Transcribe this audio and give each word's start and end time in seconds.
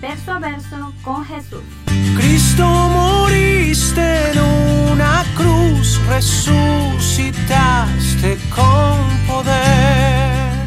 verso 0.00 0.32
a 0.32 0.38
verso 0.38 0.92
con 1.02 1.24
Jesús. 1.24 1.62
Cristo 2.16 2.64
moriste 2.64 4.30
en 4.30 4.38
una 4.92 5.24
cruz, 5.36 6.00
resucitaste 6.08 8.38
con 8.54 9.26
poder. 9.26 10.66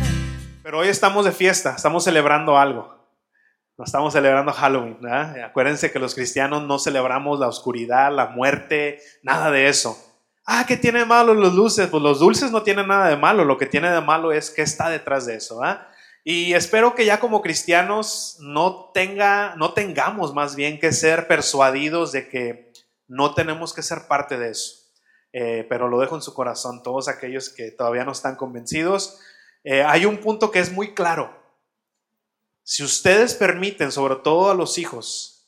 Pero 0.63 0.79
hoy 0.79 0.87
estamos 0.87 1.25
de 1.25 1.31
fiesta, 1.31 1.75
estamos 1.75 2.03
celebrando 2.03 2.57
algo. 2.57 2.97
No 3.77 3.85
estamos 3.85 4.13
celebrando 4.13 4.51
Halloween. 4.51 4.97
¿verdad? 4.99 5.43
Acuérdense 5.43 5.91
que 5.91 5.99
los 5.99 6.13
cristianos 6.13 6.63
no 6.63 6.79
celebramos 6.79 7.39
la 7.39 7.47
oscuridad, 7.47 8.13
la 8.13 8.27
muerte, 8.27 8.99
nada 9.23 9.51
de 9.51 9.69
eso. 9.69 9.97
Ah, 10.45 10.65
¿qué 10.67 10.75
tiene 10.75 10.99
de 10.99 11.05
malo 11.05 11.33
los 11.33 11.55
dulces? 11.55 11.87
Pues 11.87 12.03
los 12.03 12.19
dulces 12.19 12.51
no 12.51 12.63
tienen 12.63 12.87
nada 12.87 13.07
de 13.07 13.15
malo. 13.15 13.45
Lo 13.45 13.57
que 13.57 13.67
tiene 13.67 13.89
de 13.89 14.01
malo 14.01 14.33
es 14.33 14.49
qué 14.49 14.63
está 14.63 14.89
detrás 14.89 15.27
de 15.27 15.35
eso. 15.35 15.59
¿verdad? 15.59 15.87
Y 16.23 16.53
espero 16.53 16.95
que 16.95 17.05
ya 17.05 17.19
como 17.19 17.41
cristianos 17.41 18.37
no, 18.39 18.91
tenga, 18.93 19.55
no 19.55 19.73
tengamos 19.73 20.33
más 20.33 20.55
bien 20.55 20.79
que 20.79 20.91
ser 20.91 21.27
persuadidos 21.27 22.11
de 22.11 22.29
que 22.29 22.71
no 23.07 23.33
tenemos 23.33 23.73
que 23.73 23.81
ser 23.81 24.07
parte 24.07 24.37
de 24.37 24.51
eso. 24.51 24.79
Eh, 25.31 25.65
pero 25.69 25.87
lo 25.87 25.99
dejo 25.99 26.15
en 26.15 26.21
su 26.21 26.33
corazón, 26.33 26.81
todos 26.83 27.07
aquellos 27.07 27.49
que 27.49 27.71
todavía 27.71 28.03
no 28.03 28.11
están 28.11 28.35
convencidos. 28.35 29.19
Eh, 29.63 29.83
hay 29.83 30.05
un 30.05 30.17
punto 30.17 30.51
que 30.51 30.59
es 30.59 30.71
muy 30.71 30.93
claro. 30.93 31.37
Si 32.63 32.83
ustedes 32.83 33.33
permiten, 33.33 33.91
sobre 33.91 34.17
todo 34.17 34.51
a 34.51 34.55
los 34.55 34.77
hijos, 34.77 35.39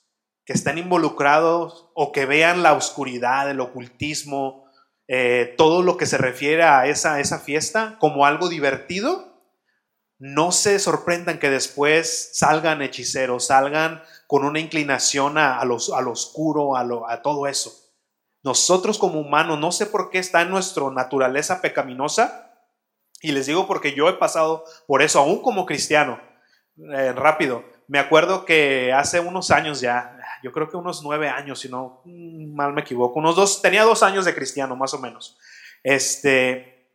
que 0.45 0.53
estén 0.53 0.77
involucrados 0.77 1.89
o 1.93 2.11
que 2.11 2.25
vean 2.25 2.63
la 2.63 2.73
oscuridad, 2.73 3.49
el 3.49 3.59
ocultismo, 3.59 4.65
eh, 5.07 5.53
todo 5.57 5.83
lo 5.83 5.97
que 5.97 6.05
se 6.05 6.17
refiere 6.17 6.63
a 6.63 6.87
esa, 6.87 7.19
esa 7.19 7.39
fiesta 7.39 7.97
como 7.99 8.25
algo 8.25 8.49
divertido, 8.49 9.30
no 10.21 10.51
se 10.51 10.77
sorprendan 10.77 11.39
que 11.39 11.49
después 11.49 12.29
salgan 12.33 12.83
hechiceros, 12.83 13.47
salgan 13.47 14.03
con 14.27 14.45
una 14.45 14.59
inclinación 14.59 15.39
a, 15.39 15.57
a, 15.57 15.65
lo, 15.65 15.77
a 15.95 16.01
lo, 16.01 16.11
oscuro, 16.11 16.77
a 16.77 17.21
todo 17.23 17.47
eso. 17.47 17.73
Nosotros 18.43 18.99
como 18.99 19.19
humanos, 19.19 19.57
no 19.57 19.71
sé 19.71 19.87
por 19.87 20.11
qué 20.11 20.19
está 20.19 20.43
en 20.43 20.51
nuestra 20.51 20.87
naturaleza 20.91 21.59
pecaminosa, 21.59 22.53
y 23.19 23.31
les 23.31 23.47
digo 23.47 23.65
porque 23.65 23.95
yo 23.95 24.09
he 24.09 24.13
pasado 24.13 24.63
por 24.85 25.01
eso, 25.01 25.17
aún 25.17 25.41
como 25.41 25.65
cristiano 25.65 26.21
eh, 26.77 27.13
rápido. 27.13 27.63
Me 27.87 27.97
acuerdo 27.97 28.45
que 28.45 28.93
hace 28.93 29.19
unos 29.19 29.49
años 29.49 29.81
ya, 29.81 30.19
yo 30.43 30.51
creo 30.51 30.69
que 30.69 30.77
unos 30.77 31.01
nueve 31.01 31.29
años, 31.29 31.61
si 31.61 31.67
no 31.67 32.03
mm, 32.05 32.53
mal 32.53 32.73
me 32.73 32.81
equivoco, 32.81 33.17
unos 33.17 33.35
dos, 33.35 33.59
tenía 33.63 33.85
dos 33.85 34.03
años 34.03 34.25
de 34.25 34.35
cristiano 34.35 34.75
más 34.75 34.93
o 34.93 34.99
menos. 34.99 35.39
Este, 35.81 36.91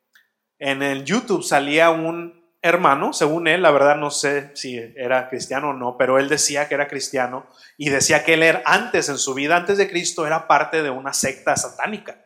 en 0.61 0.81
el 0.85 1.05
YouTube 1.05 1.43
salía 1.43 1.91
un 1.91 2.46
hermano, 2.67 3.13
según 3.13 3.49
él, 3.49 3.63
la 3.63 3.71
verdad 3.71 3.97
no 3.97 4.11
sé 4.11 4.51
si 4.55 4.77
era 4.97 5.29
cristiano 5.29 5.71
o 5.71 5.73
no, 5.73 5.97
pero 5.97 6.19
él 6.19 6.29
decía 6.29 6.69
que 6.69 6.75
era 6.75 6.89
cristiano 6.89 7.47
y 7.77 7.89
decía 7.89 8.25
que 8.25 8.35
él 8.35 8.43
era 8.43 8.63
antes 8.65 9.09
en 9.09 9.19
su 9.19 9.35
vida, 9.35 9.57
antes 9.57 9.79
de 9.79 9.89
Cristo, 9.89 10.27
era 10.27 10.47
parte 10.47 10.83
de 10.83 10.91
una 10.91 11.13
secta 11.13 11.57
satánica. 11.57 12.23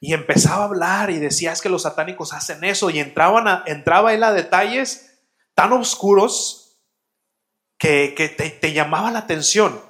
Y 0.00 0.14
empezaba 0.14 0.62
a 0.62 0.66
hablar 0.66 1.10
y 1.10 1.18
decía 1.18 1.52
es 1.52 1.62
que 1.62 1.68
los 1.68 1.82
satánicos 1.82 2.32
hacen 2.32 2.64
eso 2.64 2.90
y 2.90 2.98
entraban 2.98 3.62
entraba 3.66 4.12
él 4.12 4.24
a 4.24 4.32
detalles 4.32 5.20
tan 5.54 5.72
oscuros 5.72 6.80
que, 7.78 8.14
que 8.16 8.28
te, 8.28 8.50
te, 8.50 8.72
llamaba 8.72 9.10
la 9.10 9.20
atención. 9.20 9.80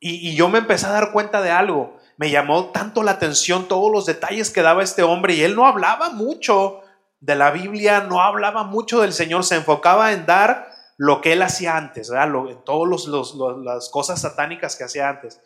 Y, 0.00 0.30
y 0.30 0.34
yo 0.34 0.48
me 0.48 0.58
empecé 0.58 0.86
a 0.86 0.90
dar 0.90 1.12
cuenta 1.12 1.40
de 1.40 1.50
algo. 1.50 1.98
Me 2.16 2.30
llamó 2.30 2.70
tanto 2.70 3.02
la 3.02 3.12
atención 3.12 3.68
todos 3.68 3.92
los 3.92 4.06
detalles 4.06 4.50
que 4.50 4.62
daba 4.62 4.82
este 4.82 5.02
hombre 5.02 5.34
y 5.34 5.42
él 5.42 5.54
no 5.54 5.66
hablaba 5.66 6.10
mucho 6.10 6.82
de 7.26 7.34
la 7.34 7.50
Biblia, 7.50 8.02
no 8.02 8.22
hablaba 8.22 8.62
mucho 8.62 9.00
del 9.00 9.12
Señor, 9.12 9.42
se 9.42 9.56
enfocaba 9.56 10.12
en 10.12 10.26
dar 10.26 10.70
lo 10.96 11.20
que 11.20 11.32
él 11.32 11.42
hacía 11.42 11.76
antes, 11.76 12.08
¿verdad? 12.08 12.28
Lo, 12.28 12.56
todas 12.58 13.34
las 13.64 13.90
cosas 13.90 14.20
satánicas 14.20 14.76
que 14.76 14.84
hacía 14.84 15.08
antes. 15.08 15.40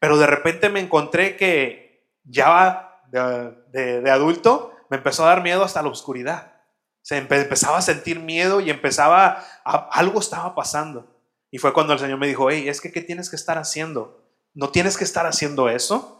Pero 0.00 0.18
de 0.18 0.26
repente 0.26 0.68
me 0.70 0.80
encontré 0.80 1.36
que 1.36 2.04
ya 2.24 3.00
de, 3.12 4.10
adulto 4.10 4.72
me 4.90 4.96
empezó 4.96 5.24
a 5.24 5.28
dar 5.28 5.42
miedo 5.44 5.62
hasta 5.62 5.82
la 5.82 5.88
oscuridad. 5.88 6.52
Se 7.00 7.16
empezaba 7.16 7.78
a 7.78 7.82
sentir 7.82 8.18
miedo 8.18 8.60
y 8.60 8.68
empezaba, 8.68 9.44
algo 9.64 10.18
estaba 10.18 10.56
pasando. 10.56 11.16
Y 11.52 11.58
fue 11.58 11.72
cuando 11.72 11.92
el 11.92 12.00
Señor 12.00 12.18
me 12.18 12.26
dijo, 12.26 12.50
hey, 12.50 12.68
es 12.68 12.80
que 12.80 12.90
¿qué 12.90 13.02
tienes 13.02 13.30
que 13.30 13.36
estar 13.36 13.56
haciendo? 13.56 14.20
¿No 14.52 14.70
tienes 14.70 14.98
que 14.98 15.04
estar 15.04 15.26
haciendo 15.26 15.68
eso? 15.68 16.19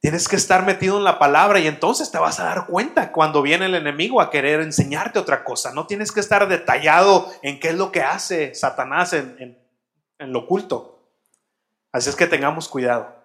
Tienes 0.00 0.28
que 0.28 0.36
estar 0.36 0.64
metido 0.64 0.98
en 0.98 1.04
la 1.04 1.18
palabra 1.18 1.58
y 1.58 1.66
entonces 1.66 2.10
te 2.10 2.18
vas 2.18 2.38
a 2.38 2.44
dar 2.44 2.66
cuenta 2.66 3.10
cuando 3.10 3.42
viene 3.42 3.66
el 3.66 3.74
enemigo 3.74 4.20
a 4.20 4.30
querer 4.30 4.60
enseñarte 4.60 5.18
otra 5.18 5.42
cosa. 5.42 5.72
No 5.72 5.86
tienes 5.86 6.12
que 6.12 6.20
estar 6.20 6.48
detallado 6.48 7.30
en 7.42 7.58
qué 7.58 7.70
es 7.70 7.74
lo 7.74 7.90
que 7.90 8.02
hace 8.02 8.54
Satanás 8.54 9.12
en, 9.12 9.36
en, 9.40 9.58
en 10.18 10.32
lo 10.32 10.40
oculto. 10.40 11.10
Así 11.92 12.10
es 12.10 12.16
que 12.16 12.26
tengamos 12.26 12.68
cuidado. 12.68 13.16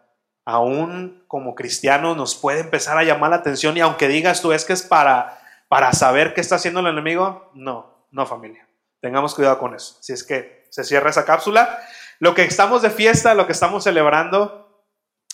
Aún 0.45 1.23
como 1.27 1.53
cristianos 1.55 2.17
nos 2.17 2.35
puede 2.35 2.61
empezar 2.61 2.97
a 2.97 3.03
llamar 3.03 3.29
la 3.29 3.37
atención 3.37 3.77
y 3.77 3.81
aunque 3.81 4.07
digas 4.07 4.41
tú 4.41 4.51
es 4.51 4.65
que 4.65 4.73
es 4.73 4.81
para 4.81 5.39
para 5.73 5.91
saber 5.91 6.35
qué 6.35 6.41
está 6.41 6.57
haciendo 6.57 6.81
el 6.81 6.85
enemigo, 6.85 7.49
no, 7.55 8.05
no 8.11 8.27
familia. 8.27 8.67
Tengamos 9.01 9.33
cuidado 9.33 9.57
con 9.57 9.73
eso. 9.73 9.97
Si 10.01 10.13
es 10.13 10.23
que 10.23 10.67
se 10.69 10.83
cierra 10.83 11.09
esa 11.09 11.25
cápsula. 11.25 11.79
Lo 12.19 12.35
que 12.35 12.43
estamos 12.43 12.83
de 12.83 12.91
fiesta, 12.91 13.33
lo 13.33 13.47
que 13.47 13.53
estamos 13.53 13.83
celebrando, 13.83 14.62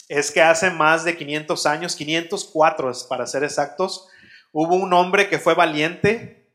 es 0.09 0.31
que 0.31 0.41
hace 0.41 0.71
más 0.71 1.05
de 1.05 1.15
500 1.15 1.65
años, 1.67 1.95
504 1.95 2.91
para 3.07 3.27
ser 3.27 3.43
exactos, 3.43 4.09
hubo 4.51 4.75
un 4.75 4.91
hombre 4.91 5.29
que 5.29 5.37
fue 5.37 5.53
valiente, 5.53 6.51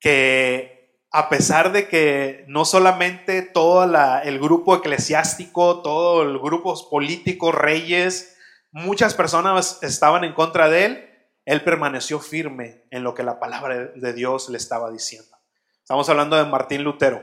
que 0.00 0.76
a 1.12 1.28
pesar 1.28 1.72
de 1.72 1.88
que 1.88 2.44
no 2.48 2.64
solamente 2.64 3.42
todo 3.42 3.84
el 4.22 4.38
grupo 4.40 4.76
eclesiástico, 4.76 5.80
todo 5.82 6.24
el 6.24 6.38
grupo 6.40 6.74
político, 6.90 7.52
reyes, 7.52 8.36
muchas 8.72 9.14
personas 9.14 9.78
estaban 9.82 10.24
en 10.24 10.34
contra 10.34 10.68
de 10.68 10.84
él, 10.84 11.10
él 11.44 11.62
permaneció 11.62 12.18
firme 12.18 12.84
en 12.90 13.04
lo 13.04 13.14
que 13.14 13.22
la 13.22 13.38
palabra 13.38 13.92
de 13.94 14.12
Dios 14.12 14.48
le 14.48 14.58
estaba 14.58 14.90
diciendo. 14.90 15.30
Estamos 15.78 16.08
hablando 16.08 16.36
de 16.36 16.44
Martín 16.44 16.82
Lutero. 16.82 17.22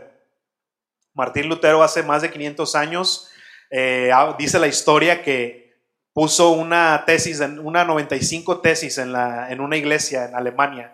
Martín 1.14 1.50
Lutero 1.50 1.84
hace 1.84 2.02
más 2.02 2.22
de 2.22 2.32
500 2.32 2.76
años, 2.76 3.30
eh, 3.74 4.12
dice 4.38 4.60
la 4.60 4.68
historia 4.68 5.24
que 5.24 5.82
puso 6.14 6.52
una 6.52 7.04
tesis, 7.06 7.40
una 7.40 7.84
95 7.84 8.62
tesis 8.62 8.98
en, 9.00 9.12
la, 9.12 9.52
en 9.52 9.62
una 9.62 9.78
iglesia 9.78 10.26
en 10.26 10.36
Alemania. 10.36 10.94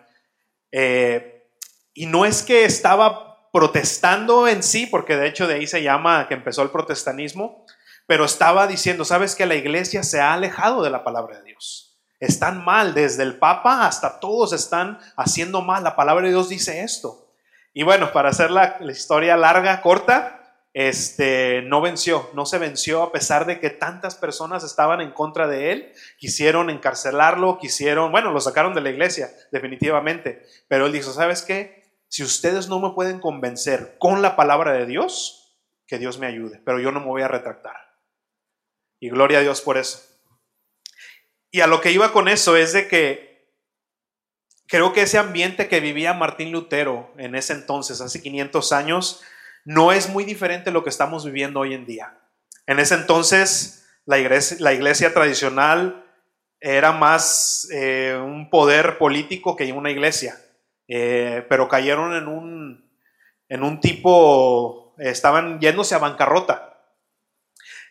Eh, 0.71 1.47
y 1.93 2.05
no 2.05 2.25
es 2.25 2.41
que 2.41 2.63
estaba 2.63 3.51
protestando 3.51 4.47
en 4.47 4.63
sí, 4.63 4.85
porque 4.85 5.17
de 5.17 5.27
hecho 5.27 5.47
de 5.47 5.55
ahí 5.55 5.67
se 5.67 5.83
llama 5.83 6.27
que 6.27 6.35
empezó 6.35 6.61
el 6.61 6.69
protestantismo, 6.69 7.65
pero 8.07 8.23
estaba 8.23 8.67
diciendo, 8.67 9.03
sabes 9.03 9.35
que 9.35 9.45
la 9.45 9.55
iglesia 9.55 10.03
se 10.03 10.21
ha 10.21 10.33
alejado 10.33 10.81
de 10.81 10.89
la 10.89 11.03
palabra 11.03 11.39
de 11.39 11.43
Dios 11.43 11.89
están 12.19 12.63
mal, 12.63 12.93
desde 12.93 13.23
el 13.23 13.37
Papa 13.37 13.87
hasta 13.87 14.19
todos 14.19 14.53
están 14.53 14.99
haciendo 15.15 15.61
mal. 15.61 15.83
La 15.83 15.95
palabra 15.95 16.25
de 16.25 16.31
Dios 16.31 16.49
dice 16.49 16.83
esto. 16.83 17.33
Y 17.73 17.83
bueno, 17.83 18.11
para 18.11 18.29
hacer 18.29 18.51
la, 18.51 18.77
historia 18.89 19.37
larga, 19.37 19.81
corta, 19.81 20.38
este, 20.73 21.61
no 21.63 21.81
venció, 21.81 22.29
no 22.33 22.45
se 22.45 22.59
venció 22.59 23.01
a 23.01 23.11
pesar 23.11 23.45
de 23.45 23.59
que 23.59 23.69
tantas 23.69 24.15
personas 24.15 24.63
estaban 24.63 25.01
en 25.01 25.11
contra 25.11 25.47
de 25.47 25.71
él, 25.71 25.93
quisieron 26.17 26.69
encarcelarlo, 26.69 27.57
quisieron, 27.57 28.11
bueno, 28.11 28.31
lo 28.31 28.39
sacaron 28.39 28.73
de 28.73 28.81
la 28.81 28.89
iglesia, 28.89 29.29
definitivamente, 29.51 30.45
pero 30.67 30.85
él 30.85 30.91
dijo, 30.91 31.11
¿sabes 31.11 31.41
qué? 31.41 31.83
Si 32.07 32.23
ustedes 32.23 32.69
no 32.69 32.79
me 32.79 32.93
pueden 32.93 33.19
convencer 33.19 33.97
con 33.99 34.21
la 34.21 34.35
palabra 34.35 34.73
de 34.73 34.85
Dios, 34.85 35.57
que 35.87 35.97
Dios 35.97 36.19
me 36.19 36.27
ayude, 36.27 36.61
pero 36.65 36.79
yo 36.79 36.91
no 36.91 36.99
me 36.99 37.07
voy 37.07 37.23
a 37.23 37.27
retractar. 37.27 37.75
Y 38.99 39.09
gloria 39.09 39.39
a 39.39 39.41
Dios 39.41 39.61
por 39.61 39.77
eso. 39.77 40.03
Y 41.51 41.61
a 41.61 41.67
lo 41.67 41.81
que 41.81 41.91
iba 41.91 42.11
con 42.11 42.27
eso 42.27 42.55
es 42.55 42.73
de 42.73 42.87
que 42.87 43.29
creo 44.67 44.93
que 44.93 45.01
ese 45.01 45.17
ambiente 45.17 45.67
que 45.67 45.79
vivía 45.79 46.13
Martín 46.13 46.51
Lutero 46.51 47.11
en 47.17 47.33
ese 47.33 47.53
entonces, 47.53 48.01
hace 48.01 48.21
500 48.21 48.71
años, 48.71 49.21
no 49.65 49.91
es 49.91 50.09
muy 50.09 50.23
diferente 50.23 50.69
a 50.69 50.73
lo 50.73 50.83
que 50.83 50.89
estamos 50.89 51.25
viviendo 51.25 51.59
hoy 51.59 51.73
en 51.73 51.85
día. 51.85 52.17
En 52.65 52.79
ese 52.79 52.95
entonces, 52.95 53.87
la 54.05 54.19
iglesia, 54.19 55.13
tradicional 55.13 56.05
era 56.59 56.91
más 56.91 57.67
eh, 57.71 58.19
un 58.21 58.49
poder 58.49 58.97
político 58.97 59.55
que 59.55 59.71
una 59.71 59.91
iglesia, 59.91 60.35
eh, 60.87 61.45
pero 61.47 61.67
cayeron 61.67 62.15
en 62.15 62.27
un, 62.27 62.91
en 63.47 63.63
un 63.63 63.79
tipo 63.79 64.93
estaban 64.97 65.59
yéndose 65.59 65.95
a 65.95 65.99
bancarrota. 65.99 66.69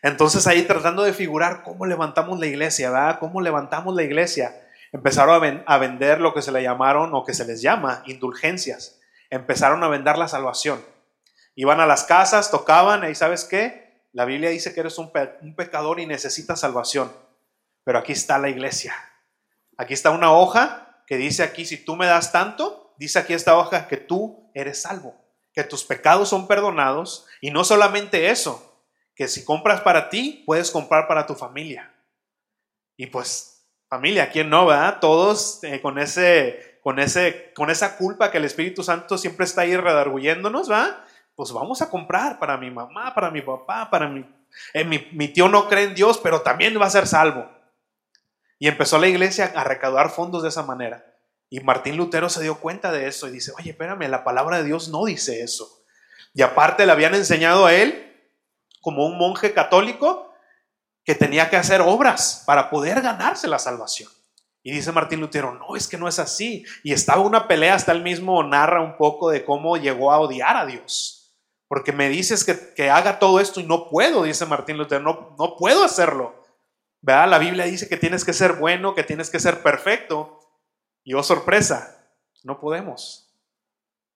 Entonces 0.03 0.47
ahí 0.47 0.63
tratando 0.63 1.03
de 1.03 1.13
figurar 1.13 1.63
cómo 1.63 1.87
levantamos 1.87 2.39
la 2.39 2.47
iglesia, 2.47 2.91
¿verdad? 2.91 3.19
¿Cómo 3.19 3.41
levantamos 3.41 3.95
la 3.95 4.03
iglesia? 4.03 4.55
Empezaron 4.93 5.63
a, 5.67 5.79
vender 5.79 6.21
lo 6.21 6.33
que 6.33 6.43
se 6.43 6.53
le 6.53 6.63
llamaron 6.63 7.15
o 7.15 7.25
que 7.25 7.35
se 7.35 7.45
les 7.45 7.61
llama 7.61 8.03
indulgencias. 8.07 9.01
Empezaron 9.29 9.83
a 9.83 9.89
vender 9.89 10.17
la 10.17 10.29
salvación. 10.29 10.81
Iban 11.61 11.81
a 11.81 11.87
las 11.87 12.05
casas, 12.05 12.53
tocaban 12.53 13.11
y 13.11 13.17
¿sabes 13.17 13.43
qué? 13.43 14.05
La 14.13 14.25
Biblia 14.25 14.49
dice 14.51 14.73
que 14.73 14.79
eres 14.79 14.97
un, 14.97 15.11
pecador 15.57 15.99
y 15.99 16.07
necesitas 16.07 16.61
salvación. 16.61 17.13
Pero 17.83 17.99
aquí 17.99 18.13
está 18.13 18.39
la 18.39 18.49
iglesia. 18.49 18.95
Aquí 19.77 19.93
está 19.93 20.11
una 20.11 20.33
hoja 20.33 21.03
que 21.05 21.17
dice 21.17 21.43
aquí, 21.43 21.67
si 21.67 21.77
tú 21.85 21.97
me 21.97 22.07
das 22.07 22.31
tanto, 22.31 22.95
dice 22.97 23.19
aquí 23.19 23.33
esta 23.33 23.59
hoja 23.59 23.89
que 23.89 23.97
tú 23.97 24.49
eres 24.55 24.83
salvo, 24.83 25.17
que 25.53 25.65
tus 25.65 25.83
pecados 25.83 26.29
son 26.29 26.47
perdonados 26.47 27.27
y 27.41 27.51
no 27.51 27.65
solamente 27.65 28.31
eso, 28.31 28.87
que 29.17 29.27
si 29.27 29.45
compras 29.45 29.81
para 29.81 30.11
ti, 30.11 30.45
puedes 30.47 30.71
comprar 30.71 31.09
para 31.09 31.27
tu 31.27 31.35
familia. 31.35 31.93
Y 32.97 33.07
pues, 33.07 33.67
familia, 33.89 34.31
¿quién 34.31 34.49
no, 34.49 34.67
va? 34.67 35.01
Todos 35.01 35.59
eh, 35.65 35.81
con, 35.81 35.99
ese, 35.99 36.79
con, 36.85 37.01
ese, 37.01 37.53
con 37.57 37.69
esa 37.69 37.97
culpa 37.97 38.31
que 38.31 38.39
el 38.39 38.45
Espíritu 38.45 38.85
Santo 38.85 39.19
siempre 39.19 39.45
está 39.45 39.63
ahí 39.63 39.77
redarguyéndonos, 39.77 40.71
¿va? 40.71 41.05
Pues 41.39 41.53
vamos 41.53 41.81
a 41.83 41.89
comprar 41.89 42.41
para 42.41 42.57
mi 42.57 42.69
mamá, 42.69 43.15
para 43.15 43.31
mi 43.31 43.41
papá, 43.41 43.89
para 43.89 44.09
mi... 44.09 44.29
Eh, 44.75 44.83
mi, 44.83 45.07
mi 45.13 45.29
tío 45.29 45.49
no 45.49 45.69
cree 45.69 45.85
en 45.85 45.95
Dios, 45.95 46.19
pero 46.19 46.43
también 46.43 46.77
va 46.81 46.87
a 46.87 46.91
ser 46.91 47.07
salvo. 47.07 47.49
Y 48.59 48.67
empezó 48.67 48.99
la 48.99 49.07
iglesia 49.07 49.53
a 49.55 49.63
recaudar 49.63 50.11
fondos 50.11 50.43
de 50.43 50.49
esa 50.49 50.65
manera. 50.65 51.15
Y 51.49 51.61
Martín 51.61 51.97
Lutero 51.97 52.29
se 52.29 52.43
dio 52.43 52.59
cuenta 52.59 52.91
de 52.91 53.07
eso 53.07 53.29
y 53.29 53.31
dice, 53.31 53.53
oye, 53.57 53.71
espérame, 53.71 54.09
la 54.09 54.25
palabra 54.25 54.57
de 54.57 54.65
Dios 54.65 54.89
no 54.89 55.05
dice 55.05 55.41
eso. 55.41 55.85
Y 56.35 56.43
aparte 56.43 56.85
le 56.85 56.91
habían 56.91 57.15
enseñado 57.15 57.67
a 57.67 57.73
él 57.73 58.21
como 58.81 59.07
un 59.07 59.17
monje 59.17 59.53
católico 59.53 60.33
que 61.05 61.15
tenía 61.15 61.51
que 61.51 61.57
hacer 61.57 61.83
obras 61.83 62.43
para 62.47 62.69
poder 62.69 63.01
ganarse 63.01 63.47
la 63.47 63.61
salvación. 63.61 64.11
Y 64.65 64.73
dice 64.73 64.91
Martín 64.91 65.21
Lutero, 65.21 65.55
no, 65.55 65.77
es 65.77 65.87
que 65.87 65.99
no 65.99 66.09
es 66.09 66.19
así. 66.19 66.65
Y 66.83 66.93
estaba 66.93 67.23
una 67.23 67.47
pelea, 67.47 67.77
hasta 67.77 67.93
él 67.93 68.03
mismo 68.03 68.43
narra 68.43 68.83
un 68.83 68.97
poco 68.97 69.31
de 69.31 69.45
cómo 69.45 69.77
llegó 69.77 70.11
a 70.11 70.19
odiar 70.19 70.57
a 70.57 70.67
Dios. 70.67 71.15
Porque 71.69 71.93
me 71.93 72.09
dices 72.09 72.45
que, 72.45 72.91
haga 72.91 73.19
todo 73.19 73.41
esto 73.41 73.61
y 73.61 73.63
no 73.63 73.89
puedo, 73.89 74.23
dice 74.23 74.47
Martín 74.47 74.79
Lutero, 74.79 75.03
no, 75.03 75.37
no 75.39 75.57
puedo 75.57 75.85
hacerlo. 75.85 76.43
¿Verdad? 77.01 77.29
La 77.29 77.39
Biblia 77.39 77.67
dice 77.67 77.89
que 77.89 77.97
tienes 77.97 78.25
que 78.25 78.33
ser 78.33 78.55
bueno, 78.55 78.95
que 78.95 79.05
tienes 79.05 79.31
que 79.31 79.39
ser 79.39 79.63
perfecto. 79.63 80.41
Y 81.05 81.15
oh 81.15 81.23
sorpresa, 81.23 82.11
no 82.43 82.59
podemos. 82.59 83.33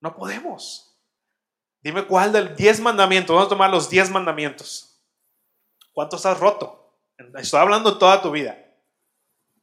No 0.01 0.17
podemos. 0.17 0.99
Dime 1.83 2.07
cuál 2.07 2.33
del 2.33 2.57
10 2.57 2.81
mandamientos. 2.81 3.35
Vamos 3.35 3.47
a 3.47 3.51
tomar 3.51 3.71
los 3.71 3.91
10 3.91 4.11
mandamientos. 4.11 5.01
¿Cuántos 5.93 6.25
has 6.27 6.41
roto? 6.41 6.97
Estoy 7.37 7.61
hablando 7.61 7.99
toda 7.99 8.23
tu 8.23 8.31
vida. 8.31 8.57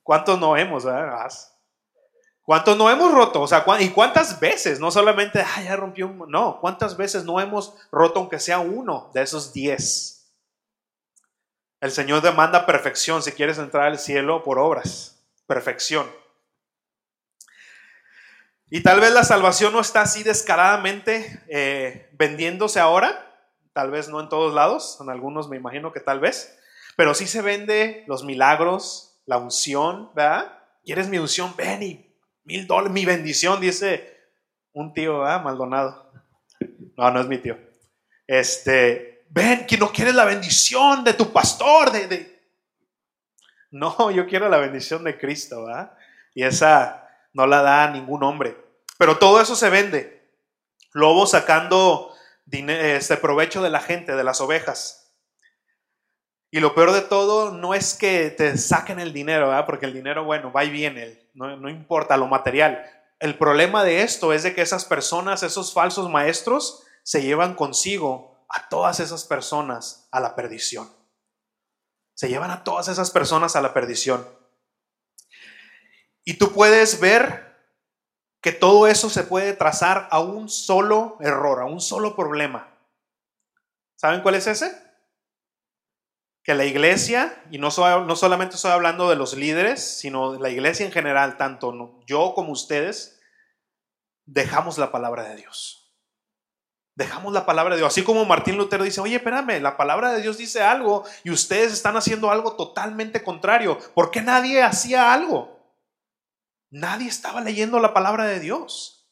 ¿Cuántos 0.04 0.40
no 0.40 0.56
hemos? 0.56 0.86
¿Cuántos 2.50 2.78
no 2.78 2.90
hemos 2.90 3.12
roto? 3.12 3.42
O 3.42 3.48
sea, 3.48 3.64
¿y 3.80 3.90
cuántas 3.90 4.40
veces? 4.40 4.80
No 4.80 4.90
solamente, 4.90 5.40
ah, 5.40 5.62
ya 5.62 5.76
rompió 5.76 6.08
un... 6.08 6.32
No, 6.32 6.60
¿cuántas 6.60 6.98
veces 6.98 7.24
no 7.24 7.40
hemos 7.40 7.76
roto 7.92 8.22
aunque 8.22 8.40
sea 8.40 8.58
uno 8.58 9.12
de 9.14 9.22
esos 9.22 9.54
10? 9.54 10.34
El 11.80 11.92
Señor 11.92 12.24
demanda 12.24 12.66
perfección 12.66 13.22
si 13.22 13.34
quieres 13.34 13.60
entrar 13.60 13.86
al 13.86 14.00
cielo 14.00 14.44
por 14.44 14.58
obras. 14.58 15.24
Perfección. 15.46 16.10
Y 18.72 18.82
tal 18.82 19.00
vez 19.00 19.14
la 19.14 19.24
salvación 19.24 19.72
no 19.72 19.80
está 19.80 20.02
así 20.02 20.24
descaradamente 20.24 21.44
eh, 21.50 22.10
vendiéndose 22.14 22.80
ahora, 22.80 23.32
tal 23.74 23.92
vez 23.92 24.10
no 24.10 24.22
en 24.22 24.30
todos 24.30 24.56
lados, 24.56 24.98
en 25.00 25.12
algunos 25.12 25.50
me 25.50 25.58
imagino 25.58 25.94
que 25.94 26.00
tal 26.00 26.20
vez, 26.20 26.58
pero 26.96 27.14
sí 27.14 27.28
se 27.28 27.44
vende 27.44 28.06
los 28.08 28.24
milagros, 28.24 29.22
la 29.28 29.38
unción, 29.38 30.10
¿verdad? 30.16 30.52
¿Quieres 30.84 31.10
mi 31.10 31.20
unción? 31.20 31.54
Ven 31.56 31.84
y 31.84 32.09
mil 32.44 32.66
dólares, 32.68 32.92
mi 32.92 33.06
bendición, 33.06 33.60
dice 33.60 34.18
un 34.74 34.94
tío, 34.94 35.20
¿verdad? 35.20 35.44
Maldonado. 35.44 36.12
No, 36.98 37.12
no 37.12 37.22
es 37.22 37.28
mi 37.28 37.38
tío. 37.38 37.58
Este, 38.28 39.26
ven, 39.30 39.66
que 39.66 39.78
no 39.78 39.92
quieres 39.92 40.16
la 40.16 40.26
bendición 40.26 41.04
de 41.04 41.14
tu 41.14 41.32
pastor, 41.32 41.92
de, 41.92 42.08
de... 42.08 42.40
No, 43.72 44.12
yo 44.12 44.28
quiero 44.28 44.50
la 44.50 44.58
bendición 44.58 45.04
de 45.04 45.18
Cristo, 45.18 45.66
¿verdad? 45.66 45.94
Y 46.34 46.44
esa 46.44 47.08
no 47.34 47.46
la 47.46 47.62
da 47.62 47.92
ningún 47.92 48.24
hombre. 48.24 48.58
Pero 48.98 49.18
todo 49.18 49.42
eso 49.42 49.56
se 49.56 49.70
vende. 49.70 50.20
Lobos 50.94 51.32
sacando 51.32 52.14
este 52.52 53.18
provecho 53.18 53.62
de 53.62 53.70
la 53.70 53.80
gente, 53.80 54.16
de 54.16 54.24
las 54.24 54.42
ovejas. 54.42 55.14
Y 56.52 56.60
lo 56.60 56.74
peor 56.74 56.92
de 56.94 57.02
todo 57.02 57.52
no 57.52 57.76
es 57.76 57.94
que 57.94 58.32
te 58.32 58.58
saquen 58.58 59.00
el 59.00 59.14
dinero, 59.14 59.54
porque 59.68 59.86
el 59.86 59.94
dinero, 59.94 60.24
bueno, 60.24 60.52
va 60.52 60.64
y 60.64 60.72
viene, 60.72 61.19
no, 61.34 61.56
no 61.58 61.70
importa 61.70 62.18
lo 62.18 62.28
material. 62.28 62.84
El 63.20 63.38
problema 63.38 63.84
de 63.84 64.02
esto 64.02 64.34
es 64.34 64.44
de 64.44 64.56
que 64.56 64.62
esas 64.62 64.86
personas, 64.86 65.44
esos 65.44 65.74
falsos 65.74 66.10
maestros, 66.10 66.84
se 67.04 67.22
llevan 67.22 67.56
consigo 67.56 68.46
a 68.50 68.70
todas 68.70 69.00
esas 69.00 69.26
personas 69.26 70.08
a 70.12 70.20
la 70.20 70.36
perdición. 70.36 70.90
Se 72.14 72.30
llevan 72.30 72.52
a 72.52 72.64
todas 72.64 72.88
esas 72.88 73.12
personas 73.12 73.56
a 73.56 73.62
la 73.62 73.74
perdición. 73.74 74.28
Y 76.24 76.36
tú 76.38 76.52
puedes 76.52 77.00
ver 77.00 77.58
que 78.42 78.52
todo 78.52 78.88
eso 78.88 79.10
se 79.10 79.24
puede 79.24 79.54
trazar 79.54 80.08
a 80.12 80.20
un 80.20 80.50
solo 80.50 81.18
error, 81.20 81.62
a 81.62 81.66
un 81.66 81.82
solo 81.82 82.16
problema. 82.16 82.74
¿Saben 83.96 84.22
cuál 84.22 84.36
es 84.36 84.48
ese? 84.48 84.89
Que 86.50 86.56
la 86.56 86.66
iglesia, 86.66 87.40
y 87.52 87.60
no, 87.60 87.70
no 87.70 88.16
solamente 88.16 88.56
estoy 88.56 88.72
hablando 88.72 89.08
de 89.08 89.16
los 89.16 89.36
líderes, 89.36 90.00
sino 90.00 90.32
de 90.32 90.40
la 90.40 90.50
iglesia 90.50 90.84
en 90.84 90.92
general, 90.92 91.38
tanto 91.38 92.00
yo 92.08 92.34
como 92.34 92.52
ustedes, 92.54 93.22
dejamos 94.26 94.80
la 94.80 94.92
palabra 94.92 95.30
de 95.30 95.36
Dios. 95.36 95.94
Dejamos 96.96 97.34
la 97.34 97.46
palabra 97.46 97.76
de 97.76 97.82
Dios. 97.82 97.94
Así 97.94 98.02
como 98.02 98.26
Martín 98.26 98.58
Lutero 98.58 98.84
dice, 98.84 99.00
oye, 99.00 99.18
espérame, 99.18 99.62
la 99.62 99.78
palabra 99.78 100.12
de 100.12 100.24
Dios 100.24 100.40
dice 100.40 100.64
algo 100.64 101.06
y 101.24 101.30
ustedes 101.30 101.72
están 101.72 101.96
haciendo 101.98 102.32
algo 102.32 102.56
totalmente 102.56 103.22
contrario. 103.22 103.78
¿Por 103.94 104.10
qué 104.10 104.24
nadie 104.24 104.64
hacía 104.64 105.14
algo? 105.14 105.78
Nadie 106.72 107.10
estaba 107.10 107.42
leyendo 107.42 107.80
la 107.80 107.94
palabra 107.94 108.26
de 108.26 108.40
Dios. 108.40 109.08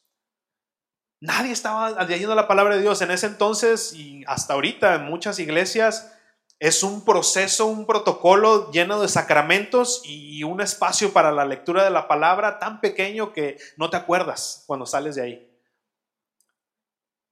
Nadie 1.20 1.52
estaba 1.52 2.02
leyendo 2.02 2.34
la 2.34 2.48
palabra 2.48 2.74
de 2.74 2.82
Dios. 2.82 3.00
En 3.00 3.12
ese 3.12 3.26
entonces 3.28 3.92
y 3.92 4.24
hasta 4.26 4.54
ahorita 4.54 4.96
en 4.96 5.04
muchas 5.04 5.38
iglesias 5.38 6.17
es 6.60 6.82
un 6.82 7.04
proceso, 7.04 7.66
un 7.66 7.86
protocolo 7.86 8.70
lleno 8.72 9.00
de 9.00 9.08
sacramentos 9.08 10.02
y 10.04 10.42
un 10.42 10.60
espacio 10.60 11.12
para 11.12 11.30
la 11.30 11.44
lectura 11.44 11.84
de 11.84 11.90
la 11.90 12.08
palabra 12.08 12.58
tan 12.58 12.80
pequeño 12.80 13.32
que 13.32 13.58
no 13.76 13.90
te 13.90 13.96
acuerdas 13.96 14.64
cuando 14.66 14.84
sales 14.84 15.14
de 15.14 15.22
ahí. 15.22 15.60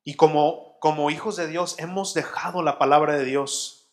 Y 0.05 0.15
como, 0.15 0.79
como 0.79 1.11
hijos 1.11 1.35
de 1.35 1.49
Dios 1.49 1.75
hemos 1.79 2.15
dejado 2.15 2.62
la 2.62 2.79
palabra 2.79 3.17
de 3.17 3.25
Dios. 3.25 3.93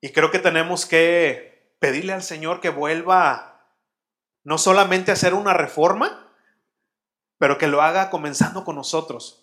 Y 0.00 0.10
creo 0.10 0.30
que 0.30 0.38
tenemos 0.38 0.86
que 0.86 1.76
pedirle 1.80 2.12
al 2.12 2.22
Señor 2.22 2.60
que 2.60 2.68
vuelva 2.68 3.66
no 4.44 4.58
solamente 4.58 5.10
a 5.10 5.14
hacer 5.14 5.34
una 5.34 5.54
reforma, 5.54 6.32
pero 7.38 7.58
que 7.58 7.66
lo 7.66 7.82
haga 7.82 8.10
comenzando 8.10 8.64
con 8.64 8.76
nosotros. 8.76 9.41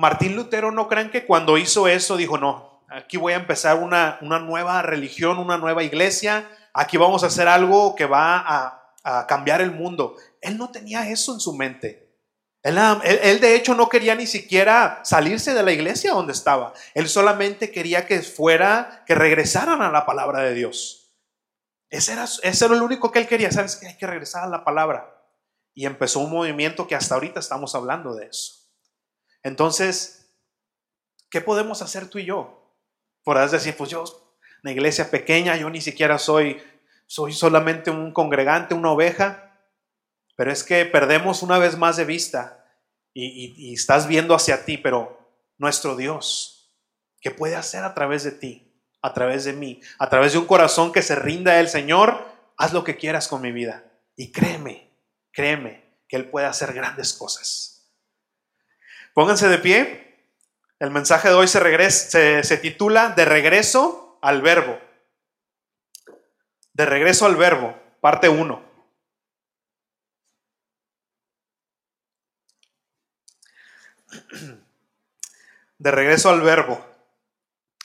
Martín 0.00 0.34
Lutero 0.34 0.72
no 0.72 0.88
creen 0.88 1.10
que 1.10 1.26
cuando 1.26 1.58
hizo 1.58 1.86
eso 1.86 2.16
dijo, 2.16 2.38
no, 2.38 2.82
aquí 2.88 3.18
voy 3.18 3.34
a 3.34 3.36
empezar 3.36 3.76
una, 3.76 4.18
una 4.22 4.38
nueva 4.38 4.80
religión, 4.80 5.38
una 5.38 5.58
nueva 5.58 5.82
iglesia, 5.82 6.48
aquí 6.72 6.96
vamos 6.96 7.22
a 7.22 7.26
hacer 7.26 7.48
algo 7.48 7.94
que 7.94 8.06
va 8.06 8.78
a, 9.04 9.26
cambiar 9.28 9.60
el 9.60 9.72
mundo. 9.72 10.16
Él 10.40 10.56
no 10.56 10.70
tenía 10.70 11.08
eso 11.10 11.34
en 11.34 11.40
su 11.40 11.54
mente. 11.54 12.14
Él, 12.62 12.78
él, 13.02 13.40
de 13.40 13.54
hecho 13.54 13.74
no 13.74 13.90
quería 13.90 14.14
ni 14.14 14.26
siquiera 14.26 15.00
salirse 15.04 15.52
de 15.52 15.62
la 15.62 15.72
iglesia 15.72 16.12
donde 16.12 16.32
estaba. 16.32 16.72
Él 16.94 17.06
solamente 17.06 17.70
quería 17.70 18.06
que 18.06 18.22
fuera, 18.22 19.04
que 19.06 19.14
regresaran 19.14 19.82
a 19.82 19.90
la 19.90 20.06
palabra 20.06 20.40
de 20.40 20.54
Dios. 20.54 21.12
Ese 21.90 22.12
era, 22.12 22.24
ese 22.24 22.64
era 22.64 22.74
lo 22.74 22.84
único 22.84 23.12
que 23.12 23.18
él 23.18 23.26
quería. 23.26 23.52
¿Sabes 23.52 23.76
que 23.76 23.86
Hay 23.86 23.98
que 23.98 24.06
regresar 24.06 24.44
a 24.44 24.48
la 24.48 24.64
palabra. 24.64 25.14
Y 25.74 25.84
empezó 25.84 26.20
un 26.20 26.30
movimiento 26.30 26.86
que 26.86 26.94
hasta 26.94 27.14
ahorita 27.14 27.40
estamos 27.40 27.74
hablando 27.74 28.14
de 28.14 28.26
eso. 28.26 28.59
Entonces, 29.42 30.32
¿qué 31.30 31.40
podemos 31.40 31.82
hacer 31.82 32.08
tú 32.08 32.18
y 32.18 32.26
yo? 32.26 32.74
Podrás 33.24 33.50
decir, 33.50 33.76
pues 33.76 33.90
yo, 33.90 34.04
una 34.62 34.72
iglesia 34.72 35.10
pequeña, 35.10 35.56
yo 35.56 35.70
ni 35.70 35.80
siquiera 35.80 36.18
soy, 36.18 36.62
soy 37.06 37.32
solamente 37.32 37.90
un 37.90 38.12
congregante, 38.12 38.74
una 38.74 38.92
oveja. 38.92 39.58
Pero 40.36 40.52
es 40.52 40.64
que 40.64 40.84
perdemos 40.86 41.42
una 41.42 41.58
vez 41.58 41.76
más 41.76 41.96
de 41.96 42.04
vista 42.04 42.64
y, 43.12 43.54
y 43.56 43.74
estás 43.74 44.06
viendo 44.06 44.34
hacia 44.34 44.64
ti, 44.64 44.78
pero 44.78 45.18
nuestro 45.58 45.96
Dios, 45.96 46.74
¿qué 47.20 47.30
puede 47.30 47.56
hacer 47.56 47.84
a 47.84 47.94
través 47.94 48.24
de 48.24 48.32
ti? 48.32 48.70
a 49.02 49.14
través 49.14 49.44
de 49.44 49.52
mí, 49.52 49.80
a 49.98 50.08
través 50.08 50.32
de 50.32 50.38
un 50.38 50.46
corazón 50.46 50.92
que 50.92 51.02
se 51.02 51.14
rinda 51.14 51.58
al 51.58 51.68
Señor, 51.68 52.26
haz 52.56 52.72
lo 52.72 52.84
que 52.84 52.96
quieras 52.96 53.28
con 53.28 53.40
mi 53.40 53.52
vida. 53.52 53.84
Y 54.16 54.30
créeme, 54.32 54.90
créeme 55.32 55.82
que 56.08 56.16
Él 56.16 56.28
puede 56.28 56.46
hacer 56.46 56.72
grandes 56.72 57.14
cosas. 57.14 57.79
Pónganse 59.14 59.48
de 59.48 59.58
pie. 59.58 60.00
El 60.78 60.90
mensaje 60.90 61.28
de 61.28 61.34
hoy 61.34 61.48
se, 61.48 61.90
se, 61.90 62.42
se 62.42 62.56
titula 62.56 63.10
De 63.10 63.24
regreso 63.24 64.18
al 64.22 64.42
verbo. 64.42 64.78
De 66.72 66.86
regreso 66.86 67.26
al 67.26 67.36
verbo, 67.36 67.78
parte 68.00 68.28
1. 68.28 68.70
De 75.78 75.90
regreso 75.90 76.30
al 76.30 76.40
verbo. 76.40 76.86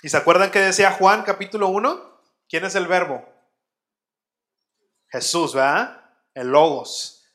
¿Y 0.01 0.09
se 0.09 0.17
acuerdan 0.17 0.51
que 0.51 0.59
decía 0.59 0.91
Juan 0.91 1.23
capítulo 1.23 1.67
1? 1.69 2.21
¿Quién 2.47 2.63
es 2.63 2.75
el 2.75 2.87
verbo? 2.87 3.27
Jesús, 5.09 5.53
¿verdad? 5.53 6.11
El 6.33 6.49
logos. 6.49 7.25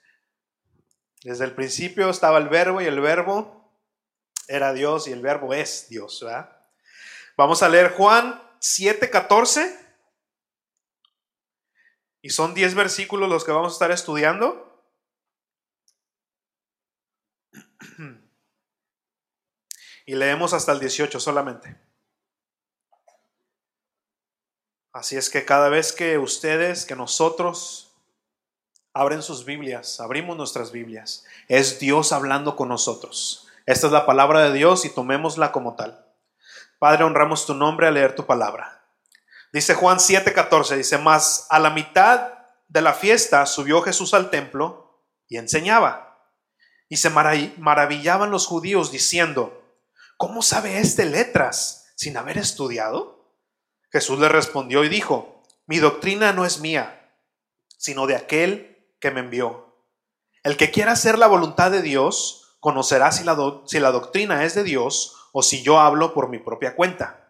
Desde 1.22 1.44
el 1.44 1.54
principio 1.54 2.08
estaba 2.10 2.38
el 2.38 2.48
verbo 2.48 2.80
y 2.80 2.86
el 2.86 3.00
verbo 3.00 3.59
era 4.48 4.72
Dios 4.72 5.08
y 5.08 5.12
el 5.12 5.22
verbo 5.22 5.54
es 5.54 5.88
Dios, 5.88 6.20
¿verdad? 6.22 6.56
Vamos 7.36 7.62
a 7.62 7.68
leer 7.68 7.92
Juan 7.92 8.42
7:14. 8.60 9.78
Y 12.22 12.30
son 12.30 12.52
10 12.52 12.74
versículos 12.74 13.30
los 13.30 13.44
que 13.44 13.52
vamos 13.52 13.72
a 13.72 13.76
estar 13.76 13.90
estudiando. 13.90 14.84
Y 20.04 20.14
leemos 20.14 20.52
hasta 20.52 20.72
el 20.72 20.80
18 20.80 21.18
solamente. 21.20 21.80
Así 24.92 25.16
es 25.16 25.30
que 25.30 25.44
cada 25.44 25.68
vez 25.68 25.92
que 25.92 26.18
ustedes, 26.18 26.84
que 26.84 26.96
nosotros 26.96 27.94
abren 28.92 29.22
sus 29.22 29.44
Biblias, 29.44 30.00
abrimos 30.00 30.36
nuestras 30.36 30.72
Biblias, 30.72 31.24
es 31.48 31.78
Dios 31.78 32.12
hablando 32.12 32.56
con 32.56 32.68
nosotros. 32.68 33.49
Esta 33.70 33.86
es 33.86 33.92
la 33.92 34.04
palabra 34.04 34.40
de 34.40 34.52
Dios 34.52 34.84
y 34.84 34.88
tomémosla 34.88 35.52
como 35.52 35.76
tal. 35.76 36.04
Padre, 36.80 37.04
honramos 37.04 37.46
tu 37.46 37.54
nombre 37.54 37.86
al 37.86 37.94
leer 37.94 38.16
tu 38.16 38.26
palabra. 38.26 38.84
Dice 39.52 39.74
Juan 39.74 39.98
7:14, 39.98 40.74
dice, 40.74 40.98
más 40.98 41.46
a 41.50 41.60
la 41.60 41.70
mitad 41.70 42.32
de 42.66 42.80
la 42.80 42.94
fiesta 42.94 43.46
subió 43.46 43.80
Jesús 43.80 44.12
al 44.12 44.28
templo 44.28 45.04
y 45.28 45.36
enseñaba. 45.36 46.18
Y 46.88 46.96
se 46.96 47.10
maravillaban 47.10 48.32
los 48.32 48.48
judíos 48.48 48.90
diciendo, 48.90 49.62
¿cómo 50.16 50.42
sabe 50.42 50.80
este 50.80 51.04
letras 51.04 51.92
sin 51.94 52.16
haber 52.16 52.38
estudiado? 52.38 53.36
Jesús 53.92 54.18
le 54.18 54.28
respondió 54.28 54.82
y 54.82 54.88
dijo, 54.88 55.44
mi 55.66 55.78
doctrina 55.78 56.32
no 56.32 56.44
es 56.44 56.58
mía, 56.58 57.08
sino 57.78 58.08
de 58.08 58.16
aquel 58.16 58.84
que 58.98 59.12
me 59.12 59.20
envió. 59.20 59.76
El 60.42 60.56
que 60.56 60.72
quiera 60.72 60.90
hacer 60.90 61.20
la 61.20 61.28
voluntad 61.28 61.70
de 61.70 61.82
Dios, 61.82 62.39
conocerá 62.60 63.10
si 63.10 63.24
la, 63.24 63.34
doctrina 63.34 64.44
es 64.44 64.54
de 64.54 64.62
Dios 64.62 65.16
o 65.32 65.42
si 65.42 65.62
yo 65.62 65.80
hablo 65.80 66.14
por 66.14 66.28
mi 66.28 66.38
propia 66.38 66.76
cuenta. 66.76 67.28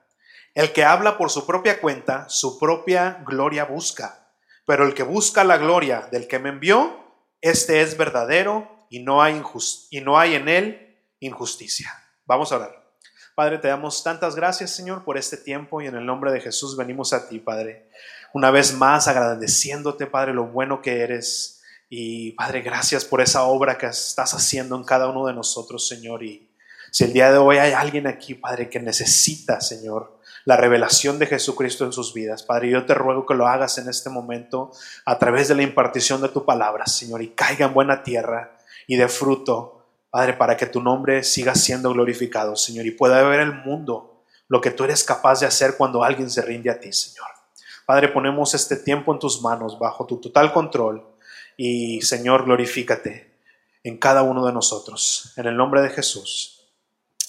El 0.54 0.72
que 0.72 0.84
habla 0.84 1.16
por 1.16 1.30
su 1.30 1.46
propia 1.46 1.80
cuenta, 1.80 2.28
su 2.28 2.58
propia 2.58 3.22
gloria 3.26 3.64
busca. 3.64 4.28
Pero 4.66 4.84
el 4.84 4.94
que 4.94 5.04
busca 5.04 5.44
la 5.44 5.56
gloria 5.56 6.08
del 6.10 6.28
que 6.28 6.38
me 6.38 6.48
envió, 6.48 6.98
este 7.40 7.80
es 7.80 7.96
verdadero 7.96 8.86
y 8.90 9.00
no 9.00 9.22
hay, 9.22 9.40
y 9.90 10.00
no 10.00 10.18
hay 10.18 10.34
en 10.34 10.48
él 10.48 10.98
injusticia. 11.20 11.92
Vamos 12.26 12.52
a 12.52 12.56
orar. 12.56 12.80
Padre, 13.34 13.58
te 13.58 13.68
damos 13.68 14.02
tantas 14.02 14.34
gracias, 14.34 14.72
Señor, 14.72 15.04
por 15.04 15.16
este 15.16 15.36
tiempo 15.36 15.80
y 15.80 15.86
en 15.86 15.96
el 15.96 16.04
nombre 16.04 16.32
de 16.32 16.40
Jesús 16.40 16.76
venimos 16.76 17.12
a 17.12 17.28
ti, 17.28 17.38
Padre. 17.38 17.88
Una 18.32 18.50
vez 18.50 18.74
más 18.74 19.08
agradeciéndote, 19.08 20.06
Padre, 20.06 20.34
lo 20.34 20.46
bueno 20.46 20.82
que 20.82 21.00
eres. 21.00 21.59
Y 21.90 22.32
Padre, 22.32 22.62
gracias 22.62 23.04
por 23.04 23.20
esa 23.20 23.42
obra 23.42 23.76
que 23.76 23.86
estás 23.86 24.32
haciendo 24.32 24.76
en 24.76 24.84
cada 24.84 25.08
uno 25.08 25.26
de 25.26 25.34
nosotros, 25.34 25.86
Señor. 25.86 26.22
Y 26.22 26.48
si 26.90 27.04
el 27.04 27.12
día 27.12 27.30
de 27.30 27.36
hoy 27.36 27.58
hay 27.58 27.72
alguien 27.72 28.06
aquí, 28.06 28.34
Padre, 28.34 28.70
que 28.70 28.80
necesita, 28.80 29.60
Señor, 29.60 30.18
la 30.46 30.56
revelación 30.56 31.18
de 31.18 31.26
Jesucristo 31.26 31.84
en 31.84 31.92
sus 31.92 32.14
vidas, 32.14 32.42
Padre, 32.42 32.70
yo 32.70 32.86
te 32.86 32.94
ruego 32.94 33.26
que 33.26 33.34
lo 33.34 33.46
hagas 33.46 33.76
en 33.76 33.90
este 33.90 34.08
momento 34.08 34.70
a 35.04 35.18
través 35.18 35.48
de 35.48 35.56
la 35.56 35.62
impartición 35.62 36.22
de 36.22 36.30
tu 36.30 36.46
palabra, 36.46 36.86
Señor, 36.86 37.20
y 37.20 37.28
caiga 37.28 37.66
en 37.66 37.74
buena 37.74 38.02
tierra 38.02 38.56
y 38.86 38.96
de 38.96 39.08
fruto 39.08 39.80
Padre, 40.10 40.32
para 40.32 40.56
que 40.56 40.66
tu 40.66 40.82
nombre 40.82 41.22
siga 41.22 41.54
siendo 41.54 41.92
glorificado, 41.92 42.56
Señor, 42.56 42.84
y 42.84 42.90
pueda 42.90 43.22
ver 43.22 43.40
el 43.40 43.54
mundo 43.54 44.24
lo 44.48 44.60
que 44.60 44.72
tú 44.72 44.82
eres 44.82 45.04
capaz 45.04 45.38
de 45.38 45.46
hacer 45.46 45.76
cuando 45.76 46.02
alguien 46.02 46.28
se 46.28 46.42
rinde 46.42 46.68
a 46.68 46.80
ti, 46.80 46.92
Señor. 46.92 47.28
Padre, 47.86 48.08
ponemos 48.08 48.52
este 48.54 48.74
tiempo 48.74 49.12
en 49.12 49.20
tus 49.20 49.40
manos, 49.40 49.78
bajo 49.78 50.06
tu 50.06 50.20
total 50.20 50.52
control, 50.52 51.04
y 51.56 52.02
Señor, 52.02 52.44
glorifícate 52.44 53.30
en 53.82 53.98
cada 53.98 54.22
uno 54.22 54.46
de 54.46 54.52
nosotros. 54.52 55.32
En 55.36 55.46
el 55.46 55.56
nombre 55.56 55.82
de 55.82 55.90
Jesús. 55.90 56.68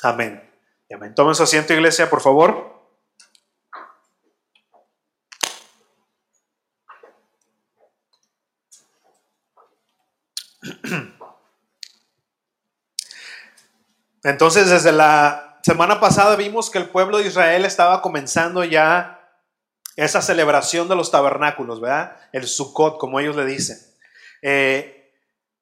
Amén. 0.01 0.50
Y 0.90 0.94
amén. 0.94 1.16
Tomen 1.16 1.36
su 1.36 1.44
asiento, 1.44 1.74
iglesia, 1.74 2.10
por 2.10 2.22
favor. 2.22 2.82
Entonces, 14.24 14.70
desde 14.70 14.92
la 14.92 15.60
semana 15.63 16.00
pasada 16.00 16.36
vimos 16.36 16.70
que 16.70 16.78
el 16.78 16.90
pueblo 16.90 17.18
de 17.18 17.28
Israel 17.28 17.66
estaba 17.66 18.01
comenzando 18.01 18.63
ya 18.63 19.18
esa 19.96 20.22
celebración 20.22 20.88
de 20.88 20.96
los 20.96 21.12
tabernáculos, 21.12 21.82
¿verdad? 21.82 22.18
El 22.32 22.48
Sukkot, 22.48 22.98
como 22.98 23.20
ellos 23.20 23.36
le 23.36 23.46
dicen. 23.46 23.90
Eh, 24.41 25.13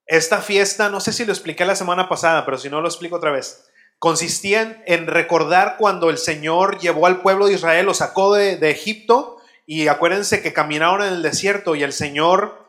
esta 0.05 0.41
fiesta, 0.41 0.89
no 0.89 0.99
sé 0.99 1.13
si 1.13 1.23
lo 1.23 1.31
expliqué 1.31 1.65
la 1.65 1.75
semana 1.75 2.09
pasada, 2.09 2.43
pero 2.43 2.57
si 2.57 2.69
no 2.69 2.81
lo 2.81 2.87
explico 2.87 3.17
otra 3.17 3.31
vez, 3.31 3.69
consistía 3.99 4.81
en, 4.87 5.05
recordar 5.05 5.75
cuando 5.77 6.09
el 6.09 6.17
Señor 6.17 6.79
llevó 6.79 7.05
al 7.05 7.21
pueblo 7.21 7.45
de 7.45 7.53
Israel, 7.53 7.85
lo 7.85 7.93
sacó 7.93 8.33
de, 8.33 8.57
Egipto, 8.71 9.37
y 9.67 9.87
acuérdense 9.87 10.41
que 10.41 10.53
caminaron 10.53 11.05
en 11.05 11.13
el 11.13 11.21
desierto 11.21 11.75
y 11.75 11.83
el 11.83 11.93
Señor 11.93 12.65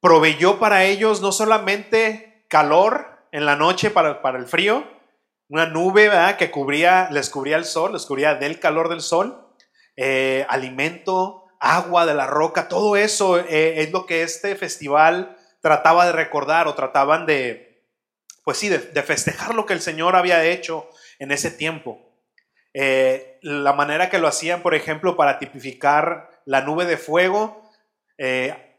proveyó 0.00 0.58
para 0.58 0.84
ellos 0.84 1.22
no 1.22 1.32
solamente 1.32 2.44
calor, 2.48 3.06
en 3.32 3.46
la 3.46 3.56
noche 3.56 3.90
para, 3.90 4.20
el 4.36 4.46
frío, 4.46 4.84
una 5.48 5.66
nube 5.66 6.10
que 6.38 6.50
cubría, 6.50 7.08
les 7.10 7.30
cubría 7.30 7.56
el 7.56 7.64
sol, 7.64 7.94
les 7.94 8.04
cubría 8.04 8.34
del 8.34 8.60
calor 8.60 8.88
del 8.88 9.00
sol, 9.00 9.54
eh, 9.96 10.44
alimento, 10.48 11.45
agua 11.74 12.06
de 12.06 12.14
la 12.14 12.26
roca, 12.26 12.68
todo 12.68 12.96
eso 12.96 13.38
eh, 13.38 13.82
es 13.82 13.90
lo 13.90 14.06
que 14.06 14.22
este 14.22 14.56
festival 14.56 15.36
trataba 15.60 16.06
de 16.06 16.12
recordar 16.12 16.68
o 16.68 16.74
trataban 16.74 17.26
de, 17.26 17.82
pues 18.44 18.58
sí, 18.58 18.68
de, 18.68 18.78
festejar 19.02 19.54
lo 19.54 19.66
que 19.66 19.72
el 19.72 19.80
Señor 19.80 20.16
había 20.16 20.44
hecho 20.44 20.88
en 21.18 21.32
ese 21.32 21.50
tiempo. 21.50 22.00
Eh, 22.74 23.38
la 23.42 23.72
manera 23.72 24.10
que 24.10 24.18
lo 24.18 24.28
hacían, 24.28 24.62
por 24.62 24.74
ejemplo, 24.74 25.16
para 25.16 25.38
tipificar 25.38 26.30
la 26.44 26.60
nube 26.60 26.84
de 26.84 26.96
fuego, 26.96 27.62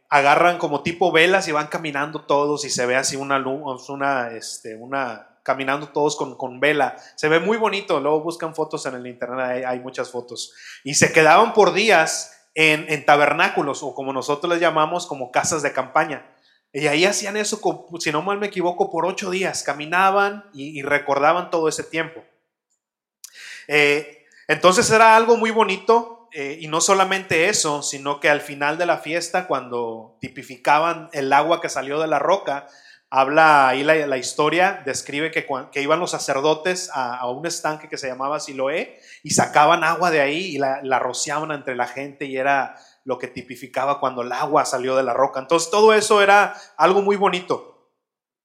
agarran 0.10 0.58
como 0.58 0.84
tipo 0.84 1.12
velas 1.12 1.48
y 1.48 1.52
van 1.52 1.68
caminando 1.68 2.22
todos 2.22 2.66
y 2.66 2.70
se 2.70 2.86
ve 2.86 2.96
así 2.96 3.16
una 3.16 3.40
luz, 3.40 3.90
una, 3.90 4.32
este, 4.32 4.76
una, 4.76 5.38
caminando 5.44 5.90
todos 5.90 6.16
con, 6.16 6.36
con, 6.36 6.60
vela. 6.60 6.98
Se 7.16 7.30
ve 7.30 7.40
muy 7.40 7.58
bonito, 7.58 8.00
luego 8.00 8.22
buscan 8.22 8.56
fotos 8.56 8.86
en 8.86 8.96
el 8.96 9.08
internet, 9.08 9.66
hay, 9.66 9.80
muchas 9.80 10.12
fotos. 10.12 10.54
Y 10.84 10.96
se 10.96 11.12
quedaban 11.12 11.54
por 11.54 11.74
días 11.74 12.37
en, 12.58 13.06
tabernáculos 13.06 13.84
o 13.84 13.94
como 13.94 14.12
nosotros 14.12 14.52
les 14.52 14.60
llamamos 14.60 15.06
como 15.06 15.32
casas 15.32 15.62
de 15.62 15.74
campaña. 15.74 16.26
Y 16.74 16.88
ahí 16.88 17.06
hacían 17.06 17.38
eso, 17.38 17.62
si 18.00 18.12
no 18.12 18.24
mal 18.24 18.40
me 18.40 18.48
equivoco, 18.48 18.90
por 18.90 19.06
ocho 19.06 19.30
días, 19.30 19.62
caminaban 19.62 20.44
y, 20.54 20.82
recordaban 20.82 21.52
todo 21.52 21.70
ese 21.70 21.84
tiempo. 21.84 22.24
Eh, 23.68 24.26
entonces 24.48 24.90
era 24.90 25.16
algo 25.16 25.38
muy 25.38 25.52
bonito, 25.52 26.30
eh, 26.34 26.58
y 26.60 26.68
no 26.68 26.82
solamente 26.82 27.48
eso, 27.48 27.84
sino 27.84 28.20
que 28.20 28.30
al 28.30 28.42
final 28.42 28.78
de 28.78 28.86
la 28.86 28.98
fiesta, 28.98 29.48
cuando 29.48 30.18
tipificaban 30.20 31.10
el 31.14 31.32
agua 31.32 31.62
que 31.62 31.70
salió 31.70 32.00
de 32.00 32.08
la 32.08 32.20
roca, 32.20 32.68
habla 33.10 33.70
ahí 33.70 33.84
la, 33.84 34.18
historia, 34.18 34.82
describe 34.86 35.32
que, 35.32 35.48
que, 35.72 35.82
iban 35.82 36.00
los 36.00 36.12
sacerdotes 36.12 36.90
a, 36.94 37.30
un 37.30 37.46
estanque 37.46 37.88
que 37.88 37.98
se 37.98 38.08
llamaba 38.08 38.40
Siloé 38.40 39.00
y 39.24 39.32
sacaban 39.32 39.84
agua 39.84 40.12
de 40.12 40.22
ahí 40.22 40.56
y 40.56 40.58
la, 40.58 41.00
rociaban 41.00 41.52
entre 41.52 41.76
la 41.76 41.88
gente 41.88 42.26
y 42.26 42.38
era 42.38 42.76
lo 43.04 43.18
que 43.18 43.28
tipificaba 43.28 44.00
cuando 44.00 44.22
el 44.22 44.32
agua 44.32 44.66
salió 44.66 44.96
de 44.96 45.04
la 45.04 45.14
roca. 45.14 45.40
Entonces 45.40 45.72
todo 45.72 45.94
eso 45.94 46.22
era 46.22 46.56
algo 46.76 47.02
muy 47.02 47.16
bonito. 47.16 47.92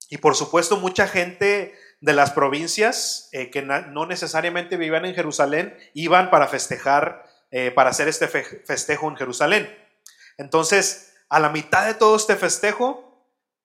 Y 0.08 0.18
por 0.18 0.36
supuesto 0.36 0.76
mucha 0.76 1.08
gente 1.08 1.74
de 2.00 2.12
las 2.12 2.30
provincias 2.32 3.28
eh, 3.32 3.50
que 3.50 3.62
no 3.62 4.06
necesariamente 4.06 4.76
vivían 4.76 5.04
en 5.04 5.14
Jerusalén 5.14 5.76
iban 5.94 6.30
para 6.30 6.46
festejar 6.48 7.24
eh, 7.54 7.70
para 7.70 7.90
hacer 7.90 8.08
este 8.08 8.28
festejo 8.28 9.10
en 9.10 9.16
Jerusalén. 9.16 9.78
Entonces, 10.38 11.12
a 11.28 11.38
la 11.38 11.50
mitad 11.50 11.86
de 11.86 11.92
todo 11.92 12.16
este 12.16 12.34
festejo, 12.34 13.11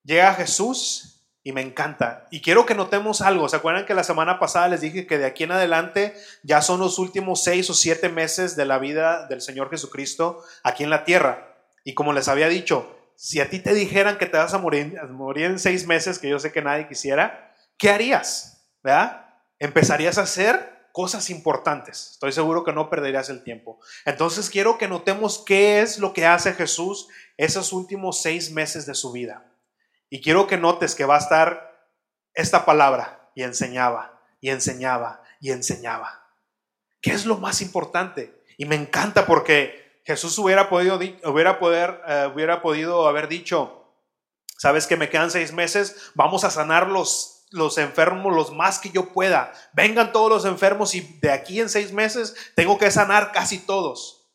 llega 0.07 0.33
Jesús 0.33 1.21
y 1.43 1.51
me 1.51 1.61
encanta. 1.61 2.27
Y 2.31 2.41
quiero 2.41 2.65
que 2.65 2.75
notemos 2.75 3.21
algo. 3.21 3.47
¿Se 3.47 3.57
acuerdan 3.57 3.85
que 3.85 3.93
la 3.93 4.03
semana 4.03 4.39
pasada 4.39 4.69
les 4.69 4.81
dije 4.81 5.05
que 5.05 5.17
de 5.17 5.25
aquí 5.25 5.43
en 5.43 5.51
adelante 5.51 6.15
ya 6.43 6.61
son 6.61 6.79
los 6.79 6.97
últimos 6.97 7.43
seis 7.43 7.69
o 7.69 7.73
siete 7.73 8.09
meses 8.09 8.55
de 8.55 8.65
la 8.65 8.79
vida 8.79 9.27
del 9.27 9.41
Señor 9.41 9.69
Jesucristo 9.69 10.43
aquí 10.63 10.83
en 10.83 10.89
la 10.89 11.03
tierra? 11.03 11.55
Y 11.83 11.93
como 11.93 12.13
les 12.13 12.27
había 12.27 12.47
dicho, 12.47 12.97
si 13.15 13.39
a 13.39 13.49
ti 13.49 13.59
te 13.59 13.73
dijeran 13.73 14.17
que 14.17 14.25
te 14.25 14.37
vas 14.37 14.53
a 14.53 14.57
morir, 14.57 15.01
morir 15.09 15.45
en 15.45 15.59
seis 15.59 15.85
meses, 15.85 16.19
que 16.19 16.29
yo 16.29 16.39
sé 16.39 16.51
que 16.51 16.61
nadie 16.61 16.87
quisiera, 16.87 17.53
¿qué 17.77 17.89
harías? 17.91 18.57
¿verdad? 18.83 19.25
Empezarías 19.59 20.17
a 20.17 20.23
hacer 20.23 20.89
cosas 20.91 21.29
importantes. 21.29 22.11
Estoy 22.13 22.31
seguro 22.31 22.63
que 22.63 22.73
no 22.73 22.89
perderías 22.89 23.29
el 23.29 23.43
tiempo. 23.43 23.79
Entonces 24.05 24.49
quiero 24.49 24.77
que 24.77 24.87
notemos 24.87 25.43
qué 25.45 25.81
es 25.81 25.99
lo 25.99 26.13
que 26.13 26.25
hace 26.25 26.53
Jesús 26.53 27.07
esos 27.37 27.71
últimos 27.71 28.21
seis 28.21 28.51
meses 28.51 28.85
de 28.85 28.95
su 28.95 29.11
vida. 29.11 29.46
Y 30.09 30.21
quiero 30.21 30.47
que 30.47 30.57
notes 30.57 30.95
que 30.95 31.05
va 31.05 31.15
a 31.15 31.19
estar 31.19 31.89
esta 32.33 32.65
palabra 32.65 33.31
y 33.35 33.43
enseñaba, 33.43 34.21
y 34.39 34.49
enseñaba, 34.49 35.21
y 35.39 35.51
enseñaba. 35.51 36.27
¿Qué 37.01 37.11
es 37.11 37.25
lo 37.25 37.37
más 37.37 37.61
importante? 37.61 38.43
Y 38.57 38.65
me 38.65 38.75
encanta 38.75 39.25
porque 39.25 40.01
Jesús 40.05 40.37
hubiera 40.39 40.69
podido, 40.69 40.97
hubiera 41.25 41.59
poder, 41.59 42.01
eh, 42.07 42.31
hubiera 42.33 42.61
podido 42.61 43.07
haber 43.07 43.27
dicho, 43.27 43.93
sabes 44.57 44.87
que 44.87 44.97
me 44.97 45.09
quedan 45.09 45.31
seis 45.31 45.51
meses, 45.51 46.11
vamos 46.15 46.43
a 46.43 46.49
sanar 46.49 46.87
los, 46.87 47.45
los 47.51 47.77
enfermos 47.77 48.33
los 48.33 48.51
más 48.51 48.79
que 48.79 48.89
yo 48.89 49.13
pueda. 49.13 49.53
Vengan 49.73 50.11
todos 50.11 50.29
los 50.29 50.45
enfermos 50.45 50.95
y 50.95 51.01
de 51.19 51.31
aquí 51.31 51.59
en 51.59 51.69
seis 51.69 51.91
meses 51.91 52.35
tengo 52.55 52.77
que 52.77 52.91
sanar 52.91 53.31
casi 53.31 53.59
todos. 53.59 54.29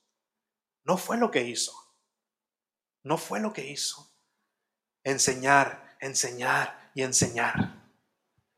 No 0.85 0.97
fue 0.97 1.17
lo 1.17 1.31
que 1.31 1.43
hizo. 1.43 1.73
No 3.03 3.17
fue 3.17 3.41
lo 3.41 3.53
que 3.53 3.67
hizo. 3.67 4.12
Enseñar, 5.05 5.97
enseñar 6.01 6.91
y 6.95 7.03
enseñar. 7.03 7.83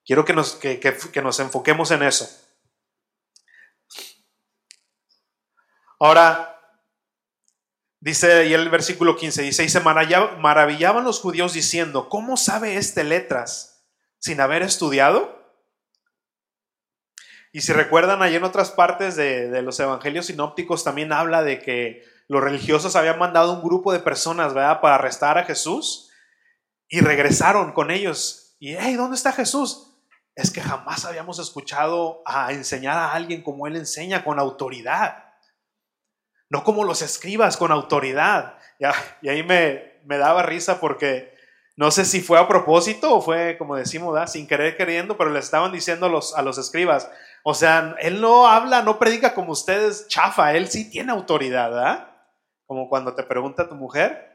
Quiero 0.05 0.25
que 0.25 0.35
nos, 0.35 0.55
que, 0.57 0.81
que 0.81 1.23
nos 1.23 1.41
enfoquemos 1.41 1.91
en 1.91 2.03
eso. 2.03 2.29
Ahora, 5.99 6.61
dice 8.01 8.31
ahí 8.31 8.53
el 8.53 8.69
versículo 8.69 9.17
15, 9.17 9.41
dice, 9.41 9.65
y 9.65 9.71
se 9.71 9.81
maravillaban 9.81 11.05
los 11.05 11.21
judíos 11.21 11.55
diciendo, 11.55 12.11
¿cómo 12.11 12.37
sabe 12.37 12.77
este 12.77 13.05
letras 13.05 13.87
sin 14.19 14.41
haber 14.41 14.63
estudiado? 14.63 15.43
Y 17.53 17.63
si 17.63 17.73
recuerdan, 17.73 18.21
ahí 18.21 18.35
en 18.35 18.45
otras 18.45 18.73
partes 18.73 19.17
de, 19.17 19.49
de, 19.49 19.63
los 19.63 19.81
evangelios 19.81 20.27
sinópticos 20.27 20.85
también 20.85 21.13
habla 21.13 21.43
de 21.43 21.63
que 21.63 22.05
los 22.29 22.43
religiosos 22.43 22.97
habían 22.97 23.19
mandado 23.19 23.55
un 23.55 23.63
grupo 23.63 23.93
de 23.93 24.01
personas, 24.01 24.53
¿verdad?, 24.53 24.83
para 24.83 24.97
arrestar 24.97 25.39
a 25.39 25.45
Jesús 25.45 26.04
y 26.89 27.01
regresaron 27.01 27.73
con 27.73 27.91
ellos. 27.91 28.57
Y, 28.59 28.75
hey, 28.75 28.95
¿dónde 28.95 29.17
está 29.17 29.33
Jesús? 29.33 29.91
Es 30.35 30.51
que 30.51 30.61
jamás 30.61 31.05
habíamos 31.05 31.39
escuchado 31.39 32.23
a 32.27 32.53
enseñar 32.53 32.97
a 32.97 33.13
alguien 33.13 33.43
como 33.43 33.67
él 33.67 33.77
enseña, 33.77 34.25
con 34.25 34.39
autoridad 34.39 35.25
no 36.55 36.63
como 36.63 36.85
los 36.85 37.03
escribas 37.03 37.57
con 37.57 37.73
autoridad. 37.73 38.59
Y 39.23 39.29
ahí 39.29 39.43
me, 39.43 40.01
me 40.05 40.19
daba 40.19 40.45
risa 40.45 40.79
porque 40.79 41.35
no 41.77 41.91
sé 41.91 42.05
si 42.05 42.21
fue 42.21 42.39
a 42.39 42.47
propósito 42.47 43.13
o 43.13 43.21
fue, 43.21 43.59
como 43.59 43.75
decimos, 43.75 44.31
sin 44.31 44.47
querer 44.47 44.77
queriendo, 44.77 45.17
pero 45.17 45.31
le 45.31 45.41
estaban 45.41 45.73
diciendo 45.73 46.07
a 46.07 46.09
los, 46.09 46.33
a 46.37 46.43
los 46.43 46.57
escribas, 46.59 47.11
o 47.43 47.55
sea, 47.55 47.97
él 47.99 48.21
no 48.21 48.47
habla, 48.47 48.83
no 48.83 49.01
predica 49.01 49.35
como 49.35 49.51
ustedes 49.51 50.07
chafa, 50.07 50.55
él 50.55 50.69
sí 50.69 50.89
tiene 50.89 51.11
autoridad, 51.11 51.77
¿ah? 51.77 52.31
Como 52.67 52.89
cuando 52.89 53.17
te 53.17 53.25
pregunta 53.25 53.69
tu 53.69 53.75
mujer, 53.75 54.34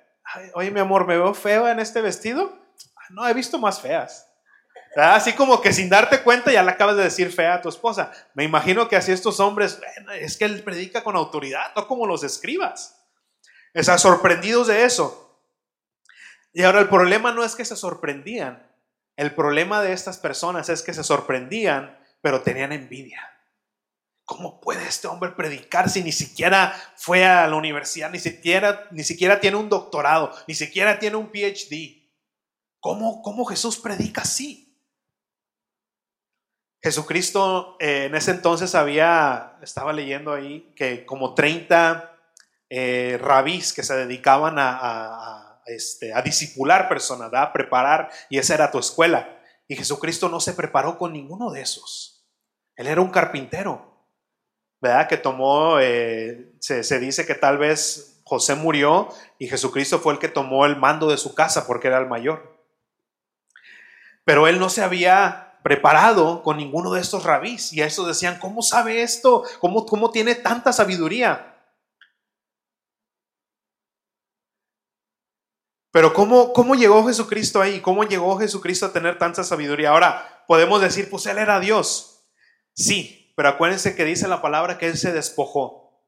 oye 0.53 0.71
mi 0.71 0.79
amor, 0.79 1.05
¿me 1.05 1.17
veo 1.17 1.33
feo 1.33 1.67
en 1.67 1.79
este 1.79 2.01
vestido? 2.01 2.57
Ah, 2.95 3.07
no, 3.11 3.27
he 3.27 3.33
visto 3.33 3.57
más 3.57 3.81
feas. 3.81 4.27
Así 4.95 5.33
como 5.33 5.61
que 5.61 5.71
sin 5.71 5.89
darte 5.89 6.21
cuenta 6.23 6.51
ya 6.51 6.63
le 6.63 6.71
acabas 6.71 6.97
de 6.97 7.03
decir 7.03 7.31
fea 7.31 7.55
a 7.55 7.61
tu 7.61 7.69
esposa. 7.69 8.11
Me 8.33 8.43
imagino 8.43 8.87
que 8.87 8.95
así 8.95 9.11
estos 9.11 9.39
hombres, 9.39 9.79
es 10.19 10.37
que 10.37 10.45
él 10.45 10.63
predica 10.63 11.03
con 11.03 11.15
autoridad, 11.15 11.73
no 11.75 11.87
como 11.87 12.07
los 12.07 12.23
escribas. 12.23 12.95
Están 13.73 13.99
sorprendidos 13.99 14.67
de 14.67 14.83
eso. 14.83 15.39
Y 16.53 16.63
ahora 16.63 16.79
el 16.79 16.89
problema 16.89 17.31
no 17.31 17.43
es 17.43 17.55
que 17.55 17.65
se 17.65 17.75
sorprendían. 17.75 18.67
El 19.15 19.35
problema 19.35 19.81
de 19.81 19.93
estas 19.93 20.17
personas 20.17 20.69
es 20.69 20.81
que 20.81 20.93
se 20.93 21.03
sorprendían, 21.03 21.99
pero 22.21 22.41
tenían 22.41 22.71
envidia. 22.71 23.21
¿Cómo 24.29 24.61
puede 24.61 24.87
este 24.87 25.07
hombre 25.07 25.31
predicar 25.31 25.89
si 25.89 26.03
ni 26.03 26.11
siquiera 26.11 26.79
fue 26.95 27.25
a 27.25 27.47
la 27.47 27.55
universidad, 27.55 28.11
ni 28.11 28.19
siquiera, 28.19 28.87
ni 28.91 29.03
siquiera 29.03 29.39
tiene 29.39 29.57
un 29.57 29.69
doctorado, 29.69 30.31
ni 30.47 30.53
siquiera 30.53 30.99
tiene 30.99 31.15
un 31.15 31.31
PhD? 31.31 32.11
¿Cómo, 32.79 33.23
cómo 33.23 33.43
Jesús 33.45 33.79
predica 33.79 34.21
así? 34.21 34.79
Jesucristo 36.79 37.75
eh, 37.79 38.05
en 38.05 38.13
ese 38.13 38.29
entonces 38.29 38.75
había, 38.75 39.57
estaba 39.63 39.93
leyendo 39.93 40.31
ahí, 40.31 40.75
que 40.75 41.07
como 41.07 41.33
30 41.33 42.15
eh, 42.69 43.17
rabís 43.19 43.73
que 43.73 43.81
se 43.81 43.95
dedicaban 43.95 44.57
a, 44.59 45.63
este, 45.65 46.13
a 46.13 46.21
disipular 46.21 46.87
personas, 46.87 47.33
a 47.33 47.51
preparar, 47.51 48.11
y 48.29 48.37
esa 48.37 48.53
era 48.53 48.69
tu 48.69 48.77
escuela. 48.77 49.41
Y 49.67 49.75
Jesucristo 49.75 50.29
no 50.29 50.39
se 50.39 50.53
preparó 50.53 50.99
con 50.99 51.13
ninguno 51.13 51.49
de 51.49 51.61
esos. 51.61 52.27
Él 52.75 52.85
era 52.85 53.01
un 53.01 53.09
carpintero, 53.09 53.88
¿verdad? 54.81 55.07
Que 55.07 55.17
tomó, 55.17 55.79
eh, 55.79 56.53
se, 56.59 56.83
se 56.83 56.99
dice 56.99 57.25
que 57.25 57.35
tal 57.35 57.57
vez 57.57 58.21
José 58.23 58.55
murió 58.55 59.09
y 59.37 59.47
Jesucristo 59.47 59.99
fue 59.99 60.13
el 60.13 60.19
que 60.19 60.27
tomó 60.27 60.65
el 60.65 60.75
mando 60.75 61.09
de 61.09 61.17
su 61.17 61.33
casa 61.33 61.65
porque 61.65 61.87
era 61.87 61.97
el 61.97 62.07
mayor. 62.07 62.59
Pero 64.23 64.47
él 64.47 64.59
no 64.59 64.69
se 64.69 64.83
había 64.83 65.49
preparado 65.63 66.43
con 66.43 66.57
ninguno 66.57 66.91
de 66.91 67.01
estos 67.01 67.23
rabís. 67.23 67.73
Y 67.73 67.81
a 67.81 67.85
eso 67.85 68.05
decían, 68.05 68.39
¿cómo 68.39 68.61
sabe 68.61 69.01
esto? 69.01 69.43
¿Cómo, 69.59 69.85
cómo 69.85 70.11
tiene 70.11 70.35
tanta 70.35 70.71
sabiduría? 70.71 71.57
Pero 75.91 76.13
¿cómo, 76.13 76.53
¿cómo 76.53 76.75
llegó 76.75 77.05
Jesucristo 77.07 77.61
ahí? 77.61 77.81
¿Cómo 77.81 78.03
llegó 78.03 78.37
Jesucristo 78.37 78.85
a 78.85 78.93
tener 78.93 79.17
tanta 79.17 79.43
sabiduría? 79.43 79.89
Ahora, 79.89 80.43
podemos 80.47 80.81
decir, 80.81 81.09
pues 81.09 81.25
Él 81.25 81.39
era 81.39 81.59
Dios. 81.59 82.27
Sí, 82.73 83.18
pero 83.39 83.47
acuérdense 83.47 83.95
que 83.95 84.03
dice 84.03 84.27
la 84.27 84.41
palabra 84.41 84.77
que 84.77 84.85
Él 84.85 84.97
se 84.97 85.13
despojó. 85.13 86.03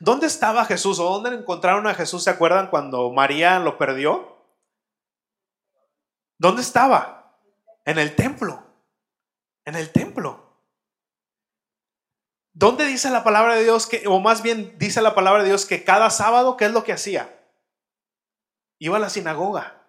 ¿Dónde 0.00 0.26
estaba 0.26 0.64
Jesús 0.64 0.98
o 0.98 1.04
dónde 1.04 1.36
encontraron 1.36 1.86
a 1.86 1.92
Jesús? 1.92 2.24
¿Se 2.24 2.30
acuerdan 2.30 2.70
cuando 2.70 3.12
María 3.12 3.58
lo 3.58 3.76
perdió? 3.76 4.34
¿Dónde 6.38 6.62
estaba? 6.62 7.38
En 7.84 7.98
el 7.98 8.16
templo. 8.16 8.64
En 9.66 9.74
el 9.74 9.92
templo. 9.92 10.58
¿Dónde 12.54 12.86
dice 12.86 13.10
la 13.10 13.22
palabra 13.22 13.56
de 13.56 13.64
Dios 13.64 13.86
que, 13.86 14.06
o 14.06 14.18
más 14.18 14.40
bien 14.40 14.78
dice 14.78 15.02
la 15.02 15.14
palabra 15.14 15.42
de 15.42 15.50
Dios 15.50 15.66
que 15.66 15.84
cada 15.84 16.08
sábado, 16.08 16.56
¿qué 16.56 16.64
es 16.64 16.72
lo 16.72 16.82
que 16.82 16.94
hacía? 16.94 17.46
Iba 18.78 18.96
a 18.96 19.00
la 19.00 19.10
sinagoga. 19.10 19.86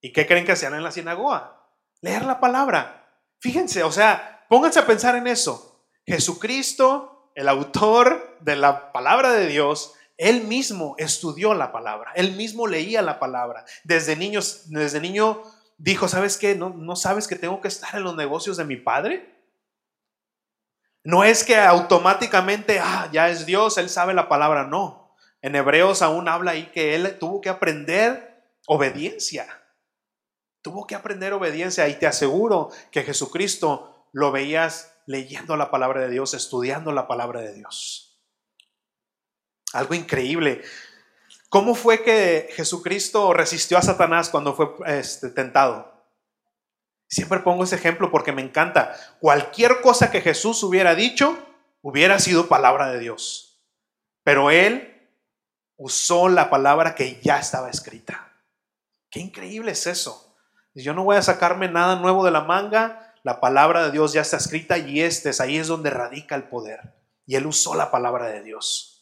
¿Y 0.00 0.14
qué 0.14 0.26
creen 0.26 0.46
que 0.46 0.52
hacían 0.52 0.72
en 0.72 0.82
la 0.82 0.92
sinagoga? 0.92 1.60
Leer 2.00 2.24
la 2.24 2.40
palabra. 2.40 3.06
Fíjense, 3.38 3.82
o 3.82 3.92
sea, 3.92 4.37
pónganse 4.48 4.78
a 4.78 4.86
pensar 4.86 5.16
en 5.16 5.26
eso. 5.26 5.84
Jesucristo, 6.06 7.30
el 7.34 7.48
autor 7.48 8.38
de 8.40 8.56
la 8.56 8.92
palabra 8.92 9.32
de 9.32 9.46
Dios, 9.46 9.94
él 10.16 10.44
mismo 10.44 10.96
estudió 10.98 11.54
la 11.54 11.70
palabra, 11.70 12.12
él 12.16 12.32
mismo 12.32 12.66
leía 12.66 13.02
la 13.02 13.20
palabra. 13.20 13.64
Desde 13.84 14.16
niños, 14.16 14.62
desde 14.66 15.00
niño 15.00 15.42
dijo, 15.76 16.08
¿sabes 16.08 16.36
qué? 16.36 16.54
¿No, 16.54 16.70
¿No 16.70 16.96
sabes 16.96 17.28
que 17.28 17.36
tengo 17.36 17.60
que 17.60 17.68
estar 17.68 17.94
en 17.94 18.02
los 18.02 18.16
negocios 18.16 18.56
de 18.56 18.64
mi 18.64 18.76
padre? 18.76 19.38
No 21.04 21.24
es 21.24 21.44
que 21.44 21.56
automáticamente, 21.56 22.80
ah, 22.80 23.08
ya 23.12 23.28
es 23.28 23.46
Dios, 23.46 23.78
Él 23.78 23.88
sabe 23.88 24.12
la 24.12 24.28
palabra, 24.28 24.64
no. 24.64 25.16
En 25.40 25.54
Hebreos 25.54 26.02
aún 26.02 26.28
habla 26.28 26.50
ahí 26.50 26.66
que 26.72 26.94
Él 26.96 27.16
tuvo 27.18 27.40
que 27.40 27.48
aprender 27.48 28.44
obediencia. 28.66 29.46
Tuvo 30.60 30.86
que 30.86 30.96
aprender 30.96 31.32
obediencia 31.32 31.88
y 31.88 31.94
te 31.94 32.06
aseguro 32.06 32.70
que 32.90 33.04
Jesucristo 33.04 33.97
lo 34.18 34.32
veías 34.32 34.96
leyendo 35.06 35.56
la 35.56 35.70
palabra 35.70 36.00
de 36.00 36.10
Dios, 36.10 36.34
estudiando 36.34 36.90
la 36.90 37.06
palabra 37.06 37.40
de 37.40 37.54
Dios. 37.54 38.18
Algo 39.72 39.94
increíble. 39.94 40.62
¿Cómo 41.48 41.76
fue 41.76 42.02
que 42.02 42.50
Jesucristo 42.52 43.32
resistió 43.32 43.78
a 43.78 43.82
Satanás 43.82 44.28
cuando 44.28 44.54
fue 44.54 44.74
este, 44.86 45.30
tentado? 45.30 46.04
Siempre 47.08 47.38
pongo 47.38 47.62
ese 47.62 47.76
ejemplo 47.76 48.10
porque 48.10 48.32
me 48.32 48.42
encanta. 48.42 48.92
Cualquier 49.20 49.80
cosa 49.82 50.10
que 50.10 50.20
Jesús 50.20 50.64
hubiera 50.64 50.96
dicho 50.96 51.38
hubiera 51.80 52.18
sido 52.18 52.48
palabra 52.48 52.90
de 52.90 52.98
Dios. 52.98 53.62
Pero 54.24 54.50
él 54.50 55.08
usó 55.76 56.28
la 56.28 56.50
palabra 56.50 56.96
que 56.96 57.20
ya 57.22 57.38
estaba 57.38 57.70
escrita. 57.70 58.32
Qué 59.10 59.20
increíble 59.20 59.70
es 59.70 59.86
eso. 59.86 60.34
Yo 60.74 60.92
no 60.92 61.04
voy 61.04 61.16
a 61.16 61.22
sacarme 61.22 61.68
nada 61.68 61.94
nuevo 61.96 62.24
de 62.24 62.32
la 62.32 62.40
manga. 62.40 63.07
La 63.22 63.40
palabra 63.40 63.84
de 63.84 63.90
Dios 63.90 64.12
ya 64.12 64.20
está 64.20 64.36
escrita 64.36 64.78
y 64.78 65.02
este 65.02 65.30
es 65.30 65.40
ahí 65.40 65.58
es 65.58 65.68
donde 65.68 65.90
radica 65.90 66.34
el 66.34 66.44
poder. 66.44 66.94
Y 67.26 67.36
él 67.36 67.46
usó 67.46 67.74
la 67.74 67.90
palabra 67.90 68.26
de 68.26 68.42
Dios. 68.42 68.98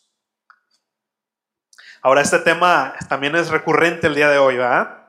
Ahora, 2.02 2.20
este 2.20 2.38
tema 2.38 2.94
también 3.08 3.34
es 3.34 3.48
recurrente 3.48 4.06
el 4.06 4.14
día 4.14 4.28
de 4.28 4.38
hoy, 4.38 4.56
¿verdad? 4.56 5.08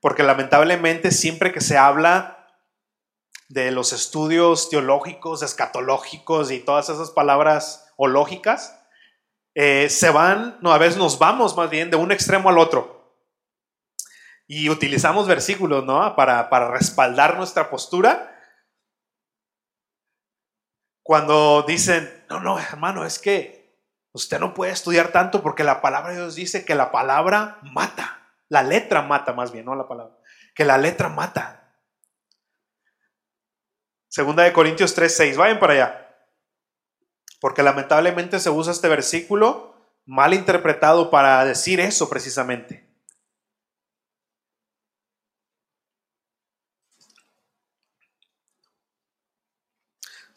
Porque 0.00 0.22
lamentablemente 0.22 1.10
siempre 1.10 1.52
que 1.52 1.60
se 1.60 1.78
habla 1.78 2.48
de 3.48 3.70
los 3.70 3.92
estudios 3.92 4.68
teológicos, 4.68 5.42
escatológicos 5.42 6.50
y 6.50 6.60
todas 6.60 6.88
esas 6.88 7.10
palabras 7.10 7.90
o 7.96 8.08
lógicas, 8.08 8.78
eh, 9.54 9.88
se 9.88 10.10
van, 10.10 10.58
no, 10.60 10.72
a 10.72 10.78
veces 10.78 10.98
nos 10.98 11.18
vamos 11.18 11.56
más 11.56 11.70
bien 11.70 11.90
de 11.90 11.96
un 11.96 12.12
extremo 12.12 12.48
al 12.48 12.58
otro. 12.58 13.14
Y 14.46 14.68
utilizamos 14.68 15.26
versículos, 15.26 15.84
¿no? 15.84 16.14
Para, 16.16 16.50
para 16.50 16.70
respaldar 16.70 17.36
nuestra 17.36 17.70
postura. 17.70 18.33
Cuando 21.04 21.62
dicen, 21.68 22.24
no, 22.30 22.40
no, 22.40 22.58
hermano, 22.58 23.04
es 23.04 23.18
que 23.18 23.78
usted 24.12 24.40
no 24.40 24.54
puede 24.54 24.72
estudiar 24.72 25.12
tanto 25.12 25.42
porque 25.42 25.62
la 25.62 25.82
palabra 25.82 26.12
de 26.12 26.16
Dios 26.16 26.34
dice 26.34 26.64
que 26.64 26.74
la 26.74 26.90
palabra 26.90 27.58
mata. 27.62 28.22
La 28.48 28.62
letra 28.62 29.02
mata 29.02 29.34
más 29.34 29.52
bien, 29.52 29.66
no 29.66 29.74
la 29.74 29.86
palabra. 29.86 30.16
Que 30.54 30.64
la 30.64 30.78
letra 30.78 31.10
mata. 31.10 31.78
Segunda 34.08 34.44
de 34.44 34.54
Corintios 34.54 34.94
3, 34.94 35.14
6. 35.14 35.36
Vayan 35.36 35.58
para 35.58 35.74
allá. 35.74 36.16
Porque 37.38 37.62
lamentablemente 37.62 38.40
se 38.40 38.48
usa 38.48 38.72
este 38.72 38.88
versículo 38.88 39.74
mal 40.06 40.32
interpretado 40.32 41.10
para 41.10 41.44
decir 41.44 41.80
eso 41.80 42.08
precisamente. 42.08 42.83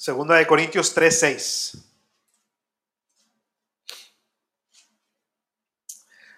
Segunda 0.08 0.36
de 0.36 0.48
Corintios 0.48 0.93
3, 0.93 1.20
6. 1.20 1.78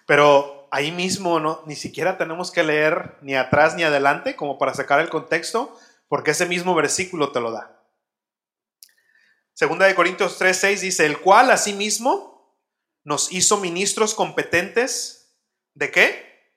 Pero 0.06 0.66
ahí 0.72 0.90
mismo 0.90 1.38
no, 1.38 1.62
ni 1.66 1.76
siquiera 1.76 2.18
tenemos 2.18 2.50
que 2.50 2.64
leer 2.64 3.16
ni 3.20 3.36
atrás 3.36 3.76
ni 3.76 3.84
adelante 3.84 4.34
como 4.34 4.58
para 4.58 4.74
sacar 4.74 4.98
el 4.98 5.08
contexto, 5.08 5.78
porque 6.08 6.32
ese 6.32 6.46
mismo 6.46 6.74
versículo 6.74 7.30
te 7.30 7.38
lo 7.38 7.52
da. 7.52 7.80
Segunda 9.52 9.86
de 9.86 9.94
Corintios 9.94 10.36
3, 10.36 10.56
6 10.58 10.80
dice, 10.80 11.06
el 11.06 11.20
cual 11.20 11.52
asimismo 11.52 12.58
nos 13.04 13.30
hizo 13.30 13.58
ministros 13.58 14.14
competentes 14.16 15.32
de 15.74 15.92
qué? 15.92 16.52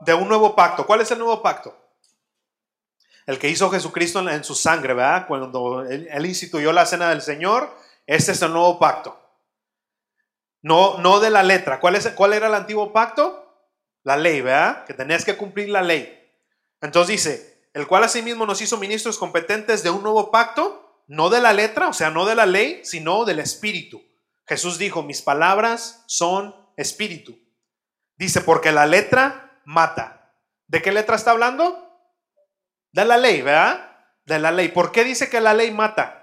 De 0.00 0.14
un 0.14 0.28
nuevo 0.28 0.56
pacto. 0.56 0.86
¿Cuál 0.86 1.02
es 1.02 1.10
el 1.10 1.18
nuevo 1.18 1.42
pacto? 1.42 1.87
El 3.28 3.38
que 3.38 3.50
hizo 3.50 3.68
Jesucristo 3.68 4.26
en, 4.26 4.42
su 4.42 4.54
sangre, 4.54 4.94
¿verdad? 4.94 5.26
Cuando 5.28 5.84
él, 5.84 6.24
instituyó 6.24 6.72
la 6.72 6.86
cena 6.86 7.10
del 7.10 7.20
Señor, 7.20 7.70
este 8.06 8.32
es 8.32 8.40
el 8.40 8.54
nuevo 8.54 8.78
pacto. 8.78 9.20
No, 10.62 10.96
no 10.96 11.20
de 11.20 11.28
la 11.28 11.42
letra. 11.42 11.78
¿Cuál, 11.78 11.96
es, 11.96 12.08
¿Cuál 12.12 12.32
era 12.32 12.46
el 12.46 12.54
antiguo 12.54 12.90
pacto? 12.90 13.68
La 14.02 14.16
ley, 14.16 14.40
¿verdad? 14.40 14.86
Que 14.86 14.94
tenías 14.94 15.26
que 15.26 15.36
cumplir 15.36 15.68
la 15.68 15.82
ley. 15.82 16.26
Entonces 16.80 17.08
dice, 17.22 17.68
el 17.74 17.86
cual 17.86 18.04
asimismo 18.04 18.46
nos 18.46 18.62
hizo 18.62 18.78
ministros 18.78 19.18
competentes 19.18 19.82
de 19.82 19.90
un 19.90 20.02
nuevo 20.02 20.30
pacto, 20.30 21.04
no 21.06 21.28
de 21.28 21.42
la 21.42 21.52
letra, 21.52 21.88
o 21.88 21.92
sea, 21.92 22.08
no 22.08 22.24
de 22.24 22.34
la 22.34 22.46
ley, 22.46 22.80
sino 22.82 23.26
del 23.26 23.40
espíritu. 23.40 24.02
Jesús 24.46 24.78
dijo, 24.78 25.02
mis 25.02 25.20
palabras 25.20 26.02
son 26.06 26.56
espíritu. 26.78 27.38
Dice, 28.16 28.40
porque 28.40 28.72
la 28.72 28.86
letra 28.86 29.60
mata. 29.66 30.32
¿De 30.66 30.80
qué 30.80 30.92
letra 30.92 31.16
está 31.16 31.32
hablando? 31.32 31.87
De 32.92 33.04
la 33.04 33.16
ley, 33.16 33.42
¿verdad? 33.42 33.96
De 34.24 34.38
la 34.38 34.50
ley. 34.50 34.68
¿Por 34.68 34.92
qué 34.92 35.04
dice 35.04 35.28
que 35.28 35.40
la 35.40 35.54
ley 35.54 35.70
mata? 35.70 36.18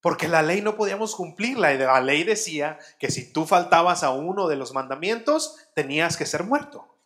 Porque 0.00 0.28
la 0.28 0.42
ley 0.42 0.60
no 0.60 0.76
podíamos 0.76 1.16
cumplirla 1.16 1.74
la 1.74 2.00
ley 2.00 2.22
decía 2.22 2.78
que 2.98 3.10
si 3.10 3.32
tú 3.32 3.44
faltabas 3.44 4.04
a 4.04 4.10
uno 4.10 4.46
de 4.46 4.56
los 4.56 4.72
mandamientos, 4.72 5.56
tenías 5.74 6.16
que 6.16 6.26
ser 6.26 6.44
muerto. 6.44 6.96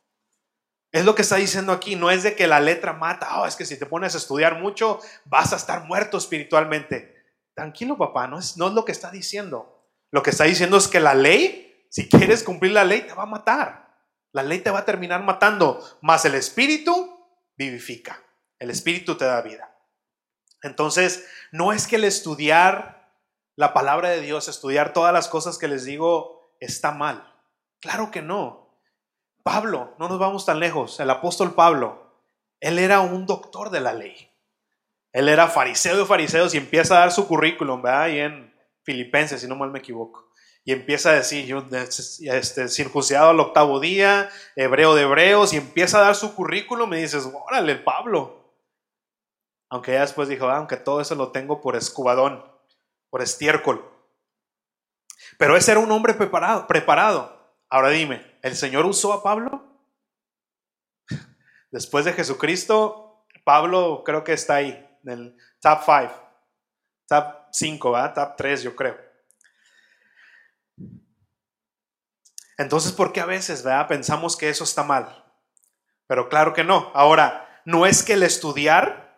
Es 0.92 1.04
lo 1.04 1.14
que 1.14 1.22
está 1.22 1.36
diciendo 1.36 1.72
aquí, 1.72 1.94
no 1.96 2.10
es 2.10 2.24
de 2.24 2.34
que 2.34 2.46
la 2.46 2.60
letra 2.60 2.92
mata, 2.92 3.40
oh, 3.40 3.46
es 3.46 3.54
que 3.56 3.64
si 3.64 3.78
te 3.78 3.86
pones 3.86 4.14
a 4.14 4.18
estudiar 4.18 4.60
mucho 4.60 5.00
vas 5.24 5.52
a 5.52 5.56
estar 5.56 5.84
muerto 5.84 6.18
espiritualmente. 6.18 7.16
Tranquilo, 7.54 7.96
papá, 7.96 8.26
no 8.26 8.38
es, 8.38 8.56
no 8.56 8.68
es 8.68 8.74
lo 8.74 8.84
que 8.84 8.92
está 8.92 9.10
diciendo. 9.10 9.88
Lo 10.10 10.22
que 10.22 10.30
está 10.30 10.44
diciendo 10.44 10.76
es 10.76 10.88
que 10.88 10.98
la 10.98 11.14
ley, 11.14 11.86
si 11.88 12.08
quieres 12.08 12.42
cumplir 12.42 12.72
la 12.72 12.84
ley, 12.84 13.02
te 13.02 13.14
va 13.14 13.22
a 13.22 13.26
matar. 13.26 13.88
La 14.32 14.42
ley 14.42 14.58
te 14.58 14.70
va 14.70 14.80
a 14.80 14.84
terminar 14.84 15.22
matando, 15.22 15.82
más 16.02 16.24
el 16.24 16.34
espíritu 16.34 17.16
vivifica. 17.56 18.20
El 18.61 18.70
Espíritu 18.70 19.16
te 19.16 19.25
da 19.25 19.42
vida. 19.42 19.77
Entonces, 20.62 21.27
no 21.51 21.73
es 21.73 21.88
que 21.88 21.96
el 21.96 22.05
estudiar 22.05 23.12
la 23.57 23.75
palabra 23.75 24.11
de 24.11 24.20
Dios, 24.20 24.46
estudiar 24.46 24.92
todas 24.92 25.12
las 25.12 25.27
cosas 25.27 25.59
que 25.59 25.66
les 25.66 25.85
digo, 25.85 26.55
está 26.61 26.92
mal. 26.92 27.35
Claro 27.81 28.12
que 28.12 28.23
no. 28.23 28.81
Pablo, 29.42 29.96
no 29.99 30.09
nos 30.09 30.20
vamos 30.20 30.46
tan 30.46 30.61
lejos, 30.61 31.01
el 31.01 31.11
apóstol 31.11 31.55
Pablo, 31.55 32.23
él 32.61 32.79
era 32.79 33.01
un 33.01 33.27
doctor 33.27 33.70
de 33.70 33.81
la 33.81 33.94
ley. 33.94 34.31
Él 35.12 35.29
era 35.29 35.49
fariseo 35.49 35.96
de 35.96 36.07
fariseos 36.07 36.55
y 36.55 36.59
empieza 36.59 36.94
a 36.96 37.01
dar 37.01 37.11
su 37.11 37.27
currículum, 37.27 37.83
¿verdad? 37.83 38.03
Ahí 38.03 38.20
en 38.20 38.55
Filipenses, 38.85 39.40
si 39.40 39.49
no 39.49 39.57
mal 39.57 39.70
me 39.70 39.81
equivoco 39.81 40.31
y 40.64 40.73
empieza 40.73 41.11
a 41.11 41.14
decir, 41.14 41.46
yo 41.46 41.66
este, 42.33 42.68
circuncidado 42.68 43.31
al 43.31 43.40
octavo 43.40 43.81
día, 43.81 44.29
hebreo 44.57 44.94
de 44.94 45.03
hebreos, 45.03 45.53
y 45.53 45.57
empieza 45.57 45.99
a 45.99 46.03
dar 46.03 46.14
su 46.14 46.35
currículum, 46.35 46.90
me 46.90 46.99
dices, 46.99 47.29
órale, 47.49 47.77
Pablo, 47.77 48.39
aunque 49.70 49.92
ya 49.92 50.00
después 50.00 50.28
dijo, 50.28 50.48
ah, 50.48 50.56
aunque 50.56 50.76
todo 50.76 51.00
eso 51.00 51.14
lo 51.14 51.30
tengo 51.30 51.61
por 51.61 51.76
escubadón, 51.76 52.44
por 53.09 53.22
estiércol. 53.22 53.88
Pero 55.38 55.56
ese 55.56 55.70
era 55.70 55.80
un 55.80 55.90
hombre 55.92 56.12
preparado, 56.12 56.66
preparado. 56.66 57.56
Ahora 57.68 57.90
dime, 57.90 58.38
¿el 58.42 58.56
Señor 58.56 58.85
usó 58.85 59.12
a 59.12 59.22
Pablo? 59.22 59.64
Después 61.70 62.04
de 62.04 62.12
Jesucristo, 62.12 63.24
Pablo 63.44 64.02
creo 64.04 64.24
que 64.24 64.33
está 64.33 64.56
ahí, 64.56 64.98
en 65.04 65.11
el 65.11 65.37
top 65.61 65.80
5, 65.85 66.14
top 67.06 67.24
5, 67.52 67.92
¿verdad? 67.92 68.14
Top 68.14 68.37
3 68.37 68.62
yo 68.64 68.74
creo. 68.74 68.98
Entonces, 72.59 72.92
¿por 72.92 73.12
qué 73.12 73.20
a 73.20 73.26
veces 73.26 73.62
¿verdad? 73.62 73.87
pensamos 73.87 74.37
que 74.37 74.48
eso 74.48 74.64
está 74.64 74.83
mal? 74.83 75.24
Pero 76.09 76.28
claro 76.28 76.52
que 76.52 76.64
no. 76.64 76.90
Ahora, 76.92 77.62
no 77.64 77.87
es 77.87 78.02
que 78.02 78.14
el 78.14 78.24
estudiar 78.24 79.10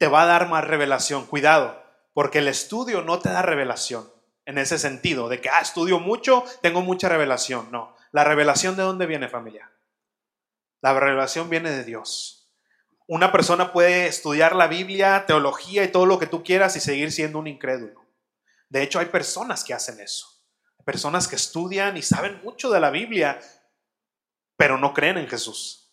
te 0.00 0.08
va 0.08 0.22
a 0.22 0.26
dar 0.26 0.48
más 0.48 0.66
revelación. 0.66 1.26
Cuidado, 1.26 1.78
porque 2.14 2.38
el 2.38 2.48
estudio 2.48 3.02
no 3.02 3.18
te 3.18 3.28
da 3.28 3.42
revelación 3.42 4.10
en 4.46 4.56
ese 4.56 4.78
sentido, 4.78 5.28
de 5.28 5.42
que, 5.42 5.50
ah, 5.50 5.60
estudio 5.60 6.00
mucho, 6.00 6.42
tengo 6.62 6.80
mucha 6.80 7.10
revelación. 7.10 7.70
No, 7.70 7.94
la 8.10 8.24
revelación 8.24 8.76
de 8.76 8.82
dónde 8.82 9.04
viene 9.04 9.28
familia. 9.28 9.70
La 10.80 10.98
revelación 10.98 11.50
viene 11.50 11.70
de 11.70 11.84
Dios. 11.84 12.50
Una 13.08 13.30
persona 13.30 13.74
puede 13.74 14.06
estudiar 14.06 14.56
la 14.56 14.68
Biblia, 14.68 15.26
teología 15.26 15.84
y 15.84 15.88
todo 15.88 16.06
lo 16.06 16.18
que 16.18 16.26
tú 16.26 16.42
quieras 16.42 16.74
y 16.76 16.80
seguir 16.80 17.12
siendo 17.12 17.38
un 17.38 17.46
incrédulo. 17.46 18.00
De 18.70 18.82
hecho, 18.82 19.00
hay 19.00 19.06
personas 19.06 19.64
que 19.64 19.74
hacen 19.74 20.00
eso. 20.00 20.26
Personas 20.82 21.28
que 21.28 21.36
estudian 21.36 21.98
y 21.98 22.02
saben 22.02 22.40
mucho 22.42 22.70
de 22.70 22.80
la 22.80 22.90
Biblia, 22.90 23.38
pero 24.56 24.78
no 24.78 24.94
creen 24.94 25.18
en 25.18 25.28
Jesús. 25.28 25.92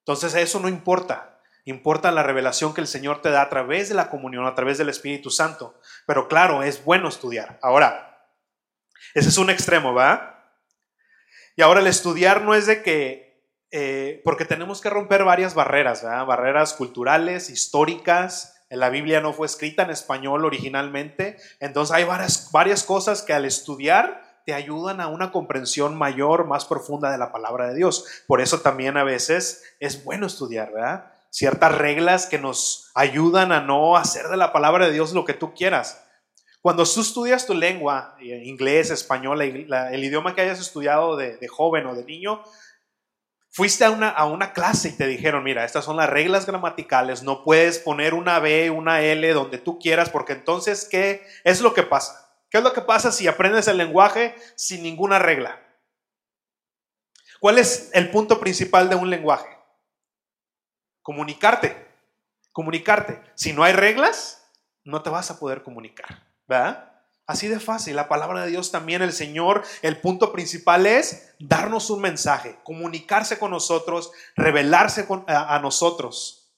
Entonces 0.00 0.34
eso 0.34 0.58
no 0.58 0.68
importa. 0.68 1.33
Importa 1.66 2.12
la 2.12 2.22
revelación 2.22 2.74
que 2.74 2.82
el 2.82 2.86
Señor 2.86 3.22
te 3.22 3.30
da 3.30 3.40
a 3.40 3.48
través 3.48 3.88
de 3.88 3.94
la 3.94 4.10
comunión, 4.10 4.46
a 4.46 4.54
través 4.54 4.76
del 4.76 4.90
Espíritu 4.90 5.30
Santo. 5.30 5.80
Pero 6.06 6.28
claro, 6.28 6.62
es 6.62 6.84
bueno 6.84 7.08
estudiar. 7.08 7.58
Ahora, 7.62 8.28
ese 9.14 9.30
es 9.30 9.38
un 9.38 9.48
extremo, 9.48 9.94
¿va? 9.94 10.52
Y 11.56 11.62
ahora 11.62 11.80
el 11.80 11.86
estudiar 11.86 12.42
no 12.42 12.54
es 12.54 12.66
de 12.66 12.82
que, 12.82 13.48
eh, 13.70 14.20
porque 14.24 14.44
tenemos 14.44 14.82
que 14.82 14.90
romper 14.90 15.24
varias 15.24 15.54
barreras, 15.54 16.02
¿verdad? 16.02 16.26
Barreras 16.26 16.74
culturales, 16.74 17.48
históricas. 17.48 18.62
La 18.68 18.90
Biblia 18.90 19.20
no 19.20 19.32
fue 19.32 19.46
escrita 19.46 19.84
en 19.84 19.90
español 19.90 20.44
originalmente. 20.44 21.38
Entonces 21.60 21.94
hay 21.94 22.04
varias, 22.04 22.50
varias 22.52 22.82
cosas 22.82 23.22
que 23.22 23.32
al 23.32 23.46
estudiar 23.46 24.22
te 24.44 24.52
ayudan 24.52 25.00
a 25.00 25.08
una 25.08 25.32
comprensión 25.32 25.96
mayor, 25.96 26.46
más 26.46 26.66
profunda 26.66 27.10
de 27.10 27.16
la 27.16 27.32
palabra 27.32 27.68
de 27.68 27.74
Dios. 27.74 28.04
Por 28.26 28.42
eso 28.42 28.60
también 28.60 28.98
a 28.98 29.04
veces 29.04 29.62
es 29.80 30.04
bueno 30.04 30.26
estudiar, 30.26 30.72
¿verdad? 30.72 31.13
Ciertas 31.34 31.76
reglas 31.76 32.26
que 32.26 32.38
nos 32.38 32.92
ayudan 32.94 33.50
a 33.50 33.60
no 33.60 33.96
hacer 33.96 34.28
de 34.28 34.36
la 34.36 34.52
palabra 34.52 34.86
de 34.86 34.92
Dios 34.92 35.12
lo 35.12 35.24
que 35.24 35.34
tú 35.34 35.52
quieras. 35.52 36.00
Cuando 36.62 36.84
tú 36.84 37.00
estudias 37.00 37.44
tu 37.44 37.54
lengua, 37.54 38.16
eh, 38.20 38.42
inglés, 38.44 38.90
español, 38.90 39.42
el 39.42 40.04
idioma 40.04 40.36
que 40.36 40.42
hayas 40.42 40.60
estudiado 40.60 41.16
de, 41.16 41.48
joven 41.48 41.86
o 41.86 41.96
de 41.96 42.04
niño, 42.04 42.44
fuiste 43.50 43.84
a 43.84 43.90
una, 43.90 44.10
a 44.10 44.26
una 44.26 44.52
clase 44.52 44.90
y 44.90 44.92
te 44.92 45.08
dijeron, 45.08 45.42
mira, 45.42 45.64
estas 45.64 45.84
son 45.84 45.96
las 45.96 46.08
reglas 46.08 46.46
gramaticales, 46.46 47.24
no 47.24 47.42
puedes 47.42 47.80
poner 47.80 48.14
una 48.14 48.38
B, 48.38 48.70
una 48.70 49.02
L 49.02 49.32
donde 49.32 49.58
tú 49.58 49.80
quieras, 49.80 50.10
porque 50.10 50.34
entonces, 50.34 50.86
¿qué 50.88 51.26
es 51.42 51.60
lo 51.60 51.74
que 51.74 51.82
pasa? 51.82 52.32
¿Qué 52.48 52.58
es 52.58 52.64
lo 52.64 52.72
que 52.72 52.82
pasa 52.82 53.10
si 53.10 53.26
aprendes 53.26 53.66
el 53.66 53.78
lenguaje 53.78 54.36
sin 54.54 54.84
ninguna 54.84 55.18
regla? 55.18 55.60
¿Cuál 57.40 57.58
es 57.58 57.90
el 57.92 58.12
punto 58.12 58.38
principal 58.38 58.88
de 58.88 58.94
un 58.94 59.10
lenguaje? 59.10 59.53
Comunicarte, 61.04 61.86
comunicarte. 62.50 63.22
Si 63.36 63.52
no 63.52 63.62
hay 63.62 63.74
reglas, 63.74 64.50
no 64.82 65.02
te 65.02 65.10
vas 65.10 65.30
a 65.30 65.38
poder 65.38 65.62
comunicar, 65.62 66.26
¿verdad? 66.48 66.90
Así 67.26 67.46
de 67.46 67.60
fácil, 67.60 67.96
la 67.96 68.08
palabra 68.08 68.42
de 68.42 68.50
Dios 68.50 68.70
también, 68.70 69.00
el 69.00 69.12
Señor, 69.12 69.62
el 69.82 70.00
punto 70.00 70.32
principal 70.32 70.86
es 70.86 71.34
darnos 71.38 71.88
un 71.88 72.00
mensaje, 72.00 72.58
comunicarse 72.64 73.38
con 73.38 73.50
nosotros, 73.50 74.12
revelarse 74.34 75.06
a, 75.28 75.58
nosotros. 75.60 76.52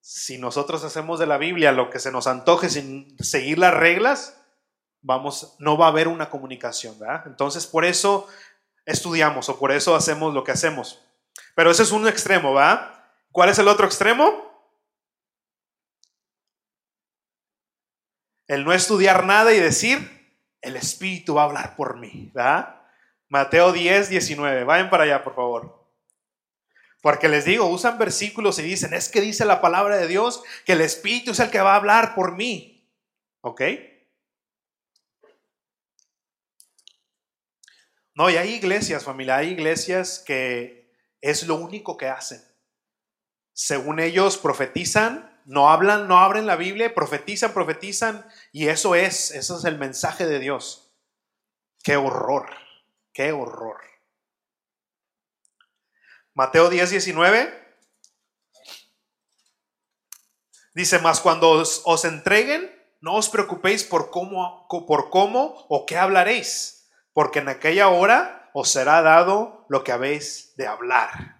Si 0.00 0.38
nosotros 0.38 0.82
hacemos 0.82 1.20
de 1.20 1.26
la 1.26 1.36
Biblia 1.36 1.70
lo 1.70 1.90
que 1.90 2.00
se 2.00 2.10
nos 2.10 2.26
antoje 2.26 2.68
sin 2.68 3.16
seguir 3.18 3.58
las 3.58 3.74
reglas, 3.74 4.40
vamos, 5.02 5.54
no 5.60 5.76
va 5.76 5.86
a 5.86 5.90
haber 5.90 6.08
una 6.08 6.30
comunicación, 6.30 6.98
¿verdad? 6.98 7.22
Entonces, 7.26 7.66
por 7.66 7.84
eso 7.84 8.26
estudiamos 8.86 9.48
o 9.48 9.58
por 9.58 9.70
eso 9.70 9.94
hacemos 9.94 10.34
lo 10.34 10.42
que 10.42 10.52
hacemos. 10.52 11.00
Pero 11.54 11.70
ese 11.70 11.84
es 11.84 11.92
un 11.92 12.08
extremo, 12.08 12.52
¿va? 12.52 12.95
¿Cuál 13.36 13.50
es 13.50 13.58
el 13.58 13.68
otro 13.68 13.84
extremo? 13.84 14.50
El 18.46 18.64
no 18.64 18.72
estudiar 18.72 19.26
nada 19.26 19.52
y 19.52 19.60
decir, 19.60 20.38
el 20.62 20.74
Espíritu 20.74 21.34
va 21.34 21.42
a 21.42 21.44
hablar 21.44 21.76
por 21.76 21.98
mí. 21.98 22.30
¿verdad? 22.32 22.80
Mateo 23.28 23.72
10, 23.72 24.08
19. 24.08 24.64
Vayan 24.64 24.88
para 24.88 25.04
allá, 25.04 25.22
por 25.22 25.34
favor. 25.34 25.86
Porque 27.02 27.28
les 27.28 27.44
digo, 27.44 27.66
usan 27.66 27.98
versículos 27.98 28.58
y 28.58 28.62
dicen, 28.62 28.94
es 28.94 29.10
que 29.10 29.20
dice 29.20 29.44
la 29.44 29.60
palabra 29.60 29.98
de 29.98 30.06
Dios 30.06 30.42
que 30.64 30.72
el 30.72 30.80
Espíritu 30.80 31.32
es 31.32 31.40
el 31.40 31.50
que 31.50 31.60
va 31.60 31.74
a 31.74 31.76
hablar 31.76 32.14
por 32.14 32.34
mí. 32.34 32.90
¿Ok? 33.42 33.60
No, 38.14 38.30
y 38.30 38.38
hay 38.38 38.54
iglesias, 38.54 39.04
familia, 39.04 39.36
hay 39.36 39.48
iglesias 39.48 40.24
que 40.26 40.90
es 41.20 41.46
lo 41.46 41.56
único 41.56 41.98
que 41.98 42.08
hacen. 42.08 42.55
Según 43.58 44.00
ellos 44.00 44.36
profetizan, 44.36 45.40
no 45.46 45.70
hablan, 45.70 46.08
no 46.08 46.18
abren 46.18 46.44
la 46.44 46.56
Biblia, 46.56 46.94
profetizan, 46.94 47.54
profetizan, 47.54 48.26
y 48.52 48.68
eso 48.68 48.94
es, 48.94 49.30
eso 49.30 49.58
es 49.58 49.64
el 49.64 49.78
mensaje 49.78 50.26
de 50.26 50.38
Dios. 50.38 50.92
Qué 51.82 51.96
horror, 51.96 52.50
qué 53.14 53.32
horror. 53.32 53.80
Mateo 56.34 56.68
10, 56.68 56.90
19. 56.90 57.66
Dice, 60.74 60.98
más 60.98 61.20
cuando 61.20 61.52
os, 61.52 61.80
os, 61.86 62.04
entreguen, 62.04 62.70
no 63.00 63.14
os 63.14 63.30
preocupéis 63.30 63.84
por 63.84 64.10
cómo, 64.10 64.68
por 64.68 65.08
cómo 65.08 65.64
o 65.70 65.86
qué 65.86 65.96
hablaréis 65.96 66.76
porque 67.16 67.38
en 67.38 67.48
aquella 67.48 67.88
hora 67.88 68.50
os 68.52 68.68
será 68.68 69.00
dado 69.00 69.64
lo 69.70 69.82
que 69.82 69.90
habéis 69.90 70.54
de 70.56 70.66
hablar. 70.66 71.35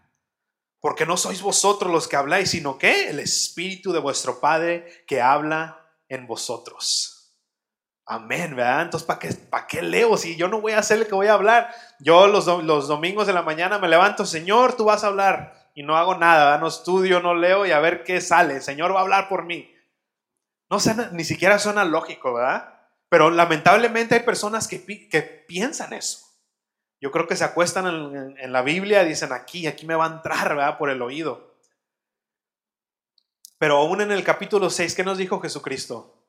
Porque 0.87 1.05
no 1.05 1.16
sois 1.16 1.42
vosotros 1.42 1.90
los 1.90 2.07
que 2.07 2.14
habláis, 2.14 2.51
sino 2.51 2.79
que 2.79 3.11
el 3.11 3.18
Espíritu 3.18 3.92
de 3.92 3.99
vuestro 3.99 4.38
Padre 4.38 5.03
que 5.09 5.20
habla 5.20 5.85
en 6.09 6.29
vosotros. 6.29 7.35
Amén, 8.07 8.55
¿verdad? 8.55 8.83
Entonces, 8.83 9.05
¿para 9.05 9.18
qué, 9.18 9.35
¿para 9.35 9.66
qué 9.66 9.83
leo 9.83 10.16
si 10.16 10.37
yo 10.37 10.46
no 10.46 10.61
voy 10.61 10.75
a 10.75 10.79
hacer 10.79 10.99
el 10.99 11.09
que 11.09 11.16
voy 11.16 11.27
a 11.27 11.33
hablar? 11.33 11.75
Yo 11.99 12.29
los, 12.29 12.46
los 12.62 12.87
domingos 12.87 13.27
de 13.27 13.33
la 13.33 13.42
mañana 13.42 13.81
me 13.81 13.88
levanto, 13.88 14.25
Señor, 14.25 14.77
tú 14.77 14.85
vas 14.85 15.03
a 15.03 15.09
hablar. 15.09 15.72
Y 15.75 15.83
no 15.83 15.96
hago 15.96 16.14
nada, 16.14 16.57
no 16.59 16.68
estudio, 16.68 17.18
no 17.18 17.35
leo 17.35 17.66
y 17.66 17.72
a 17.72 17.81
ver 17.81 18.05
qué 18.05 18.20
sale. 18.20 18.55
El 18.55 18.62
Señor 18.62 18.94
va 18.94 19.01
a 19.01 19.03
hablar 19.03 19.29
por 19.29 19.44
mí. 19.44 19.68
No 20.70 20.79
suena, 20.79 21.11
ni 21.11 21.25
siquiera 21.25 21.59
suena 21.59 21.85
lógico, 21.85 22.33
¿verdad? 22.33 22.75
Pero 23.09 23.31
lamentablemente 23.31 24.14
hay 24.14 24.20
personas 24.20 24.68
que, 24.68 25.09
que 25.09 25.22
piensan 25.49 25.94
eso. 25.94 26.25
Yo 27.00 27.11
creo 27.11 27.26
que 27.26 27.37
se 27.37 27.44
acuestan 27.44 28.35
en, 28.38 28.52
la 28.52 28.62
Biblia 28.62 29.02
y 29.02 29.09
dicen 29.09 29.32
aquí, 29.32 29.66
aquí 29.66 29.87
me 29.87 29.94
va 29.94 30.06
a 30.06 30.14
entrar, 30.14 30.48
¿verdad? 30.48 30.78
Por 30.78 30.90
el 30.90 31.02
oído. 31.02 31.54
Pero 33.59 33.78
aún 33.78 34.00
en 34.00 34.12
el 34.12 34.24
capítulo 34.24 34.70
6, 34.70 34.94
¿qué 34.94 35.04
nos 35.04 35.18
dijo 35.18 35.40
Jesucristo? 35.40 36.26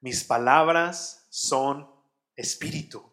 Mis 0.00 0.24
palabras 0.24 1.26
son 1.30 1.90
espíritu. 2.36 3.08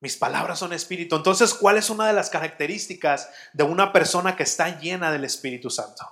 Mis 0.00 0.16
palabras 0.16 0.58
son 0.58 0.72
espíritu. 0.72 1.16
Entonces, 1.16 1.54
¿cuál 1.54 1.76
es 1.76 1.90
una 1.90 2.06
de 2.06 2.12
las 2.12 2.30
características 2.30 3.30
de 3.52 3.64
una 3.64 3.92
persona 3.92 4.36
que 4.36 4.44
está 4.44 4.78
llena 4.78 5.10
del 5.10 5.24
Espíritu 5.24 5.70
Santo? 5.70 6.04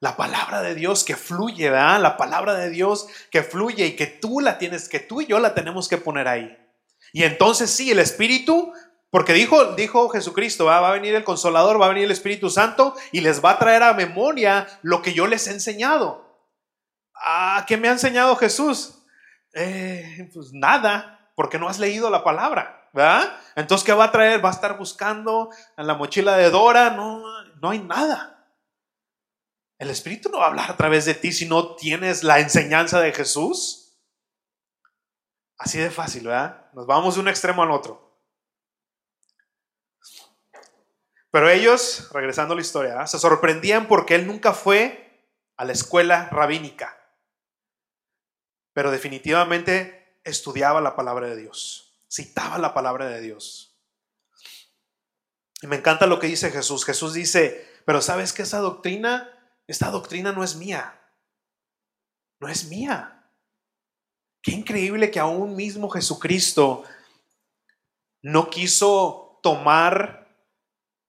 La 0.00 0.16
palabra 0.16 0.60
de 0.60 0.74
Dios 0.74 1.04
que 1.04 1.16
fluye, 1.16 1.70
¿verdad? 1.70 2.00
La 2.00 2.16
palabra 2.16 2.54
de 2.54 2.68
Dios 2.70 3.06
que 3.30 3.42
fluye 3.42 3.86
y 3.86 3.96
que 3.96 4.06
tú 4.06 4.40
la 4.40 4.58
tienes, 4.58 4.88
que 4.88 5.00
tú 5.00 5.22
y 5.22 5.26
yo 5.26 5.38
la 5.38 5.54
tenemos 5.54 5.88
que 5.88 5.96
poner 5.96 6.28
ahí. 6.28 6.57
Y 7.12 7.24
entonces 7.24 7.70
sí, 7.70 7.90
el 7.90 7.98
Espíritu, 7.98 8.72
porque 9.10 9.32
dijo, 9.32 9.74
dijo 9.74 10.08
Jesucristo, 10.08 10.66
va 10.66 10.86
a 10.86 10.92
venir 10.92 11.14
el 11.14 11.24
Consolador, 11.24 11.80
va 11.80 11.86
a 11.86 11.90
venir 11.90 12.04
el 12.04 12.10
Espíritu 12.10 12.50
Santo 12.50 12.94
y 13.12 13.20
les 13.20 13.44
va 13.44 13.52
a 13.52 13.58
traer 13.58 13.82
a 13.82 13.94
memoria 13.94 14.66
lo 14.82 15.02
que 15.02 15.14
yo 15.14 15.26
les 15.26 15.46
he 15.46 15.52
enseñado. 15.52 16.28
Ah, 17.14 17.64
¿qué 17.66 17.76
me 17.76 17.88
ha 17.88 17.92
enseñado 17.92 18.36
Jesús? 18.36 19.02
Eh, 19.54 20.30
pues 20.32 20.52
nada, 20.52 21.32
porque 21.34 21.58
no 21.58 21.68
has 21.68 21.78
leído 21.78 22.10
la 22.10 22.22
palabra, 22.22 22.88
¿verdad? 22.92 23.36
Entonces, 23.56 23.84
¿qué 23.84 23.92
va 23.92 24.04
a 24.04 24.12
traer? 24.12 24.44
¿Va 24.44 24.50
a 24.50 24.52
estar 24.52 24.78
buscando 24.78 25.50
en 25.76 25.86
la 25.86 25.94
mochila 25.94 26.36
de 26.36 26.50
Dora? 26.50 26.90
No, 26.90 27.22
no 27.60 27.70
hay 27.70 27.80
nada. 27.80 28.38
El 29.78 29.90
Espíritu 29.90 30.28
no 30.28 30.38
va 30.38 30.46
a 30.46 30.48
hablar 30.48 30.70
a 30.70 30.76
través 30.76 31.04
de 31.04 31.14
ti 31.14 31.32
si 31.32 31.46
no 31.46 31.76
tienes 31.76 32.24
la 32.24 32.40
enseñanza 32.40 33.00
de 33.00 33.12
Jesús. 33.12 33.77
Así 35.58 35.78
de 35.78 35.90
fácil, 35.90 36.24
¿verdad? 36.24 36.70
Nos 36.72 36.86
vamos 36.86 37.14
de 37.14 37.20
un 37.20 37.28
extremo 37.28 37.62
al 37.62 37.70
otro. 37.70 38.16
Pero 41.30 41.50
ellos, 41.50 42.08
regresando 42.12 42.52
a 42.52 42.56
la 42.56 42.62
historia, 42.62 43.06
se 43.06 43.18
sorprendían 43.18 43.86
porque 43.86 44.14
él 44.14 44.26
nunca 44.26 44.52
fue 44.52 45.28
a 45.56 45.64
la 45.64 45.72
escuela 45.72 46.28
rabínica. 46.30 46.96
Pero 48.72 48.90
definitivamente 48.90 50.20
estudiaba 50.24 50.80
la 50.80 50.96
palabra 50.96 51.26
de 51.26 51.36
Dios, 51.36 52.00
citaba 52.10 52.58
la 52.58 52.72
palabra 52.72 53.06
de 53.06 53.20
Dios. 53.20 53.76
Y 55.60 55.66
me 55.66 55.76
encanta 55.76 56.06
lo 56.06 56.20
que 56.20 56.28
dice 56.28 56.50
Jesús. 56.50 56.84
Jesús 56.84 57.12
dice, 57.12 57.68
pero 57.84 58.00
¿sabes 58.00 58.32
que 58.32 58.42
esa 58.42 58.58
doctrina 58.58 59.34
esta 59.68 59.90
doctrina 59.90 60.32
no 60.32 60.42
es 60.42 60.56
mía. 60.56 60.98
No 62.40 62.48
es 62.48 62.64
mía. 62.64 63.17
Qué 64.42 64.52
increíble 64.52 65.10
que 65.10 65.20
aún 65.20 65.56
mismo 65.56 65.88
Jesucristo 65.90 66.84
no 68.22 68.50
quiso 68.50 69.40
tomar 69.42 70.28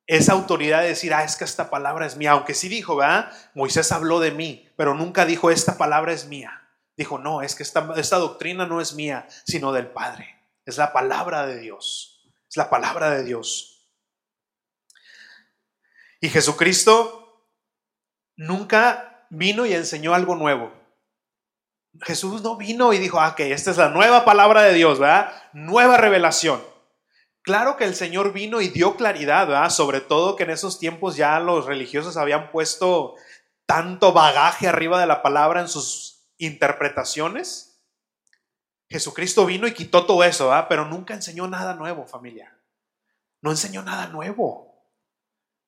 esa 0.07 0.33
autoridad 0.33 0.81
de 0.81 0.89
decir, 0.89 1.13
ah, 1.13 1.23
es 1.23 1.35
que 1.35 1.43
esta 1.43 1.69
palabra 1.69 2.05
es 2.05 2.17
mía. 2.17 2.31
Aunque 2.31 2.55
sí 2.55 2.67
dijo, 2.67 2.95
¿verdad? 2.95 3.31
Moisés 3.53 3.91
habló 3.91 4.19
de 4.19 4.31
mí, 4.31 4.67
pero 4.75 4.95
nunca 4.95 5.25
dijo, 5.25 5.51
esta 5.51 5.77
palabra 5.77 6.13
es 6.13 6.25
mía. 6.25 6.67
Dijo, 6.97 7.19
no, 7.19 7.41
es 7.41 7.55
que 7.55 7.63
esta, 7.63 7.93
esta 7.95 8.17
doctrina 8.17 8.65
no 8.65 8.81
es 8.81 8.93
mía, 8.93 9.27
sino 9.45 9.71
del 9.71 9.87
Padre. 9.87 10.35
Es 10.65 10.77
la 10.77 10.91
palabra 10.93 11.45
de 11.45 11.59
Dios. 11.59 12.27
Es 12.49 12.57
la 12.57 12.69
palabra 12.69 13.11
de 13.11 13.23
Dios. 13.23 13.87
Y 16.19 16.29
Jesucristo 16.29 17.45
nunca 18.35 19.27
vino 19.29 19.65
y 19.65 19.73
enseñó 19.73 20.13
algo 20.13 20.35
nuevo. 20.35 20.73
Jesús 22.01 22.41
no 22.41 22.55
vino 22.55 22.93
y 22.93 22.97
dijo, 22.97 23.19
ah, 23.19 23.29
ok, 23.29 23.41
esta 23.41 23.71
es 23.71 23.77
la 23.77 23.89
nueva 23.89 24.25
palabra 24.25 24.61
de 24.63 24.73
Dios, 24.73 24.99
¿verdad? 24.99 25.31
Nueva 25.53 25.97
revelación. 25.97 26.61
Claro 27.41 27.77
que 27.77 27.85
el 27.85 27.95
Señor 27.95 28.33
vino 28.33 28.61
y 28.61 28.69
dio 28.69 28.95
claridad, 28.95 29.47
¿verdad? 29.47 29.69
Sobre 29.69 30.01
todo 30.01 30.35
que 30.35 30.43
en 30.43 30.51
esos 30.51 30.79
tiempos 30.79 31.15
ya 31.15 31.39
los 31.39 31.65
religiosos 31.65 32.17
habían 32.17 32.51
puesto 32.51 33.15
tanto 33.65 34.13
bagaje 34.13 34.67
arriba 34.67 34.99
de 34.99 35.07
la 35.07 35.21
palabra 35.21 35.61
en 35.61 35.67
sus 35.67 36.27
interpretaciones. 36.37 37.81
Jesucristo 38.89 39.45
vino 39.45 39.67
y 39.67 39.73
quitó 39.73 40.05
todo 40.05 40.23
eso, 40.23 40.49
¿verdad? 40.49 40.67
Pero 40.69 40.85
nunca 40.85 41.13
enseñó 41.13 41.47
nada 41.47 41.75
nuevo, 41.75 42.05
familia. 42.05 42.55
No 43.41 43.51
enseñó 43.51 43.83
nada 43.83 44.07
nuevo. 44.07 44.69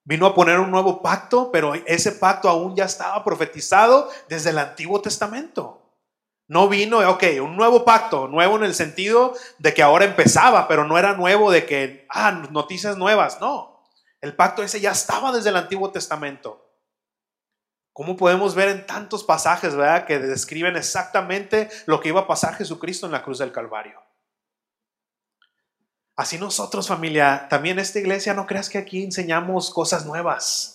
Vino 0.03 0.25
a 0.25 0.33
poner 0.33 0.59
un 0.59 0.71
nuevo 0.71 1.01
pacto, 1.01 1.51
pero 1.51 1.75
ese 1.75 2.11
pacto 2.13 2.49
aún 2.49 2.75
ya 2.75 2.85
estaba 2.85 3.23
profetizado 3.23 4.09
desde 4.27 4.49
el 4.49 4.57
Antiguo 4.57 5.01
Testamento. 5.01 5.80
No 6.51 6.67
vino, 6.67 6.97
ok, 7.09 7.23
un 7.41 7.55
nuevo 7.55 7.85
pacto, 7.85 8.27
nuevo 8.27 8.57
en 8.57 8.65
el 8.65 8.75
sentido 8.75 9.33
de 9.57 9.73
que 9.73 9.81
ahora 9.81 10.03
empezaba, 10.03 10.67
pero 10.67 10.83
no 10.83 10.97
era 10.97 11.13
nuevo 11.13 11.49
de 11.49 11.65
que, 11.65 12.05
ah, 12.09 12.43
noticias 12.51 12.97
nuevas, 12.97 13.39
no. 13.39 13.85
El 14.19 14.35
pacto 14.35 14.61
ese 14.61 14.81
ya 14.81 14.91
estaba 14.91 15.31
desde 15.31 15.47
el 15.47 15.55
Antiguo 15.55 15.93
Testamento. 15.93 16.69
¿Cómo 17.93 18.17
podemos 18.17 18.53
ver 18.53 18.67
en 18.67 18.85
tantos 18.85 19.23
pasajes, 19.23 19.77
verdad, 19.77 20.05
que 20.05 20.19
describen 20.19 20.75
exactamente 20.75 21.69
lo 21.85 22.01
que 22.01 22.09
iba 22.09 22.19
a 22.19 22.27
pasar 22.27 22.55
Jesucristo 22.55 23.05
en 23.05 23.13
la 23.13 23.23
cruz 23.23 23.37
del 23.37 23.53
Calvario? 23.53 24.01
Así 26.17 26.37
nosotros, 26.37 26.85
familia, 26.85 27.47
también 27.49 27.79
esta 27.79 27.99
iglesia, 27.99 28.33
no 28.33 28.45
creas 28.45 28.67
que 28.67 28.77
aquí 28.77 29.05
enseñamos 29.05 29.71
cosas 29.71 30.05
nuevas. 30.05 30.70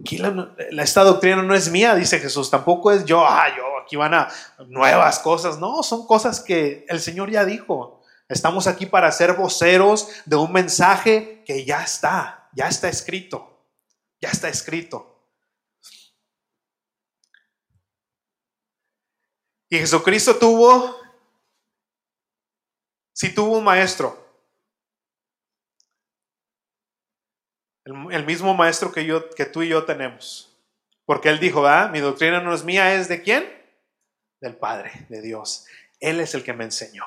Aquí 0.00 0.18
la, 0.18 0.54
esta 0.70 1.04
doctrina 1.04 1.42
no 1.42 1.54
es 1.54 1.70
mía, 1.70 1.94
dice 1.94 2.18
Jesús, 2.18 2.50
tampoco 2.50 2.90
es 2.90 3.04
yo, 3.04 3.24
ah, 3.24 3.46
yo, 3.56 3.78
aquí 3.78 3.94
van 3.96 4.14
a 4.14 4.28
nuevas 4.66 5.20
cosas. 5.20 5.58
No, 5.58 5.82
son 5.82 6.06
cosas 6.06 6.40
que 6.40 6.84
el 6.88 7.00
Señor 7.00 7.30
ya 7.30 7.44
dijo. 7.44 8.02
Estamos 8.28 8.66
aquí 8.66 8.86
para 8.86 9.12
ser 9.12 9.34
voceros 9.34 10.08
de 10.24 10.36
un 10.36 10.50
mensaje 10.50 11.44
que 11.46 11.64
ya 11.64 11.84
está, 11.84 12.48
ya 12.54 12.68
está 12.68 12.88
escrito, 12.88 13.60
ya 14.20 14.30
está 14.30 14.48
escrito. 14.48 15.14
Y 19.68 19.78
Jesucristo 19.78 20.36
tuvo, 20.36 20.98
si 23.12 23.34
tuvo 23.34 23.58
un 23.58 23.64
maestro, 23.64 24.23
El, 27.84 28.24
mismo 28.24 28.54
maestro 28.54 28.92
que, 28.92 29.04
yo, 29.04 29.28
que 29.30 29.44
tú 29.44 29.62
y 29.62 29.68
yo 29.68 29.84
tenemos. 29.84 30.56
Porque 31.04 31.28
él 31.28 31.38
dijo, 31.38 31.66
ah, 31.66 31.88
mi 31.92 32.00
doctrina 32.00 32.40
no 32.40 32.54
es 32.54 32.64
mía, 32.64 32.94
es 32.94 33.08
de 33.08 33.22
quién? 33.22 33.44
Del 34.40 34.56
Padre, 34.56 34.90
de 35.10 35.20
Dios. 35.20 35.66
Él 36.00 36.20
es 36.20 36.34
el 36.34 36.42
que 36.42 36.54
me 36.54 36.64
enseñó. 36.64 37.04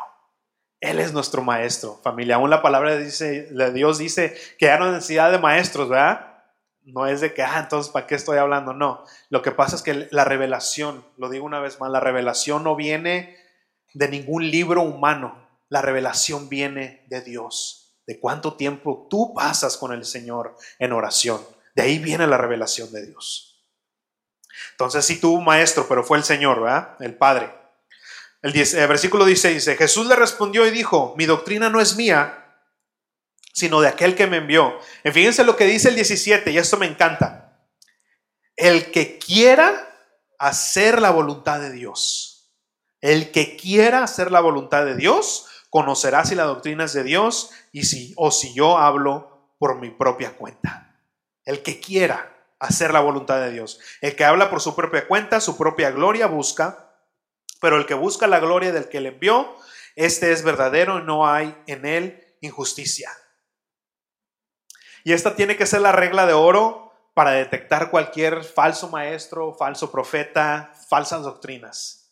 Él 0.79 0.99
es 0.99 1.13
nuestro 1.13 1.41
maestro, 1.41 1.99
familia. 2.03 2.35
Aún 2.35 2.51
la 2.51 2.61
palabra 2.61 2.95
dice, 2.97 3.49
Dios 3.73 3.97
dice 3.97 4.37
que 4.59 4.69
hay 4.69 4.79
necesidad 4.79 5.31
de 5.31 5.39
maestros, 5.39 5.89
¿verdad? 5.89 6.43
No 6.83 7.07
es 7.07 7.21
de 7.21 7.33
que, 7.33 7.41
ah, 7.41 7.59
entonces, 7.59 7.91
¿para 7.91 8.05
qué 8.05 8.13
estoy 8.13 8.37
hablando? 8.37 8.73
No. 8.73 9.03
Lo 9.29 9.41
que 9.41 9.51
pasa 9.51 9.75
es 9.75 9.81
que 9.81 10.07
la 10.11 10.23
revelación, 10.23 11.03
lo 11.17 11.29
digo 11.29 11.45
una 11.45 11.59
vez 11.59 11.79
más, 11.79 11.89
la 11.89 11.99
revelación 11.99 12.63
no 12.63 12.75
viene 12.75 13.35
de 13.93 14.07
ningún 14.07 14.49
libro 14.49 14.83
humano. 14.83 15.47
La 15.69 15.81
revelación 15.81 16.47
viene 16.47 17.03
de 17.07 17.21
Dios. 17.21 17.86
De 18.07 18.19
cuánto 18.19 18.55
tiempo 18.55 19.05
tú 19.09 19.33
pasas 19.35 19.77
con 19.77 19.93
el 19.93 20.05
Señor 20.05 20.55
en 20.79 20.93
oración. 20.93 21.45
De 21.75 21.83
ahí 21.83 21.99
viene 21.99 22.25
la 22.25 22.37
revelación 22.37 22.91
de 22.91 23.05
Dios. 23.05 23.63
Entonces, 24.71 25.05
si 25.05 25.19
tú, 25.19 25.39
maestro, 25.41 25.87
pero 25.87 26.03
fue 26.03 26.17
el 26.17 26.23
Señor, 26.23 26.61
¿verdad? 26.61 26.95
El 26.99 27.15
Padre. 27.15 27.53
El, 28.41 28.55
el 28.55 28.87
versículo 28.87 29.25
dice, 29.25 29.49
dice, 29.49 29.75
Jesús 29.75 30.07
le 30.07 30.15
respondió 30.15 30.65
y 30.65 30.71
dijo, 30.71 31.13
mi 31.17 31.25
doctrina 31.25 31.69
no 31.69 31.81
es 31.81 31.95
mía, 31.95 32.47
sino 33.53 33.81
de 33.81 33.87
aquel 33.87 34.15
que 34.15 34.27
me 34.27 34.37
envió. 34.37 34.79
En 35.03 35.13
fíjense 35.13 35.43
lo 35.43 35.55
que 35.55 35.65
dice 35.65 35.89
el 35.89 35.95
17, 35.95 36.51
y 36.51 36.57
esto 36.57 36.77
me 36.77 36.85
encanta. 36.85 37.59
El 38.55 38.91
que 38.91 39.17
quiera 39.17 39.87
hacer 40.37 41.01
la 41.01 41.09
voluntad 41.09 41.59
de 41.59 41.71
Dios, 41.71 42.51
el 43.01 43.31
que 43.31 43.57
quiera 43.57 44.03
hacer 44.03 44.31
la 44.31 44.41
voluntad 44.41 44.85
de 44.85 44.95
Dios, 44.95 45.47
conocerá 45.77 46.25
si 46.25 46.33
la 46.33 46.45
doctrina 46.45 46.85
es 46.85 46.93
de 46.93 47.03
Dios 47.03 47.51
y 47.71 47.83
si, 47.83 48.11
o 48.17 48.31
si 48.31 48.51
yo 48.55 48.79
hablo 48.79 49.51
por 49.59 49.79
mi 49.79 49.91
propia 49.91 50.35
cuenta. 50.35 50.95
El 51.45 51.61
que 51.61 51.79
quiera 51.79 52.35
hacer 52.57 52.91
la 52.91 52.99
voluntad 52.99 53.39
de 53.39 53.51
Dios. 53.51 53.79
El 54.01 54.15
que 54.15 54.25
habla 54.25 54.49
por 54.49 54.59
su 54.59 54.75
propia 54.75 55.07
cuenta, 55.07 55.39
su 55.39 55.55
propia 55.55 55.91
gloria 55.91 56.25
busca, 56.25 56.95
pero 57.61 57.77
el 57.77 57.85
que 57.85 57.93
busca 57.93 58.25
la 58.25 58.39
gloria 58.39 58.71
del 58.71 58.89
que 58.89 59.01
le 59.01 59.09
envió, 59.09 59.55
este 59.95 60.31
es 60.31 60.41
verdadero 60.43 60.97
y 60.97 61.03
no 61.03 61.27
hay 61.27 61.55
en 61.67 61.85
él 61.85 62.25
injusticia. 62.41 63.11
Y 65.03 65.13
esta 65.13 65.35
tiene 65.35 65.57
que 65.57 65.67
ser 65.67 65.81
la 65.81 65.91
regla 65.91 66.25
de 66.25 66.33
oro 66.33 66.91
para 67.13 67.33
detectar 67.33 67.91
cualquier 67.91 68.43
falso 68.43 68.89
maestro, 68.89 69.53
falso 69.53 69.91
profeta, 69.91 70.73
falsas 70.89 71.21
doctrinas. 71.21 72.06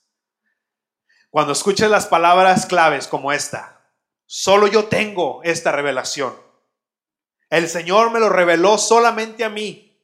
Cuando 1.36 1.52
escuches 1.52 1.90
las 1.90 2.08
palabras 2.08 2.66
claves 2.66 3.10
como 3.10 3.34
esta, 3.34 3.92
solo 4.26 4.68
yo 4.68 4.86
tengo 4.86 5.42
esta 5.44 5.74
revelación. 5.74 6.34
El 7.50 7.68
Señor 7.68 8.10
me 8.12 8.22
lo 8.22 8.30
reveló 8.30 8.78
solamente 8.78 9.44
a 9.44 9.50
mí. 9.50 10.02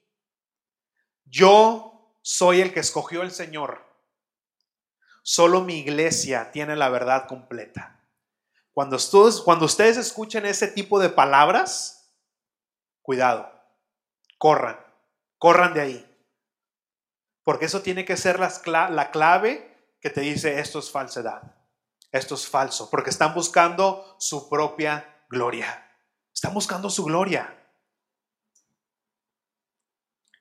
Yo 1.24 2.18
soy 2.22 2.60
el 2.60 2.74
que 2.74 2.82
escogió 2.82 3.22
el 3.22 3.32
Señor. 3.32 3.82
Solo 5.24 5.62
mi 5.62 5.76
iglesia 5.80 6.52
tiene 6.52 6.76
la 6.76 6.90
verdad 6.90 7.28
completa. 7.30 8.04
Cuando 8.74 8.98
ustedes, 8.98 9.40
cuando 9.40 9.64
ustedes 9.64 9.96
escuchen 9.96 10.46
ese 10.46 10.68
tipo 10.68 11.00
de 11.00 11.08
palabras, 11.08 12.14
cuidado, 13.02 13.50
corran, 14.38 14.86
corran 15.38 15.74
de 15.74 15.80
ahí. 15.80 16.26
Porque 17.46 17.68
eso 17.68 17.82
tiene 17.82 18.04
que 18.04 18.18
ser 18.18 18.38
la 18.38 19.12
clave 19.12 19.71
que 20.02 20.10
te 20.10 20.22
dice 20.22 20.60
esto 20.60 20.80
es 20.80 20.90
falsedad, 20.90 21.42
esto 22.12 22.36
es 22.36 22.48
falso, 22.48 22.90
porque 22.90 23.12
están 23.12 23.34
buscando 23.34 24.16
su 24.20 24.50
propia 24.50 25.24
gloria, 25.30 25.88
están 26.34 26.54
buscando 26.54 26.90
su 26.90 27.06
gloria. 27.06 27.58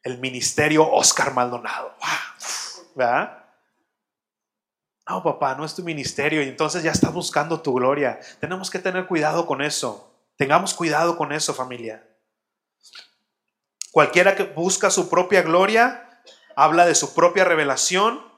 El 0.03 0.19
ministerio 0.19 0.91
Oscar 0.91 1.35
Maldonado, 1.35 1.95
¿verdad? 2.95 3.45
No, 5.07 5.23
papá, 5.23 5.55
no 5.55 5.65
es 5.65 5.75
tu 5.75 5.83
ministerio 5.83 6.43
y 6.43 6.49
entonces 6.49 6.83
ya 6.83 6.93
estás 6.93 7.13
buscando 7.13 7.61
tu 7.61 7.75
gloria. 7.75 8.19
Tenemos 8.39 8.71
que 8.71 8.79
tener 8.79 9.07
cuidado 9.07 9.45
con 9.45 9.61
eso. 9.61 10.15
Tengamos 10.37 10.73
cuidado 10.73 11.19
con 11.19 11.33
eso, 11.33 11.53
familia. 11.53 12.07
Cualquiera 13.91 14.37
que 14.37 14.45
busca 14.45 14.89
su 14.89 15.11
propia 15.11 15.43
gloria, 15.43 16.23
habla 16.55 16.87
de 16.87 16.95
su 16.95 17.13
propia 17.13 17.45
revelación 17.45 18.30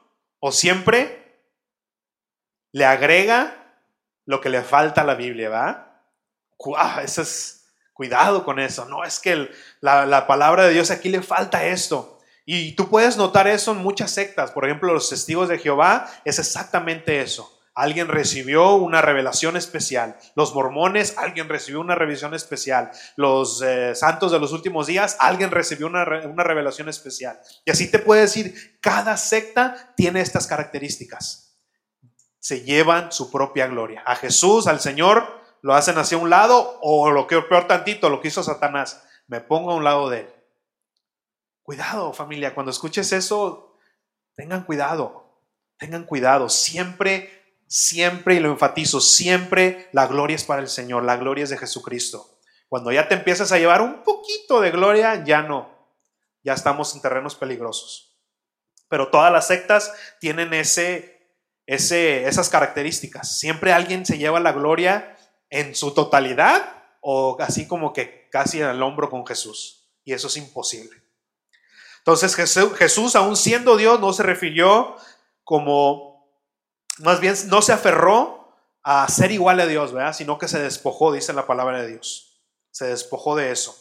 o 0.45 0.51
siempre 0.51 1.39
le 2.73 2.83
agrega 2.83 3.77
lo 4.25 4.41
que 4.41 4.49
le 4.49 4.61
falta 4.61 4.99
a 4.99 5.05
la 5.05 5.15
Biblia, 5.15 5.47
¿va? 5.47 6.03
Eso 7.01 7.21
es, 7.21 7.65
cuidado 7.93 8.43
con 8.43 8.59
eso. 8.59 8.83
No, 8.83 9.05
es 9.05 9.21
que 9.21 9.49
la, 9.79 10.05
la 10.05 10.27
palabra 10.27 10.65
de 10.65 10.73
Dios 10.73 10.91
aquí 10.91 11.07
le 11.07 11.21
falta 11.21 11.65
esto. 11.65 12.19
Y 12.43 12.73
tú 12.73 12.89
puedes 12.89 13.15
notar 13.15 13.47
eso 13.47 13.71
en 13.71 13.77
muchas 13.77 14.11
sectas. 14.11 14.51
Por 14.51 14.65
ejemplo, 14.65 14.91
los 14.91 15.07
testigos 15.07 15.47
de 15.47 15.59
Jehová 15.59 16.11
es 16.25 16.39
exactamente 16.39 17.21
eso. 17.21 17.52
Alguien 17.75 18.07
recibió 18.07 18.75
una 18.75 19.01
revelación 19.01 19.57
especial. 19.57 20.15
Los 20.35 20.53
mormones, 20.53 21.17
alguien 21.17 21.49
recibió 21.49 21.81
una 21.81 21.95
revelación 21.95 22.35
especial. 22.35 22.91
Los 23.15 23.63
eh, 23.63 23.95
santos 23.95 24.31
de 24.31 24.39
los 24.39 24.51
últimos 24.51 24.85
días, 24.85 25.17
alguien 25.19 25.49
recibió 25.49 25.87
una, 25.87 26.03
una 26.27 26.43
revelación 26.43 26.87
especial. 26.87 27.39
Y 27.65 27.71
así 27.71 27.89
te 27.89 27.97
puede 27.97 28.21
decir, 28.21 28.77
cada 28.79 29.17
secta 29.17 29.93
tiene 29.95 30.21
estas 30.21 30.45
características. 30.45 31.57
Se 32.39 32.61
llevan 32.61 33.11
su 33.11 33.31
propia 33.31 33.65
gloria. 33.65 34.03
A 34.05 34.15
Jesús, 34.15 34.67
al 34.67 34.79
Señor, 34.79 35.41
lo 35.63 35.73
hacen 35.73 35.97
hacia 35.97 36.17
un 36.17 36.29
lado 36.29 36.77
o 36.81 37.09
lo 37.09 37.25
que 37.25 37.41
peor 37.41 37.67
tantito, 37.67 38.09
lo 38.09 38.21
que 38.21 38.27
hizo 38.27 38.43
Satanás. 38.43 39.01
Me 39.27 39.41
pongo 39.41 39.71
a 39.71 39.75
un 39.75 39.83
lado 39.83 40.09
de 40.09 40.19
él. 40.19 40.33
Cuidado 41.63 42.13
familia, 42.13 42.53
cuando 42.53 42.71
escuches 42.71 43.13
eso, 43.13 43.77
tengan 44.35 44.63
cuidado, 44.65 45.39
tengan 45.77 46.03
cuidado. 46.03 46.49
Siempre 46.49 47.42
Siempre, 47.67 48.35
y 48.35 48.39
lo 48.39 48.51
enfatizo, 48.51 49.01
siempre 49.01 49.89
la 49.91 50.07
gloria 50.07 50.35
es 50.35 50.43
para 50.43 50.61
el 50.61 50.67
Señor, 50.67 51.03
la 51.03 51.17
gloria 51.17 51.43
es 51.43 51.49
de 51.49 51.57
Jesucristo. 51.57 52.37
Cuando 52.69 52.91
ya 52.91 53.07
te 53.07 53.15
empiezas 53.15 53.51
a 53.51 53.57
llevar 53.57 53.81
un 53.81 54.03
poquito 54.03 54.61
de 54.61 54.71
gloria, 54.71 55.23
ya 55.23 55.41
no, 55.41 55.69
ya 56.43 56.53
estamos 56.53 56.93
en 56.95 57.01
terrenos 57.01 57.35
peligrosos. 57.35 58.17
Pero 58.89 59.09
todas 59.09 59.31
las 59.31 59.47
sectas 59.47 59.91
tienen 60.19 60.53
ese, 60.53 61.35
ese, 61.65 62.27
esas 62.27 62.49
características. 62.49 63.39
Siempre 63.39 63.73
alguien 63.73 64.05
se 64.05 64.17
lleva 64.17 64.39
la 64.39 64.51
gloria 64.51 65.17
en 65.49 65.75
su 65.75 65.93
totalidad 65.93 66.83
o 67.01 67.37
así 67.39 67.67
como 67.67 67.93
que 67.93 68.27
casi 68.31 68.61
al 68.61 68.81
hombro 68.81 69.09
con 69.09 69.25
Jesús. 69.25 69.89
Y 70.03 70.13
eso 70.13 70.27
es 70.27 70.37
imposible. 70.37 71.03
Entonces 71.99 72.35
Jesús, 72.35 72.73
Jesús, 72.73 73.15
aún 73.15 73.37
siendo 73.37 73.77
Dios, 73.77 73.99
no 73.99 74.11
se 74.13 74.23
refirió 74.23 74.95
como 75.43 76.12
más 76.99 77.19
bien 77.19 77.35
no 77.47 77.61
se 77.61 77.73
aferró 77.73 78.43
a 78.83 79.07
ser 79.07 79.31
igual 79.31 79.59
a 79.59 79.65
Dios, 79.65 79.93
¿verdad? 79.93 80.13
Sino 80.13 80.37
que 80.37 80.47
se 80.47 80.59
despojó, 80.59 81.11
dice 81.11 81.33
la 81.33 81.47
palabra 81.47 81.81
de 81.81 81.87
Dios. 81.87 82.41
Se 82.71 82.85
despojó 82.85 83.35
de 83.35 83.51
eso. 83.51 83.75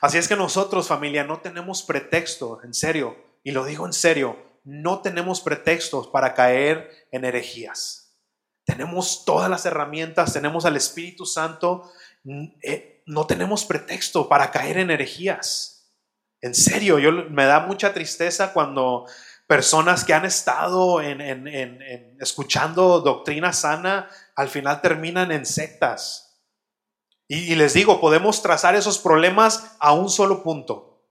Así 0.00 0.18
es 0.18 0.26
que 0.26 0.34
nosotros, 0.34 0.88
familia, 0.88 1.22
no 1.22 1.40
tenemos 1.40 1.84
pretexto, 1.84 2.60
en 2.64 2.74
serio, 2.74 3.16
y 3.44 3.52
lo 3.52 3.64
digo 3.64 3.86
en 3.86 3.92
serio, 3.92 4.36
no 4.64 5.00
tenemos 5.00 5.40
pretextos 5.40 6.08
para 6.08 6.34
caer 6.34 7.06
en 7.12 7.24
herejías. 7.24 8.18
Tenemos 8.64 9.24
todas 9.24 9.48
las 9.48 9.64
herramientas, 9.64 10.32
tenemos 10.32 10.64
al 10.64 10.76
Espíritu 10.76 11.24
Santo, 11.24 11.90
eh, 12.62 13.02
no 13.06 13.26
tenemos 13.26 13.64
pretexto 13.64 14.28
para 14.28 14.50
caer 14.50 14.78
en 14.78 14.90
herejías. 14.90 15.92
En 16.40 16.54
serio, 16.54 16.98
yo 16.98 17.12
me 17.30 17.44
da 17.44 17.60
mucha 17.60 17.94
tristeza 17.94 18.52
cuando 18.52 19.06
personas 19.52 20.04
que 20.04 20.14
han 20.14 20.24
estado 20.24 21.02
escuchando 22.18 23.02
doctrina 23.02 23.52
sana, 23.52 24.08
al 24.34 24.48
final 24.48 24.80
terminan 24.80 25.30
en 25.30 25.44
sectas. 25.44 26.40
Y, 27.28 27.52
y 27.52 27.54
les 27.54 27.74
digo, 27.74 28.00
podemos 28.00 28.40
trazar 28.40 28.76
esos 28.76 28.98
problemas 28.98 29.76
a 29.78 29.92
un 29.92 30.08
solo 30.08 30.42
punto. 30.42 31.06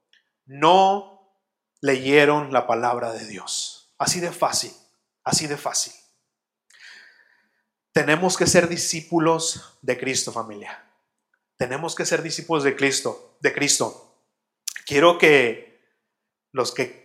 No 0.47 1.37
leyeron 1.81 2.51
la 2.51 2.65
palabra 2.65 3.13
de 3.13 3.27
Dios. 3.27 3.93
Así 3.99 4.19
de 4.19 4.31
fácil, 4.31 4.73
así 5.23 5.45
de 5.45 5.57
fácil. 5.57 5.93
Tenemos 7.91 8.37
que 8.37 8.47
ser 8.47 8.67
discípulos 8.67 9.77
de 9.83 9.99
Cristo, 9.99 10.31
familia. 10.31 10.83
Tenemos 11.57 11.93
que 11.93 12.07
ser 12.07 12.23
discípulos 12.23 12.63
de 12.63 12.75
Cristo, 12.75 13.37
de 13.39 13.53
Cristo. 13.53 14.17
Quiero 14.87 15.19
que 15.19 15.79
los 16.51 16.71
que 16.71 17.00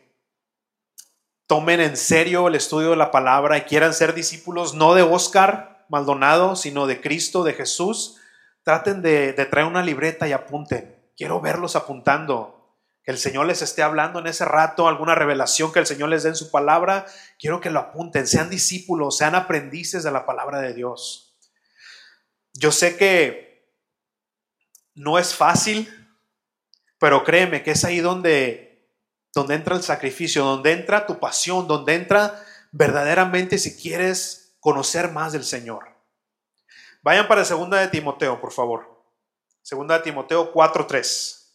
tomen 1.46 1.80
en 1.80 1.96
serio 1.96 2.48
el 2.48 2.54
estudio 2.54 2.90
de 2.90 2.96
la 2.96 3.10
palabra 3.10 3.58
y 3.58 3.62
quieran 3.62 3.94
ser 3.94 4.14
discípulos 4.14 4.74
no 4.74 4.94
de 4.94 5.02
Oscar 5.02 5.84
Maldonado, 5.88 6.56
sino 6.56 6.86
de 6.86 7.00
Cristo, 7.00 7.44
de 7.44 7.54
Jesús, 7.54 8.16
traten 8.62 9.02
de, 9.02 9.32
traer 9.32 9.66
una 9.66 9.82
libreta 9.82 10.26
y 10.26 10.32
apunten. 10.32 10.96
Quiero 11.16 11.40
verlos 11.40 11.76
apuntando. 11.76 12.52
Que 13.04 13.12
el 13.12 13.18
Señor 13.18 13.46
les 13.46 13.62
esté 13.62 13.84
hablando 13.84 14.18
en 14.18 14.26
ese 14.26 14.44
rato, 14.44 14.88
alguna 14.88 15.14
revelación 15.14 15.72
que 15.72 15.78
el 15.78 15.86
Señor 15.86 16.08
les 16.08 16.24
dé 16.24 16.30
en 16.30 16.34
su 16.34 16.50
palabra. 16.50 17.06
Quiero 17.38 17.60
que 17.60 17.70
lo 17.70 17.78
apunten, 17.78 18.26
sean 18.26 18.50
discípulos, 18.50 19.16
sean 19.16 19.36
aprendices 19.36 20.02
de 20.02 20.10
la 20.10 20.26
palabra 20.26 20.60
de 20.60 20.74
Dios. 20.74 21.38
Yo 22.52 22.72
sé 22.72 22.96
que 22.96 23.70
no 24.96 25.20
es 25.20 25.36
fácil, 25.36 25.88
pero 26.98 27.22
créeme 27.22 27.62
que 27.62 27.70
es 27.70 27.84
ahí 27.84 28.00
donde 28.00 28.65
donde 29.36 29.54
entra 29.54 29.76
el 29.76 29.82
sacrificio, 29.82 30.42
donde 30.42 30.72
entra 30.72 31.06
tu 31.06 31.20
pasión, 31.20 31.68
donde 31.68 31.94
entra 31.94 32.42
verdaderamente 32.72 33.58
si 33.58 33.76
quieres 33.76 34.56
conocer 34.60 35.12
más 35.12 35.34
del 35.34 35.44
Señor. 35.44 35.94
Vayan 37.02 37.28
para 37.28 37.44
segunda 37.44 37.78
de 37.78 37.88
Timoteo, 37.88 38.40
por 38.40 38.50
favor. 38.50 39.04
Segunda 39.60 39.98
de 39.98 40.04
Timoteo 40.04 40.54
4:3. 40.54 41.52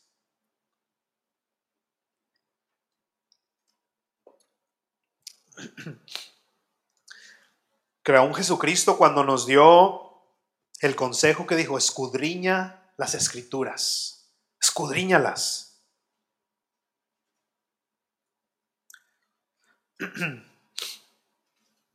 Que 8.04 8.16
aún 8.16 8.36
Jesucristo 8.36 8.96
cuando 8.96 9.24
nos 9.24 9.48
dio 9.48 10.22
el 10.82 10.96
consejo 10.96 11.48
que 11.48 11.56
dijo, 11.56 11.80
escudriña 11.80 12.94
las 12.98 13.16
escrituras, 13.16 14.32
escudriñalas 14.60 15.71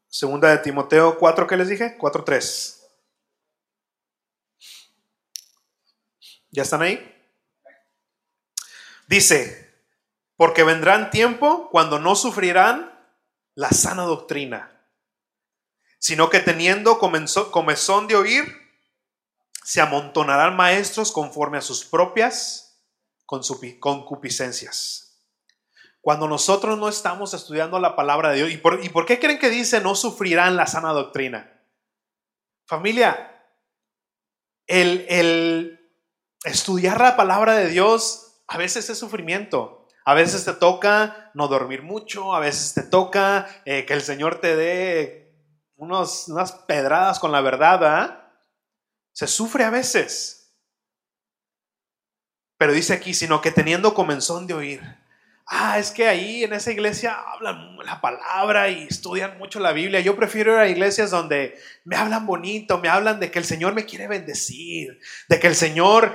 Segunda 0.09 0.51
de 0.51 0.59
Timoteo 0.59 1.19
4, 1.19 1.47
¿qué 1.47 1.57
les 1.57 1.69
dije? 1.69 1.99
4.3. 1.99 2.77
¿Ya 6.51 6.63
están 6.63 6.83
ahí? 6.83 7.13
Dice, 9.09 9.75
porque 10.37 10.63
vendrán 10.63 11.11
tiempo 11.11 11.69
cuando 11.71 11.99
no 11.99 12.17
sufrirán 12.17 12.93
la 13.55 13.71
sana 13.71 14.03
doctrina, 14.05 14.89
sino 15.99 16.31
que 16.31 16.41
teniendo 16.41 16.99
comezón 16.99 18.07
de 18.09 18.17
oír, 18.17 18.45
se 19.65 19.81
amontonarán 19.81 20.57
maestros 20.57 21.13
conforme 21.13 21.59
a 21.59 21.63
sus 21.63 21.85
propias 21.85 22.81
concupiscencias. 23.27 25.06
Cuando 26.07 26.29
nosotros 26.29 26.79
no 26.79 26.89
estamos 26.89 27.35
estudiando 27.35 27.81
la 27.81 27.97
palabra 27.97 28.31
de 28.31 28.37
Dios, 28.37 28.53
¿y 28.53 28.59
por, 28.59 28.85
¿y 28.85 28.91
por 28.91 29.07
qué 29.07 29.19
creen 29.19 29.41
que 29.41 29.51
dice 29.51 29.81
no 29.81 29.97
sufrirán 29.97 30.55
la 30.55 30.69
sana 30.69 30.93
doctrina? 30.93 31.61
Familia, 32.65 33.45
el, 34.69 35.05
el 35.09 35.91
estudiar 36.45 37.01
la 37.01 37.17
palabra 37.17 37.55
de 37.55 37.67
Dios 37.71 38.41
a 38.47 38.57
veces 38.57 38.89
es 38.89 39.01
sufrimiento. 39.01 39.89
A 40.05 40.15
veces 40.15 40.45
te 40.45 40.53
toca 40.53 41.33
no 41.35 41.49
dormir 41.49 41.83
mucho, 41.83 42.37
a 42.37 42.39
veces 42.39 42.73
te 42.75 42.85
toca 42.85 43.49
eh, 43.65 43.85
que 43.85 43.95
el 43.95 44.03
Señor 44.03 44.41
te 44.41 44.55
dé 44.55 45.35
unos, 45.75 46.29
unas 46.29 46.53
pedradas 46.53 47.19
con 47.19 47.33
la 47.33 47.41
verdad. 47.41 48.31
Se 49.13 49.27
sufre 49.27 49.65
a 49.65 49.71
veces. 49.71 50.55
Pero 52.59 52.73
dice 52.73 52.93
aquí, 52.93 53.13
sino 53.13 53.41
que 53.41 53.51
teniendo 53.51 53.93
comenzón 53.93 54.47
de 54.47 54.55
oír. 54.55 55.06
Ah, 55.49 55.79
es 55.79 55.93
que 55.93 56.09
ahí 56.09 56.43
en 56.43 56.53
esa 56.53 56.73
iglesia 56.73 57.15
hablan 57.15 57.77
la 57.85 58.01
palabra 58.01 58.69
y 58.69 58.85
estudian 58.89 59.39
mucho 59.39 59.61
la 59.61 59.73
Biblia. 59.73 60.01
Yo 60.01 60.17
prefiero 60.17 60.53
ir 60.55 60.59
a 60.59 60.69
iglesias 60.69 61.13
donde 61.13 61.57
me 61.85 61.95
hablan 61.95 62.27
bonito, 62.27 62.79
me 62.79 62.89
hablan 62.89 63.21
de 63.21 63.31
que 63.31 63.39
el 63.39 63.45
Señor 63.45 63.73
me 63.73 63.85
quiere 63.85 64.09
bendecir, 64.09 64.99
de 65.29 65.39
que 65.39 65.47
el 65.47 65.55
Señor 65.55 66.15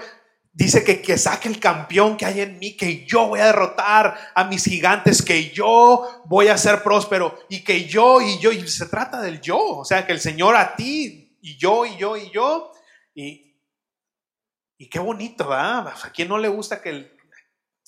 Dice 0.53 0.83
que, 0.83 1.01
que 1.01 1.17
saque 1.17 1.47
el 1.47 1.61
campeón 1.61 2.17
que 2.17 2.25
hay 2.25 2.41
en 2.41 2.59
mí, 2.59 2.75
que 2.75 3.05
yo 3.05 3.27
voy 3.27 3.39
a 3.39 3.45
derrotar 3.45 4.17
a 4.35 4.43
mis 4.43 4.65
gigantes, 4.65 5.21
que 5.21 5.49
yo 5.49 6.23
voy 6.25 6.49
a 6.49 6.57
ser 6.57 6.83
próspero 6.83 7.39
y 7.47 7.63
que 7.63 7.85
yo 7.85 8.19
y 8.19 8.37
yo, 8.39 8.51
y 8.51 8.67
se 8.67 8.85
trata 8.87 9.21
del 9.21 9.39
yo, 9.39 9.57
o 9.57 9.85
sea, 9.85 10.05
que 10.05 10.11
el 10.11 10.19
Señor 10.19 10.57
a 10.57 10.75
ti 10.75 11.37
y 11.39 11.55
yo 11.55 11.85
y 11.85 11.95
yo 11.95 12.17
y 12.17 12.29
yo, 12.31 12.73
y, 13.15 13.55
y 14.77 14.89
qué 14.89 14.99
bonito, 14.99 15.47
¿verdad? 15.47 15.93
¿A 16.03 16.11
quién 16.11 16.27
no 16.27 16.37
le 16.37 16.49
gusta 16.49 16.81
que, 16.81 17.15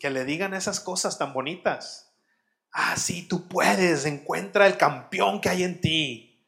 que 0.03 0.09
le 0.09 0.25
digan 0.25 0.53
esas 0.53 0.81
cosas 0.81 1.17
tan 1.17 1.31
bonitas? 1.31 2.13
Ah, 2.73 2.97
sí, 2.97 3.25
tú 3.25 3.47
puedes, 3.47 4.03
encuentra 4.03 4.67
el 4.67 4.75
campeón 4.75 5.39
que 5.39 5.47
hay 5.47 5.63
en 5.63 5.79
ti. 5.79 6.45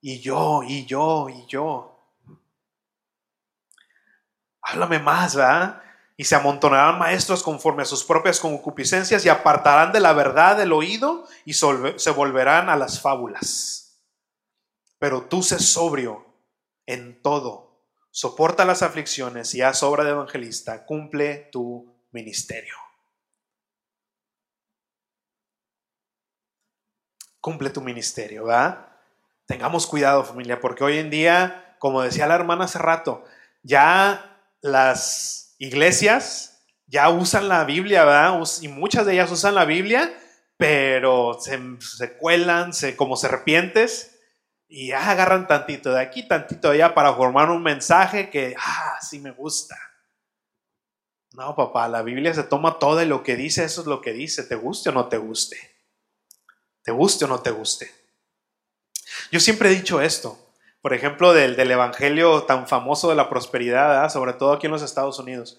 Y 0.00 0.20
yo, 0.20 0.62
y 0.62 0.86
yo, 0.86 1.28
y 1.28 1.44
yo 1.46 1.94
háblame 4.62 4.98
más, 4.98 5.36
¿verdad? 5.36 5.82
Y 6.16 6.24
se 6.24 6.36
amontonarán 6.36 6.98
maestros 6.98 7.42
conforme 7.42 7.82
a 7.82 7.84
sus 7.84 8.02
propias 8.02 8.40
concupiscencias 8.40 9.26
y 9.26 9.28
apartarán 9.28 9.92
de 9.92 10.00
la 10.00 10.14
verdad 10.14 10.58
el 10.62 10.72
oído 10.72 11.26
y 11.44 11.52
se 11.52 12.10
volverán 12.16 12.70
a 12.70 12.76
las 12.76 12.98
fábulas. 12.98 14.00
Pero 14.98 15.24
tú 15.24 15.42
sé 15.42 15.58
sobrio 15.58 16.24
en 16.86 17.20
todo, 17.20 17.84
soporta 18.10 18.64
las 18.64 18.82
aflicciones 18.82 19.54
y 19.54 19.60
haz 19.60 19.82
obra 19.82 20.02
de 20.04 20.12
evangelista, 20.12 20.86
cumple 20.86 21.50
tu 21.52 21.93
ministerio. 22.14 22.74
Cumple 27.40 27.68
tu 27.68 27.82
ministerio, 27.82 28.44
¿verdad? 28.44 28.88
Tengamos 29.46 29.86
cuidado 29.86 30.24
familia, 30.24 30.60
porque 30.60 30.84
hoy 30.84 30.96
en 30.96 31.10
día, 31.10 31.76
como 31.78 32.00
decía 32.00 32.26
la 32.26 32.36
hermana 32.36 32.64
hace 32.64 32.78
rato, 32.78 33.24
ya 33.62 34.40
las 34.62 35.54
iglesias 35.58 36.54
ya 36.86 37.10
usan 37.10 37.48
la 37.48 37.64
Biblia. 37.64 38.06
Y 38.62 38.68
muchas 38.68 39.04
de 39.04 39.14
ellas 39.14 39.30
usan 39.30 39.54
la 39.54 39.64
Biblia, 39.64 40.16
pero 40.56 41.38
se, 41.40 42.16
cuelan 42.16 42.72
se, 42.72 42.96
como 42.96 43.16
serpientes 43.16 44.18
y 44.68 44.92
agarran 44.92 45.46
tantito 45.46 45.92
de 45.92 46.00
aquí, 46.00 46.26
tantito 46.26 46.70
de 46.70 46.76
allá 46.82 46.94
para 46.94 47.12
formar 47.14 47.50
un 47.50 47.62
mensaje 47.62 48.30
que, 48.30 48.54
ah, 48.58 48.98
sí 49.00 49.18
me 49.18 49.32
gusta. 49.32 49.76
No, 51.34 51.54
papá, 51.54 51.88
la 51.88 52.02
Biblia 52.02 52.32
se 52.32 52.44
toma 52.44 52.78
todo 52.78 53.02
y 53.02 53.06
lo 53.06 53.22
que 53.22 53.36
dice, 53.36 53.64
eso 53.64 53.82
es 53.82 53.86
lo 53.86 54.00
que 54.00 54.12
dice, 54.12 54.44
te 54.44 54.54
guste 54.54 54.88
o 54.88 54.92
no 54.92 55.08
te 55.08 55.18
guste. 55.18 55.58
Te 56.82 56.92
guste 56.92 57.26
o 57.26 57.28
no 57.28 57.40
te 57.40 57.50
guste. 57.50 57.92
Yo 59.30 59.40
siempre 59.40 59.70
he 59.70 59.74
dicho 59.74 60.00
esto 60.00 60.44
por 60.84 60.92
ejemplo, 60.92 61.32
del, 61.32 61.56
del 61.56 61.70
evangelio 61.70 62.42
tan 62.42 62.68
famoso 62.68 63.08
de 63.08 63.14
la 63.14 63.30
prosperidad, 63.30 64.06
sobre 64.10 64.34
todo 64.34 64.52
aquí 64.52 64.66
en 64.66 64.72
los 64.72 64.82
Estados 64.82 65.18
Unidos. 65.18 65.58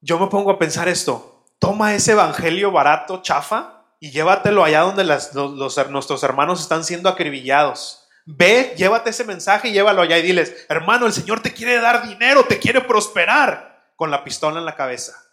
Yo 0.00 0.18
me 0.18 0.26
pongo 0.26 0.50
a 0.50 0.58
pensar 0.58 0.88
esto, 0.88 1.44
toma 1.60 1.94
ese 1.94 2.10
evangelio 2.10 2.72
barato, 2.72 3.22
chafa, 3.22 3.84
y 4.00 4.10
llévatelo 4.10 4.64
allá 4.64 4.80
donde 4.80 5.04
las, 5.04 5.32
nuestros 5.32 6.24
hermanos 6.24 6.60
están 6.60 6.82
siendo 6.82 7.08
acribillados. 7.08 8.08
Ve, 8.24 8.74
llévate 8.76 9.10
ese 9.10 9.22
mensaje 9.22 9.68
y 9.68 9.72
llévalo 9.72 10.02
allá 10.02 10.18
y 10.18 10.22
diles, 10.22 10.66
hermano, 10.68 11.06
el 11.06 11.12
Señor 11.12 11.40
te 11.40 11.54
quiere 11.54 11.80
dar 11.80 12.08
dinero, 12.08 12.46
te 12.46 12.58
quiere 12.58 12.80
prosperar, 12.80 13.75
con 13.96 14.10
la 14.10 14.22
pistola 14.22 14.60
en 14.60 14.66
la 14.66 14.76
cabeza. 14.76 15.26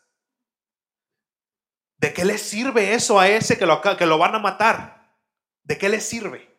¿De 1.97 2.14
qué 2.14 2.26
le 2.26 2.38
sirve 2.38 2.93
eso 2.93 3.20
a 3.20 3.30
ese 3.30 3.57
que 3.57 3.66
lo, 3.66 3.82
que 3.82 4.05
lo 4.05 4.18
van 4.18 4.36
a 4.36 4.39
matar? 4.39 5.16
¿De 5.61 5.78
qué 5.78 5.89
le 5.89 6.01
sirve? 6.01 6.53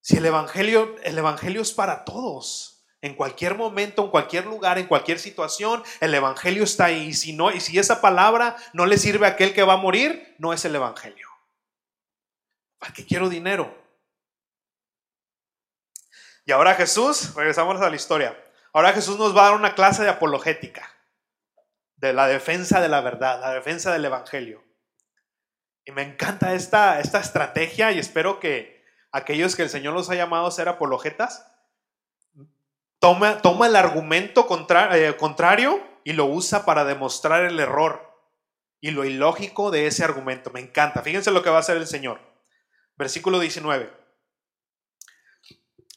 Si 0.00 0.16
el 0.16 0.26
evangelio, 0.26 0.96
el 1.04 1.16
evangelio 1.16 1.62
es 1.62 1.72
para 1.72 2.04
todos. 2.04 2.84
En 3.00 3.14
cualquier 3.14 3.56
momento, 3.56 4.04
en 4.04 4.10
cualquier 4.10 4.46
lugar, 4.46 4.78
en 4.78 4.86
cualquier 4.86 5.18
situación, 5.18 5.82
el 6.00 6.14
evangelio 6.14 6.64
está 6.64 6.86
ahí. 6.86 7.08
Y 7.08 7.14
si 7.14 7.32
no, 7.32 7.50
y 7.52 7.60
si 7.60 7.78
esa 7.78 8.00
palabra 8.00 8.56
no 8.72 8.86
le 8.86 8.98
sirve 8.98 9.26
a 9.26 9.30
aquel 9.30 9.54
que 9.54 9.62
va 9.62 9.74
a 9.74 9.78
morir, 9.78 10.34
no 10.38 10.52
es 10.52 10.64
el 10.64 10.74
evangelio. 10.74 11.28
¿Para 12.78 12.92
qué 12.92 13.06
quiero 13.06 13.28
dinero? 13.28 13.80
Y 16.44 16.50
ahora 16.50 16.74
Jesús, 16.74 17.32
regresamos 17.34 17.80
a 17.80 17.88
la 17.88 17.94
historia. 17.94 18.36
Ahora 18.72 18.92
Jesús 18.92 19.18
nos 19.18 19.36
va 19.36 19.42
a 19.42 19.50
dar 19.50 19.54
una 19.54 19.74
clase 19.74 20.02
de 20.02 20.08
apologética, 20.08 20.90
de 21.96 22.12
la 22.12 22.26
defensa 22.26 22.80
de 22.80 22.88
la 22.88 23.00
verdad, 23.02 23.40
la 23.40 23.52
defensa 23.52 23.92
del 23.92 24.04
evangelio. 24.04 24.64
Y 25.84 25.92
me 25.92 26.02
encanta 26.02 26.54
esta, 26.54 27.00
esta 27.00 27.20
estrategia 27.20 27.92
y 27.92 27.98
espero 27.98 28.40
que, 28.40 28.82
aquellos 29.10 29.56
que 29.56 29.62
el 29.62 29.68
Señor 29.68 29.92
los 29.92 30.08
ha 30.08 30.14
llamado 30.14 30.46
a 30.46 30.50
ser 30.50 30.68
apologetas, 30.68 31.52
toma, 32.98 33.42
toma 33.42 33.66
el 33.66 33.76
argumento 33.76 34.46
eh, 34.92 35.16
contrario 35.18 35.86
y 36.04 36.14
lo 36.14 36.24
usa 36.24 36.64
para 36.64 36.84
demostrar 36.84 37.44
el 37.44 37.60
error 37.60 38.10
y 38.80 38.90
lo 38.90 39.04
ilógico 39.04 39.70
de 39.70 39.86
ese 39.86 40.02
argumento. 40.02 40.50
Me 40.50 40.60
encanta. 40.60 41.02
Fíjense 41.02 41.30
lo 41.30 41.42
que 41.42 41.50
va 41.50 41.56
a 41.56 41.60
hacer 41.60 41.76
el 41.76 41.86
Señor. 41.86 42.20
Versículo 42.96 43.38
19. 43.38 43.92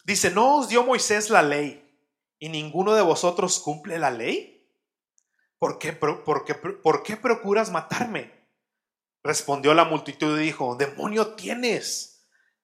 Dice, 0.03 0.29
¿no 0.29 0.57
os 0.57 0.67
dio 0.67 0.83
Moisés 0.83 1.29
la 1.29 1.41
ley 1.41 1.84
y 2.39 2.49
ninguno 2.49 2.93
de 2.95 3.01
vosotros 3.01 3.59
cumple 3.59 3.99
la 3.99 4.11
ley? 4.11 4.67
¿Por 5.57 5.79
qué, 5.79 5.93
por 5.93 6.45
qué, 6.45 6.55
por 6.55 7.03
qué 7.03 7.17
procuras 7.17 7.71
matarme? 7.71 8.31
Respondió 9.23 9.73
la 9.73 9.85
multitud 9.85 10.39
y 10.39 10.43
dijo, 10.43 10.75
demonio 10.75 11.35
tienes. 11.35 12.15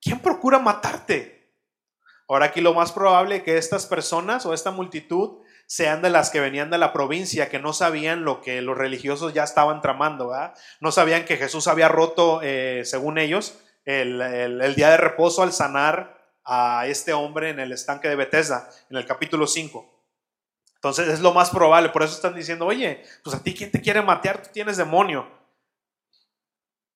¿quién 0.02 0.20
procura 0.20 0.60
matarte? 0.60 1.54
Ahora 2.28 2.48
aquí 2.48 2.62
lo 2.62 2.74
más 2.74 2.92
probable 2.92 3.38
es 3.38 3.44
que 3.44 3.58
estas 3.58 3.86
personas 3.86 4.46
o 4.46 4.54
esta 4.54 4.72
multitud 4.72 5.40
sean 5.68 6.02
de 6.02 6.10
las 6.10 6.30
que 6.30 6.40
venían 6.40 6.70
de 6.70 6.78
la 6.78 6.92
provincia, 6.92 7.50
que 7.50 7.60
no 7.60 7.74
sabían 7.74 8.24
lo 8.24 8.42
que 8.42 8.62
los 8.62 8.78
religiosos 8.78 9.34
ya 9.34 9.44
estaban 9.44 9.82
tramando, 9.82 10.30
¿verdad? 10.30 10.54
No 10.80 10.92
sabían 10.92 11.26
que 11.26 11.38
Jesús 11.38 11.68
había 11.68 11.88
roto, 11.88 12.42
eh, 12.42 12.82
según 12.86 13.18
ellos, 13.18 13.60
el, 13.86 14.76
día 14.76 14.90
de 14.90 14.98
reposo 14.98 15.44
al 15.44 15.54
sanar 15.54 16.21
a 16.44 16.88
este 16.88 17.14
hombre 17.14 17.50
en 17.50 17.60
el 17.60 17.72
estanque 17.72 18.10
de 18.10 18.16
Bethesda, 18.16 18.70
en 18.90 18.98
el 18.98 19.06
capítulo 19.06 19.48
5. 19.48 20.02
Entonces 20.76 21.10
es 21.10 21.20
lo 21.20 21.34
más 21.34 21.52
probable, 21.52 21.90
por 21.90 22.02
eso 22.02 22.16
están 22.16 22.34
diciendo, 22.34 22.66
oye, 22.66 23.04
pues 23.24 23.36
a 23.36 23.44
ti 23.44 23.54
quién 23.54 23.70
te 23.70 23.82
quiere 23.82 24.02
matar, 24.02 24.42
tú 24.42 24.50
tienes 24.52 24.78
demonio. 24.78 25.28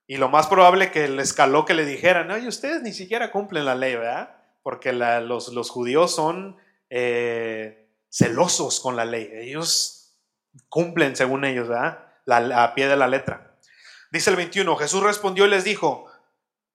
Y 0.08 0.18
lo 0.18 0.30
más 0.30 0.48
probable 0.48 0.92
que 0.92 1.08
les 1.08 1.34
caló 1.34 1.66
que 1.66 1.74
le 1.74 1.86
dijeran, 1.86 2.32
oye, 2.32 2.48
ustedes 2.48 2.82
ni 2.82 2.94
siquiera 2.94 3.32
cumplen 3.32 3.66
la 3.66 3.76
ley, 3.76 3.96
¿verdad? 3.96 4.36
Porque 4.64 4.92
los, 4.94 5.50
los, 5.50 5.70
judíos 5.70 6.16
son 6.16 6.58
eh, 6.90 7.88
celosos 8.10 8.80
con 8.80 8.96
la 8.96 9.06
ley. 9.06 9.30
Ellos 9.34 10.16
cumplen 10.70 11.16
según 11.16 11.46
ellos, 11.46 11.68
¿verdad? 11.68 12.08
La, 12.26 12.64
a 12.64 12.74
pie 12.74 12.88
de 12.88 12.96
la 12.96 13.08
letra. 13.08 13.56
Dice 14.12 14.30
el 14.30 14.36
21, 14.36 14.76
Jesús 14.78 15.04
respondió 15.04 15.46
y 15.46 15.50
les 15.50 15.64
dijo, 15.64 16.06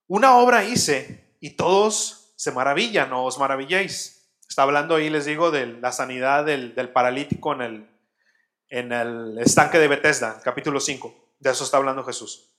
una 0.07 0.37
obra 0.37 0.64
hice 0.64 1.35
y 1.41 1.51
todos 1.51 2.20
se 2.41 2.53
maravillan 2.53 3.12
o 3.12 3.26
os 3.26 3.36
maravilléis. 3.36 4.32
Está 4.49 4.62
hablando 4.62 4.95
ahí, 4.95 5.11
les 5.11 5.26
digo, 5.26 5.51
de 5.51 5.66
la 5.66 5.93
sanidad 5.93 6.47
del, 6.47 6.74
del 6.74 6.88
paralítico 6.88 7.53
en 7.53 7.61
el, 7.61 7.91
en 8.70 8.93
el 8.93 9.38
estanque 9.38 9.78
de 9.78 9.88
Bethesda, 9.88 10.41
capítulo 10.43 10.80
5. 10.80 11.34
De 11.38 11.51
eso 11.51 11.64
está 11.64 11.76
hablando 11.76 12.03
Jesús. 12.03 12.51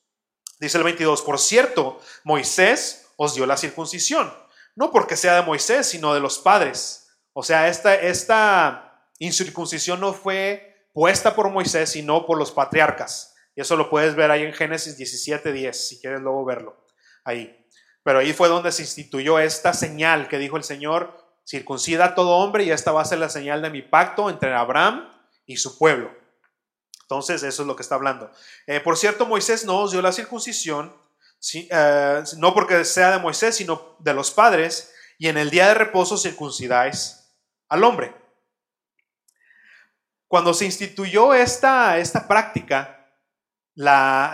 Dice 0.59 0.77
el 0.77 0.83
22, 0.83 1.23
por 1.23 1.39
cierto, 1.39 1.99
Moisés 2.23 3.07
os 3.15 3.33
dio 3.33 3.47
la 3.47 3.57
circuncisión, 3.57 4.31
no 4.75 4.91
porque 4.91 5.17
sea 5.17 5.33
de 5.33 5.41
Moisés, 5.41 5.87
sino 5.87 6.13
de 6.13 6.19
los 6.19 6.37
padres. 6.37 7.17
O 7.33 7.41
sea, 7.41 7.67
esta, 7.67 7.95
esta 7.95 9.03
incircuncisión 9.17 9.99
no 9.99 10.13
fue 10.13 10.89
puesta 10.93 11.33
por 11.33 11.49
Moisés, 11.49 11.89
sino 11.89 12.27
por 12.27 12.37
los 12.37 12.51
patriarcas. 12.51 13.33
Y 13.55 13.61
eso 13.61 13.75
lo 13.75 13.89
puedes 13.89 14.13
ver 14.13 14.29
ahí 14.29 14.43
en 14.43 14.53
Génesis 14.53 14.95
17, 14.95 15.51
10, 15.51 15.87
si 15.87 15.99
quieres 15.99 16.21
luego 16.21 16.45
verlo. 16.45 16.85
Ahí. 17.23 17.60
Pero 18.03 18.19
ahí 18.19 18.33
fue 18.33 18.47
donde 18.47 18.71
se 18.71 18.81
instituyó 18.81 19.39
esta 19.39 19.73
señal 19.73 20.27
que 20.27 20.37
dijo 20.37 20.57
el 20.57 20.63
Señor, 20.63 21.21
circuncida 21.45 22.05
a 22.05 22.15
todo 22.15 22.37
hombre 22.37 22.63
y 22.63 22.71
esta 22.71 22.91
va 22.91 23.01
a 23.01 23.05
ser 23.05 23.19
la 23.19 23.29
señal 23.29 23.61
de 23.61 23.69
mi 23.69 23.81
pacto 23.81 24.29
entre 24.29 24.53
Abraham 24.53 25.09
y 25.45 25.57
su 25.57 25.77
pueblo. 25.77 26.11
Entonces, 27.03 27.43
eso 27.43 27.63
es 27.63 27.67
lo 27.67 27.75
que 27.75 27.83
está 27.83 27.95
hablando. 27.95 28.31
Eh, 28.65 28.79
por 28.79 28.97
cierto, 28.97 29.25
Moisés 29.25 29.65
no 29.65 29.79
os 29.79 29.91
dio 29.91 30.01
la 30.01 30.13
circuncisión, 30.13 30.95
eh, 31.53 32.23
no 32.37 32.53
porque 32.53 32.85
sea 32.85 33.11
de 33.11 33.19
Moisés, 33.19 33.55
sino 33.57 33.97
de 33.99 34.13
los 34.13 34.31
padres, 34.31 34.93
y 35.17 35.27
en 35.27 35.37
el 35.37 35.49
día 35.49 35.67
de 35.67 35.73
reposo 35.73 36.17
circuncidáis 36.17 37.35
al 37.67 37.83
hombre. 37.83 38.15
Cuando 40.27 40.53
se 40.53 40.63
instituyó 40.63 41.33
esta, 41.33 41.97
esta 41.97 42.25
práctica, 42.29 43.13
la, 43.75 44.33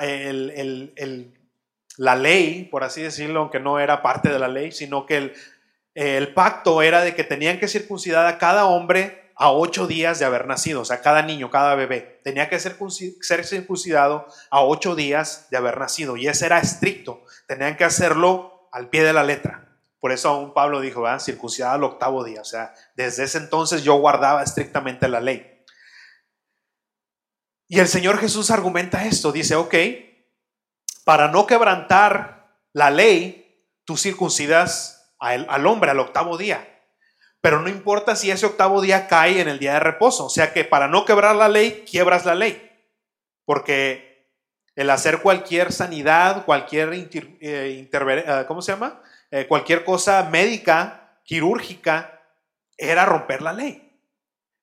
la 1.97 2.15
ley, 2.15 2.65
por 2.65 2.83
así 2.83 3.01
decirlo, 3.01 3.41
aunque 3.41 3.59
no 3.59 3.79
era 3.79 4.01
parte 4.01 4.29
de 4.29 4.39
la 4.39 4.47
ley, 4.47 4.71
sino 4.71 5.05
que 5.05 5.17
el, 5.17 5.33
el 5.95 6.33
pacto 6.33 6.81
era 6.81 7.01
de 7.01 7.15
que 7.15 7.23
tenían 7.23 7.59
que 7.59 7.67
circuncidar 7.67 8.27
a 8.27 8.37
cada 8.37 8.65
hombre 8.65 9.31
a 9.39 9.51
ocho 9.51 9.85
días 9.85 10.17
de 10.17 10.25
haber 10.25 10.47
nacido, 10.47 10.81
o 10.81 10.85
sea, 10.85 11.01
cada 11.01 11.21
niño, 11.21 11.51
cada 11.51 11.75
bebé, 11.75 12.19
tenía 12.23 12.49
que 12.49 12.59
ser, 12.59 12.75
circuncidado 13.45 14.25
a 14.49 14.63
ocho 14.63 14.95
días 14.95 15.47
de 15.51 15.57
haber 15.57 15.79
nacido, 15.79 16.17
y 16.17 16.27
ese 16.27 16.47
era 16.47 16.59
estricto, 16.59 17.23
tenían 17.47 17.77
que 17.77 17.83
hacerlo 17.83 18.67
al 18.71 18.89
pie 18.89 19.03
de 19.03 19.13
la 19.13 19.23
letra. 19.23 19.63
Por 19.99 20.11
eso 20.11 20.29
aún 20.29 20.53
Pablo 20.53 20.81
dijo, 20.81 21.01
¿verdad? 21.01 21.19
circuncidado 21.19 21.75
al 21.75 21.83
octavo 21.83 22.23
día, 22.23 22.41
o 22.41 22.45
sea, 22.45 22.73
desde 22.95 23.25
ese 23.25 23.37
entonces 23.37 23.83
yo 23.83 23.95
guardaba 23.95 24.41
estrictamente 24.41 25.07
la 25.07 25.21
ley. 25.21 25.63
Y 27.67 27.79
el 27.79 27.87
Señor 27.87 28.17
Jesús 28.17 28.49
argumenta 28.49 29.05
esto, 29.05 29.31
dice, 29.31 29.55
ok, 29.55 29.75
para 31.07 31.29
no 31.29 31.47
quebrantar 31.47 32.49
la 32.73 32.91
ley, 32.91 33.63
tú 33.85 33.95
circuncidas 33.95 35.15
al 35.19 35.65
hombre 35.65 35.89
al 35.89 36.01
octavo 36.01 36.37
día. 36.37 36.67
Pero 37.39 37.61
no 37.61 37.69
importa 37.69 38.17
si 38.17 38.29
ese 38.29 38.45
octavo 38.45 38.81
día 38.81 39.07
cae 39.07 39.39
en 39.39 39.47
el 39.47 39.57
día 39.57 39.75
de 39.75 39.79
reposo. 39.79 40.25
O 40.25 40.29
sea 40.29 40.51
que 40.51 40.65
para 40.65 40.89
no 40.89 41.05
quebrar 41.05 41.37
la 41.37 41.47
ley, 41.47 41.85
quiebras 41.89 42.25
la 42.25 42.35
ley. 42.35 42.61
Porque 43.45 44.35
el 44.75 44.89
hacer 44.89 45.21
cualquier 45.21 45.71
sanidad, 45.71 46.43
cualquier 46.43 46.93
eh, 46.93 47.09
eh, 47.39 48.45
¿cómo 48.45 48.61
se 48.61 48.73
llama? 48.73 49.01
Eh, 49.31 49.47
cualquier 49.47 49.85
cosa 49.85 50.23
médica, 50.29 51.21
quirúrgica, 51.23 52.21
era 52.77 53.05
romper 53.05 53.41
la 53.41 53.53
ley. 53.53 53.97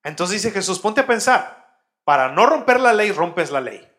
Entonces 0.02 0.42
dice 0.42 0.54
Jesús, 0.54 0.78
ponte 0.78 1.00
a 1.00 1.06
pensar, 1.06 1.80
para 2.04 2.28
no 2.28 2.44
romper 2.44 2.80
la 2.80 2.92
ley, 2.92 3.12
rompes 3.12 3.50
la 3.50 3.62
ley. 3.62 3.93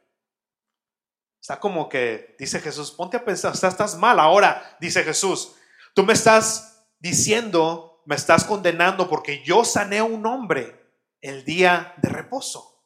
Está 1.45 1.59
como 1.59 1.87
que, 1.87 2.35
dice 2.39 2.59
Jesús, 2.59 2.89
ponte 2.89 3.17
a 3.17 3.23
pensar, 3.23 3.53
estás, 3.53 3.73
estás 3.73 3.95
mal. 3.95 4.19
Ahora, 4.19 4.75
dice 4.79 5.03
Jesús, 5.03 5.53
tú 5.93 6.03
me 6.03 6.13
estás 6.13 6.87
diciendo 6.97 8.01
me 8.07 8.15
estás 8.15 8.45
condenando 8.45 9.07
porque 9.07 9.43
yo 9.43 9.63
sané 9.63 9.99
a 9.99 10.03
un 10.03 10.25
hombre 10.25 10.91
el 11.21 11.45
día 11.45 11.93
de 11.97 12.09
reposo. 12.09 12.83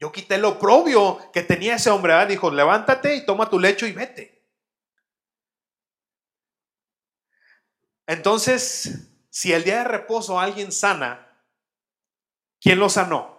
Yo 0.00 0.10
quité 0.10 0.38
lo 0.38 0.58
propio 0.58 1.30
que 1.34 1.42
tenía 1.42 1.76
ese 1.76 1.90
hombre. 1.90 2.24
Dijo, 2.24 2.50
levántate 2.50 3.14
y 3.14 3.26
toma 3.26 3.50
tu 3.50 3.58
lecho 3.58 3.86
y 3.86 3.92
vete. 3.92 4.50
Entonces, 8.06 9.10
si 9.28 9.52
el 9.52 9.64
día 9.64 9.80
de 9.80 9.84
reposo 9.84 10.40
alguien 10.40 10.72
sana, 10.72 11.44
¿quién 12.58 12.78
lo 12.78 12.88
sanó? 12.88 13.35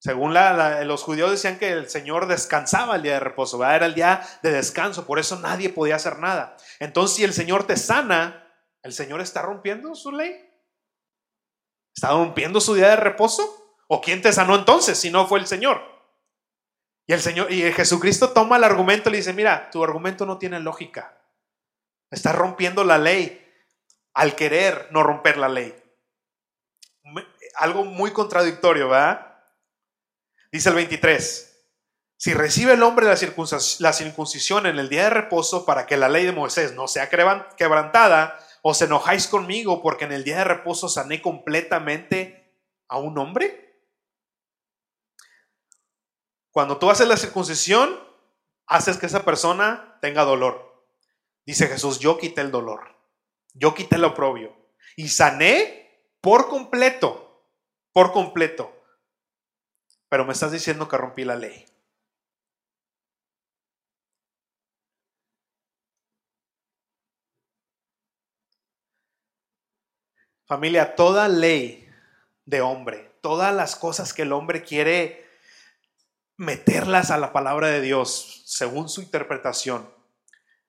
Según 0.00 0.32
los 0.34 1.02
judíos 1.02 1.30
decían 1.30 1.58
que 1.58 1.72
el 1.72 1.88
Señor 1.88 2.26
descansaba 2.26 2.96
el 2.96 3.02
día 3.02 3.14
de 3.14 3.20
reposo, 3.20 3.64
era 3.64 3.86
el 3.86 3.94
día 3.94 4.22
de 4.42 4.52
descanso, 4.52 5.06
por 5.06 5.18
eso 5.18 5.38
nadie 5.40 5.70
podía 5.70 5.96
hacer 5.96 6.18
nada. 6.18 6.56
Entonces, 6.78 7.16
si 7.16 7.24
el 7.24 7.32
Señor 7.32 7.66
te 7.66 7.76
sana, 7.76 8.44
¿El 8.82 8.92
Señor 8.92 9.20
está 9.20 9.42
rompiendo 9.42 9.94
su 9.94 10.12
ley? 10.12 10.34
¿Está 11.94 12.10
rompiendo 12.10 12.60
su 12.60 12.74
día 12.74 12.90
de 12.90 12.96
reposo? 12.96 13.76
¿O 13.88 14.00
quién 14.00 14.22
te 14.22 14.32
sanó 14.32 14.54
entonces 14.54 14.98
si 14.98 15.10
no 15.10 15.26
fue 15.26 15.40
el 15.40 15.46
Señor? 15.46 15.82
Y 17.06 17.12
el 17.12 17.20
Señor 17.20 17.50
y 17.50 17.72
Jesucristo 17.72 18.30
toma 18.30 18.56
el 18.56 18.64
argumento 18.64 19.08
y 19.08 19.12
le 19.12 19.18
dice, 19.18 19.32
"Mira, 19.32 19.70
tu 19.70 19.82
argumento 19.82 20.26
no 20.26 20.38
tiene 20.38 20.60
lógica. 20.60 21.20
Estás 22.10 22.34
rompiendo 22.34 22.84
la 22.84 22.98
ley 22.98 23.44
al 24.14 24.34
querer 24.36 24.88
no 24.90 25.02
romper 25.02 25.38
la 25.38 25.48
ley." 25.48 25.74
Algo 27.56 27.84
muy 27.84 28.12
contradictorio, 28.12 28.90
¿verdad? 28.90 29.27
Dice 30.50 30.68
el 30.70 30.74
23, 30.74 31.64
si 32.16 32.34
recibe 32.34 32.72
el 32.72 32.82
hombre 32.82 33.06
la 33.06 33.92
circuncisión 33.92 34.66
en 34.66 34.78
el 34.78 34.88
día 34.88 35.04
de 35.04 35.10
reposo 35.10 35.66
para 35.66 35.86
que 35.86 35.96
la 35.96 36.08
ley 36.08 36.24
de 36.24 36.32
Moisés 36.32 36.74
no 36.74 36.88
sea 36.88 37.08
quebrantada, 37.08 38.38
¿Os 38.62 38.82
enojáis 38.82 39.28
conmigo 39.28 39.82
porque 39.82 40.04
en 40.04 40.12
el 40.12 40.24
día 40.24 40.38
de 40.38 40.44
reposo 40.44 40.88
sané 40.88 41.22
completamente 41.22 42.54
a 42.88 42.98
un 42.98 43.16
hombre? 43.18 43.82
Cuando 46.50 46.78
tú 46.78 46.90
haces 46.90 47.06
la 47.06 47.16
circuncisión, 47.16 47.98
haces 48.66 48.96
que 48.96 49.06
esa 49.06 49.24
persona 49.24 49.98
tenga 50.02 50.24
dolor. 50.24 50.86
Dice 51.46 51.68
Jesús, 51.68 51.98
yo 51.98 52.18
quité 52.18 52.40
el 52.40 52.50
dolor, 52.50 52.96
yo 53.54 53.74
quité 53.74 53.96
el 53.96 54.04
oprobio 54.04 54.54
y 54.96 55.08
sané 55.08 56.12
por 56.20 56.48
completo, 56.48 57.46
por 57.92 58.12
completo. 58.12 58.77
Pero 60.08 60.24
me 60.24 60.32
estás 60.32 60.52
diciendo 60.52 60.88
que 60.88 60.96
rompí 60.96 61.24
la 61.24 61.36
ley. 61.36 61.66
Familia, 70.46 70.94
toda 70.96 71.28
ley 71.28 71.86
de 72.46 72.62
hombre, 72.62 73.12
todas 73.20 73.54
las 73.54 73.76
cosas 73.76 74.14
que 74.14 74.22
el 74.22 74.32
hombre 74.32 74.62
quiere 74.62 75.28
meterlas 76.38 77.10
a 77.10 77.18
la 77.18 77.34
palabra 77.34 77.66
de 77.66 77.82
Dios 77.82 78.44
según 78.46 78.88
su 78.88 79.02
interpretación, 79.02 79.92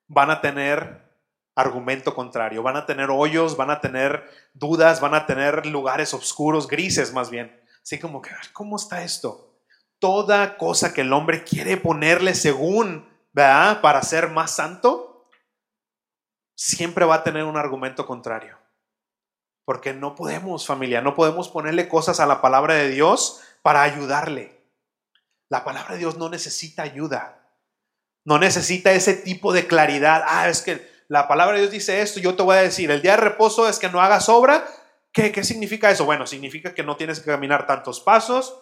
van 0.06 0.30
a 0.30 0.42
tener 0.42 1.08
argumento 1.54 2.14
contrario, 2.14 2.62
van 2.62 2.76
a 2.76 2.84
tener 2.84 3.08
hoyos, 3.10 3.56
van 3.56 3.70
a 3.70 3.80
tener 3.80 4.28
dudas, 4.52 5.00
van 5.00 5.14
a 5.14 5.24
tener 5.24 5.64
lugares 5.64 6.12
oscuros, 6.12 6.68
grises 6.68 7.14
más 7.14 7.30
bien. 7.30 7.58
Así 7.82 7.98
como 7.98 8.22
que, 8.22 8.30
¿cómo 8.52 8.76
está 8.76 9.02
esto? 9.02 9.58
Toda 9.98 10.56
cosa 10.56 10.92
que 10.94 11.02
el 11.02 11.12
hombre 11.12 11.44
quiere 11.44 11.76
ponerle 11.76 12.34
según, 12.34 13.08
¿verdad? 13.32 13.80
Para 13.80 14.02
ser 14.02 14.28
más 14.28 14.52
santo, 14.52 15.28
siempre 16.56 17.04
va 17.04 17.16
a 17.16 17.24
tener 17.24 17.44
un 17.44 17.56
argumento 17.56 18.06
contrario. 18.06 18.58
Porque 19.64 19.94
no 19.94 20.14
podemos, 20.14 20.66
familia, 20.66 21.00
no 21.00 21.14
podemos 21.14 21.48
ponerle 21.48 21.88
cosas 21.88 22.20
a 22.20 22.26
la 22.26 22.40
palabra 22.40 22.74
de 22.74 22.88
Dios 22.88 23.40
para 23.62 23.82
ayudarle. 23.82 24.60
La 25.48 25.64
palabra 25.64 25.94
de 25.94 26.00
Dios 26.00 26.16
no 26.16 26.28
necesita 26.28 26.82
ayuda. 26.82 27.40
No 28.24 28.38
necesita 28.38 28.92
ese 28.92 29.14
tipo 29.14 29.52
de 29.52 29.66
claridad. 29.66 30.22
Ah, 30.26 30.48
es 30.48 30.62
que 30.62 30.88
la 31.08 31.26
palabra 31.28 31.54
de 31.54 31.62
Dios 31.62 31.72
dice 31.72 32.02
esto, 32.02 32.20
yo 32.20 32.36
te 32.36 32.42
voy 32.42 32.56
a 32.56 32.62
decir, 32.62 32.90
el 32.90 33.02
día 33.02 33.12
de 33.12 33.22
reposo 33.22 33.68
es 33.68 33.78
que 33.78 33.88
no 33.88 34.00
hagas 34.00 34.28
obra. 34.28 34.66
¿Qué, 35.12 35.32
qué 35.32 35.44
significa 35.44 35.90
eso? 35.90 36.04
Bueno, 36.04 36.26
significa 36.26 36.74
que 36.74 36.82
no 36.82 36.96
tienes 36.96 37.20
que 37.20 37.30
caminar 37.30 37.66
tantos 37.66 38.00
pasos, 38.00 38.60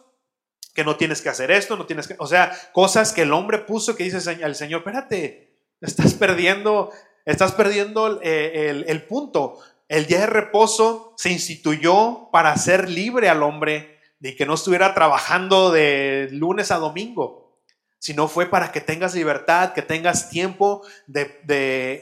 que 0.75 0.85
no 0.85 0.97
tienes 0.97 1.21
que 1.21 1.29
hacer 1.29 1.51
esto, 1.51 1.77
no 1.77 1.87
tienes 1.87 2.07
que, 2.07 2.15
o 2.19 2.27
sea, 2.27 2.57
cosas 2.73 3.13
que 3.13 3.23
el 3.23 3.33
hombre 3.33 3.59
puso 3.59 3.97
que 3.97 4.05
dice 4.05 4.19
al 4.43 4.55
Señor, 4.55 4.81
espérate, 4.81 5.59
estás 5.81 6.15
perdiendo, 6.15 6.93
estás 7.25 7.53
perdiendo 7.53 8.21
eh, 8.23 8.71
el, 8.71 8.85
el 8.89 9.05
punto. 9.05 9.59
El 9.89 10.07
día 10.07 10.21
de 10.21 10.27
reposo 10.27 11.15
se 11.17 11.31
instituyó 11.31 12.29
para 12.31 12.53
hacer 12.53 12.89
libre 12.89 13.29
al 13.29 13.43
hombre 13.43 13.99
de 14.21 14.37
que 14.37 14.47
no 14.47 14.55
estuviera 14.55 14.95
trabajando 14.95 15.71
de 15.71 16.29
lunes 16.33 16.71
a 16.71 16.77
domingo, 16.79 17.59
sino 17.99 18.29
fue 18.29 18.47
para 18.47 18.71
que 18.71 18.81
tengas 18.81 19.15
libertad, 19.15 19.73
que 19.73 19.83
tengas 19.83 20.31
tiempo 20.31 20.83
de, 21.07 21.41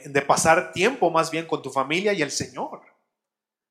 de 0.05 0.21
pasar 0.21 0.71
tiempo 0.71 1.09
más 1.09 1.31
bien 1.31 1.47
con 1.47 1.61
tu 1.61 1.71
familia 1.71 2.13
y 2.13 2.21
el 2.21 2.31
Señor. 2.31 2.81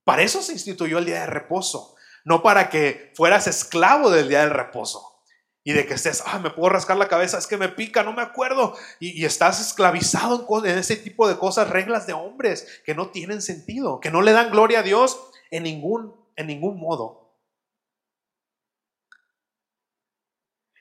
Para 0.07 0.22
eso 0.22 0.40
se 0.40 0.52
instituyó 0.52 0.98
el 0.98 1.04
día 1.04 1.22
de 1.22 1.26
reposo, 1.26 1.96
no 2.24 2.40
para 2.40 2.70
que 2.70 3.12
fueras 3.16 3.48
esclavo 3.48 4.09
del 4.09 4.28
día 4.28 4.42
del 4.42 4.50
reposo. 4.50 5.20
Y 5.64 5.72
de 5.72 5.84
que 5.84 5.94
estés, 5.94 6.22
ah, 6.24 6.38
me 6.38 6.50
puedo 6.50 6.68
rascar 6.68 6.96
la 6.96 7.09
cabeza, 7.09 7.38
es 7.38 7.48
que 7.48 7.57
me 7.57 7.68
pica, 7.68 8.04
no 8.04 8.12
me 8.12 8.22
acuerdo. 8.22 8.76
Y, 9.00 9.24
estás 9.24 9.61
esclavizado 9.61 10.46
en, 10.62 10.70
en 10.70 10.78
ese 10.78 10.94
tipo 10.94 11.26
de 11.26 11.36
cosas, 11.36 11.70
reglas 11.70 12.07
de 12.07 12.12
hombres 12.12 12.82
que 12.84 12.94
no 12.94 13.11
tienen 13.11 13.42
sentido, 13.42 13.98
que 13.98 14.12
no 14.12 14.22
le 14.22 14.30
dan 14.30 14.52
gloria 14.52 14.78
a 14.78 14.82
Dios 14.84 15.18
en 15.50 15.64
ningún, 15.64 16.14
en 16.36 16.46
ningún 16.46 16.78
modo. 16.78 17.36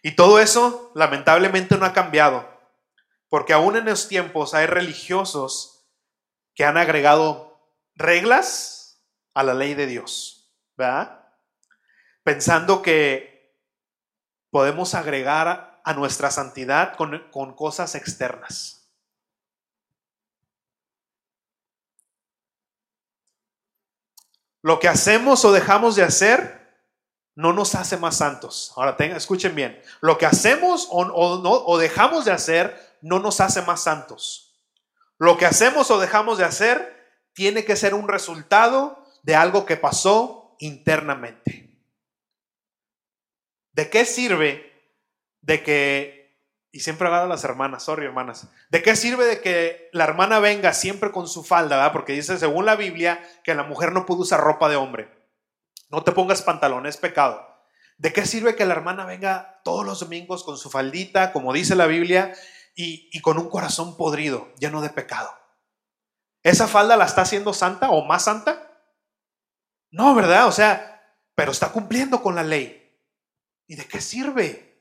Y 0.04 0.16
todo 0.16 0.40
eso 0.40 0.92
lamentablemente 0.94 1.78
no 1.80 1.88
ha 1.88 1.94
cambiado, 1.94 2.48
porque 3.28 3.54
aún 3.54 3.76
en 3.76 3.86
los 3.86 4.08
tiempos 4.08 4.54
hay 4.54 4.68
religiosos 4.68 5.90
que 6.54 6.64
han 6.64 6.78
agregado 6.78 7.60
reglas 7.96 8.75
a 9.36 9.44
la 9.44 9.54
ley 9.54 9.76
de 9.76 9.86
Dios, 9.86 10.50
¿verdad? 10.76 11.24
Pensando 12.24 12.82
que 12.82 13.54
podemos 14.50 14.96
agregar 14.96 15.82
a 15.84 15.94
nuestra 15.94 16.32
santidad 16.32 16.96
con, 16.96 17.30
con 17.32 17.54
cosas 17.54 17.94
externas. 17.94 18.90
Lo 24.64 24.80
que 24.80 24.88
hacemos 24.88 25.46
o 25.46 25.52
dejamos 25.52 25.96
de 25.96 26.04
hacer 26.04 26.66
no 27.36 27.54
nos 27.54 27.76
hace 27.76 27.98
más 27.98 28.18
santos. 28.18 28.74
Ahora 28.76 28.96
escuchen 28.98 29.54
bien. 29.54 29.80
Lo 30.02 30.18
que 30.18 30.26
hacemos 30.26 30.88
o, 30.90 31.02
o 31.02 31.44
no, 31.44 31.52
o 31.52 31.78
dejamos 31.78 32.26
de 32.26 32.32
hacer 32.32 32.98
no 33.02 33.20
nos 33.20 33.42
hace 33.42 33.62
más 33.62 33.84
santos. 33.84 34.58
Lo 35.20 35.38
que 35.38 35.46
hacemos 35.46 35.92
o 35.92 36.00
dejamos 36.00 36.38
de 36.38 36.46
hacer 36.46 36.96
tiene 37.34 37.66
que 37.66 37.76
ser 37.76 37.94
un 37.94 38.08
resultado 38.08 39.05
de 39.26 39.36
algo 39.36 39.66
que 39.66 39.76
pasó 39.76 40.56
internamente. 40.60 41.76
¿De 43.72 43.90
qué 43.90 44.06
sirve 44.06 44.72
de 45.42 45.64
que, 45.64 46.40
y 46.72 46.82
siempre 46.82 47.08
hablo 47.08 47.22
a 47.22 47.26
las 47.26 47.44
hermanas, 47.44 47.84
sorry 47.84 48.06
hermanas, 48.06 48.48
¿de 48.70 48.84
qué 48.84 48.96
sirve 48.96 49.26
de 49.26 49.42
que 49.42 49.90
la 49.94 50.04
hermana 50.04 50.38
venga 50.38 50.74
siempre 50.74 51.12
con 51.12 51.28
su 51.28 51.44
falda, 51.44 51.78
¿verdad? 51.78 51.92
Porque 51.92 52.14
dice 52.14 52.38
según 52.38 52.66
la 52.66 52.76
Biblia 52.76 53.20
que 53.44 53.56
la 53.56 53.64
mujer 53.64 53.94
no 53.94 54.06
puede 54.06 54.22
usar 54.22 54.42
ropa 54.42 54.70
de 54.70 54.76
hombre. 54.76 55.10
No 55.90 56.04
te 56.04 56.12
pongas 56.12 56.44
pantalón, 56.44 56.86
es 56.86 56.98
pecado. 56.98 57.44
¿De 57.98 58.14
qué 58.14 58.28
sirve 58.28 58.56
que 58.56 58.66
la 58.68 58.76
hermana 58.76 59.06
venga 59.06 59.60
todos 59.64 59.84
los 59.84 60.02
domingos 60.02 60.44
con 60.44 60.58
su 60.58 60.70
faldita, 60.70 61.34
como 61.34 61.52
dice 61.52 61.76
la 61.76 61.88
Biblia, 61.88 62.36
y, 62.76 63.10
y 63.12 63.22
con 63.22 63.40
un 63.40 63.50
corazón 63.50 63.98
podrido, 63.98 64.54
lleno 64.60 64.82
de 64.82 64.90
pecado? 64.90 65.32
¿Esa 66.44 66.68
falda 66.68 66.96
la 66.96 67.06
está 67.06 67.22
haciendo 67.24 67.54
santa 67.54 67.90
o 67.90 68.06
más 68.06 68.26
santa? 68.26 68.75
No, 69.96 70.14
¿verdad? 70.14 70.48
O 70.48 70.52
sea, 70.52 71.02
pero 71.36 71.54
está 71.54 71.72
cumpliendo 71.72 72.22
con 72.22 72.36
la 72.36 72.44
ley. 72.44 72.94
¿Y 73.66 73.76
de 73.76 73.86
qué 73.86 74.02
sirve? 74.02 74.78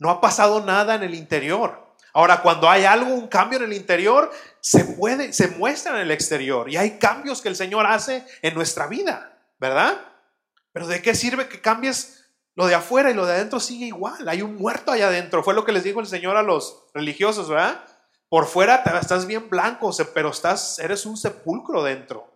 No 0.00 0.10
ha 0.10 0.20
pasado 0.20 0.64
nada 0.64 0.96
en 0.96 1.04
el 1.04 1.14
interior. 1.14 1.94
Ahora, 2.12 2.42
cuando 2.42 2.68
hay 2.68 2.84
algo, 2.84 3.14
un 3.14 3.28
cambio 3.28 3.60
en 3.60 3.66
el 3.66 3.72
interior, 3.72 4.32
se 4.58 4.84
puede, 4.84 5.32
se 5.32 5.46
muestra 5.46 5.94
en 5.94 6.00
el 6.00 6.10
exterior. 6.10 6.68
Y 6.68 6.76
hay 6.76 6.98
cambios 6.98 7.40
que 7.40 7.50
el 7.50 7.54
Señor 7.54 7.86
hace 7.86 8.26
en 8.42 8.54
nuestra 8.54 8.88
vida, 8.88 9.32
¿verdad? 9.60 9.96
Pero 10.72 10.88
¿de 10.88 11.00
qué 11.00 11.14
sirve 11.14 11.46
que 11.46 11.60
cambies 11.60 12.24
lo 12.56 12.66
de 12.66 12.74
afuera 12.74 13.12
y 13.12 13.14
lo 13.14 13.26
de 13.26 13.34
adentro 13.34 13.60
sigue 13.60 13.86
igual? 13.86 14.28
Hay 14.28 14.42
un 14.42 14.56
muerto 14.56 14.90
allá 14.90 15.06
adentro. 15.06 15.44
Fue 15.44 15.54
lo 15.54 15.64
que 15.64 15.70
les 15.70 15.84
dijo 15.84 16.00
el 16.00 16.08
Señor 16.08 16.36
a 16.36 16.42
los 16.42 16.86
religiosos, 16.94 17.48
¿verdad? 17.48 17.84
Por 18.28 18.46
fuera 18.46 18.82
estás 19.00 19.26
bien 19.26 19.48
blanco, 19.48 19.92
pero 20.12 20.30
estás, 20.30 20.80
eres 20.80 21.06
un 21.06 21.16
sepulcro 21.16 21.84
dentro. 21.84 22.31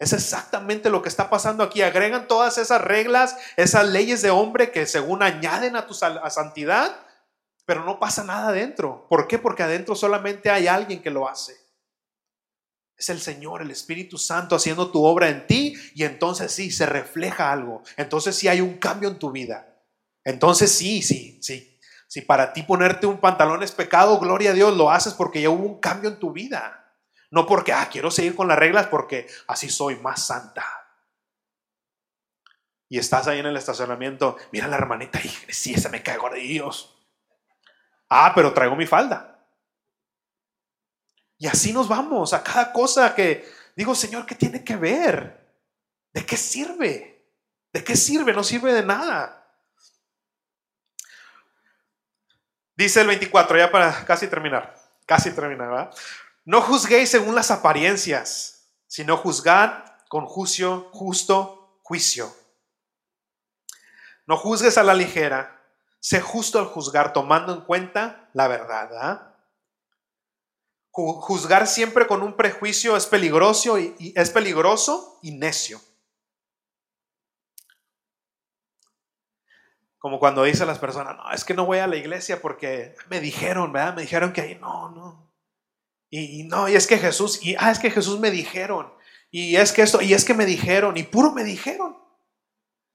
Es 0.00 0.14
exactamente 0.14 0.88
lo 0.88 1.02
que 1.02 1.10
está 1.10 1.28
pasando 1.28 1.62
aquí. 1.62 1.82
Agregan 1.82 2.26
todas 2.26 2.56
esas 2.56 2.80
reglas, 2.80 3.36
esas 3.56 3.86
leyes 3.86 4.22
de 4.22 4.30
hombre 4.30 4.72
que 4.72 4.86
según 4.86 5.22
añaden 5.22 5.76
a 5.76 5.86
tu 5.86 5.94
a 6.02 6.30
santidad, 6.30 7.06
pero 7.66 7.84
no 7.84 8.00
pasa 8.00 8.24
nada 8.24 8.48
adentro. 8.48 9.06
¿Por 9.10 9.28
qué? 9.28 9.38
Porque 9.38 9.62
adentro 9.62 9.94
solamente 9.94 10.48
hay 10.48 10.68
alguien 10.68 11.02
que 11.02 11.10
lo 11.10 11.28
hace. 11.28 11.54
Es 12.96 13.10
el 13.10 13.20
Señor, 13.20 13.60
el 13.60 13.70
Espíritu 13.70 14.16
Santo 14.16 14.56
haciendo 14.56 14.90
tu 14.90 15.04
obra 15.04 15.28
en 15.28 15.46
ti 15.46 15.74
y 15.94 16.04
entonces 16.04 16.50
sí, 16.50 16.70
se 16.70 16.86
refleja 16.86 17.52
algo. 17.52 17.82
Entonces 17.98 18.34
sí 18.34 18.48
hay 18.48 18.62
un 18.62 18.78
cambio 18.78 19.10
en 19.10 19.18
tu 19.18 19.30
vida. 19.30 19.84
Entonces 20.24 20.72
sí, 20.72 21.02
sí, 21.02 21.38
sí. 21.42 21.78
Si 22.08 22.22
para 22.22 22.54
ti 22.54 22.62
ponerte 22.62 23.06
un 23.06 23.20
pantalón 23.20 23.62
es 23.62 23.72
pecado, 23.72 24.18
gloria 24.18 24.52
a 24.52 24.54
Dios, 24.54 24.74
lo 24.74 24.90
haces 24.90 25.12
porque 25.12 25.42
ya 25.42 25.50
hubo 25.50 25.66
un 25.66 25.78
cambio 25.78 26.08
en 26.08 26.18
tu 26.18 26.32
vida. 26.32 26.79
No 27.30 27.46
porque, 27.46 27.72
ah, 27.72 27.88
quiero 27.90 28.10
seguir 28.10 28.34
con 28.34 28.48
las 28.48 28.58
reglas 28.58 28.88
porque 28.88 29.28
así 29.46 29.68
soy 29.68 29.96
más 29.96 30.26
santa. 30.26 30.66
Y 32.88 32.98
estás 32.98 33.28
ahí 33.28 33.38
en 33.38 33.46
el 33.46 33.56
estacionamiento, 33.56 34.36
mira 34.50 34.66
la 34.66 34.76
hermanita, 34.76 35.20
y 35.22 35.28
sí, 35.52 35.74
esa 35.74 35.88
me 35.88 36.02
cae 36.02 36.18
gorda, 36.18 36.36
Dios. 36.36 36.96
Ah, 38.08 38.32
pero 38.34 38.52
traigo 38.52 38.74
mi 38.74 38.86
falda. 38.86 39.46
Y 41.38 41.46
así 41.46 41.72
nos 41.72 41.88
vamos 41.88 42.34
a 42.34 42.42
cada 42.42 42.72
cosa 42.72 43.14
que 43.14 43.48
digo, 43.76 43.94
Señor, 43.94 44.26
¿qué 44.26 44.34
tiene 44.34 44.64
que 44.64 44.76
ver? 44.76 45.40
¿De 46.12 46.26
qué 46.26 46.36
sirve? 46.36 47.24
¿De 47.72 47.84
qué 47.84 47.96
sirve? 47.96 48.32
No 48.32 48.42
sirve 48.42 48.74
de 48.74 48.82
nada. 48.82 49.36
Dice 52.74 53.00
el 53.02 53.06
24, 53.06 53.56
ya 53.56 53.70
para 53.70 54.04
casi 54.04 54.26
terminar, 54.26 54.74
casi 55.06 55.30
terminar, 55.30 55.68
¿verdad? 55.68 55.94
No 56.50 56.60
juzguéis 56.62 57.08
según 57.08 57.36
las 57.36 57.52
apariencias, 57.52 58.72
sino 58.88 59.16
juzgad 59.16 59.84
con 60.08 60.26
juicio, 60.26 60.88
justo 60.90 61.78
juicio. 61.84 62.34
No 64.26 64.36
juzgues 64.36 64.76
a 64.76 64.82
la 64.82 64.94
ligera, 64.94 65.62
sé 66.00 66.20
justo 66.20 66.58
al 66.58 66.64
juzgar, 66.66 67.12
tomando 67.12 67.54
en 67.54 67.60
cuenta 67.60 68.28
la 68.32 68.48
verdad. 68.48 69.36
Ju- 70.90 71.20
Juzgar 71.20 71.68
siempre 71.68 72.08
con 72.08 72.20
un 72.20 72.36
prejuicio 72.36 72.96
es 72.96 73.06
peligroso 73.06 73.78
y, 73.78 73.94
y 74.00 74.12
es 74.18 74.30
peligroso 74.30 75.20
y 75.22 75.30
necio. 75.30 75.80
Como 80.00 80.18
cuando 80.18 80.42
dicen 80.42 80.66
las 80.66 80.80
personas, 80.80 81.16
no, 81.16 81.30
es 81.30 81.44
que 81.44 81.54
no 81.54 81.64
voy 81.64 81.78
a 81.78 81.86
la 81.86 81.94
iglesia 81.94 82.42
porque 82.42 82.96
me 83.08 83.20
dijeron, 83.20 83.72
¿verdad? 83.72 83.94
Me 83.94 84.02
dijeron 84.02 84.32
que 84.32 84.40
ahí 84.40 84.56
no, 84.56 84.88
no. 84.90 85.29
Y, 86.10 86.42
no, 86.44 86.68
y 86.68 86.74
es 86.74 86.88
que 86.88 86.98
Jesús, 86.98 87.38
y 87.40 87.54
ah, 87.58 87.70
es 87.70 87.78
que 87.78 87.90
Jesús 87.90 88.18
me 88.18 88.32
dijeron, 88.32 88.92
y 89.30 89.56
es 89.56 89.72
que 89.72 89.82
esto, 89.82 90.02
y 90.02 90.12
es 90.12 90.24
que 90.24 90.34
me 90.34 90.44
dijeron, 90.44 90.96
y 90.96 91.04
puro 91.04 91.30
me 91.30 91.44
dijeron. 91.44 91.96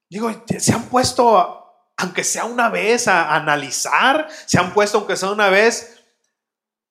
Digo, 0.09 0.29
se 0.59 0.73
han 0.73 0.83
puesto, 0.89 1.65
aunque 1.95 2.25
sea 2.25 2.43
una 2.43 2.69
vez, 2.69 3.07
a 3.07 3.33
analizar, 3.33 4.27
se 4.45 4.59
han 4.59 4.73
puesto, 4.73 4.97
aunque 4.97 5.15
sea 5.15 5.31
una 5.31 5.49
vez, 5.49 6.03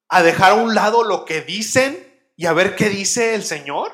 a 0.08 0.22
dejar 0.22 0.52
a 0.52 0.54
un 0.54 0.74
lado 0.74 1.04
lo 1.04 1.26
que 1.26 1.42
dicen 1.42 2.10
y 2.36 2.46
a 2.46 2.54
ver 2.54 2.74
qué 2.74 2.88
dice 2.88 3.34
el 3.34 3.44
Señor. 3.44 3.92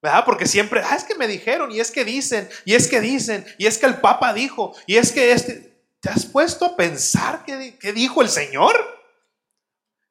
¿Verdad? 0.00 0.24
Porque 0.24 0.46
siempre, 0.46 0.80
ah, 0.84 0.96
es 0.96 1.04
que 1.04 1.16
me 1.16 1.28
dijeron, 1.28 1.70
y 1.70 1.80
es 1.80 1.90
que 1.90 2.04
dicen, 2.04 2.48
y 2.64 2.74
es 2.74 2.88
que 2.88 3.00
dicen, 3.00 3.44
y 3.58 3.66
es 3.66 3.76
que 3.76 3.86
el 3.86 4.00
Papa 4.00 4.32
dijo, 4.32 4.74
y 4.86 4.96
es 4.96 5.12
que 5.12 5.32
este, 5.32 5.84
¿te 6.00 6.08
has 6.08 6.24
puesto 6.24 6.64
a 6.64 6.76
pensar 6.76 7.44
qué, 7.44 7.76
qué 7.78 7.92
dijo 7.92 8.22
el 8.22 8.28
Señor? 8.28 8.95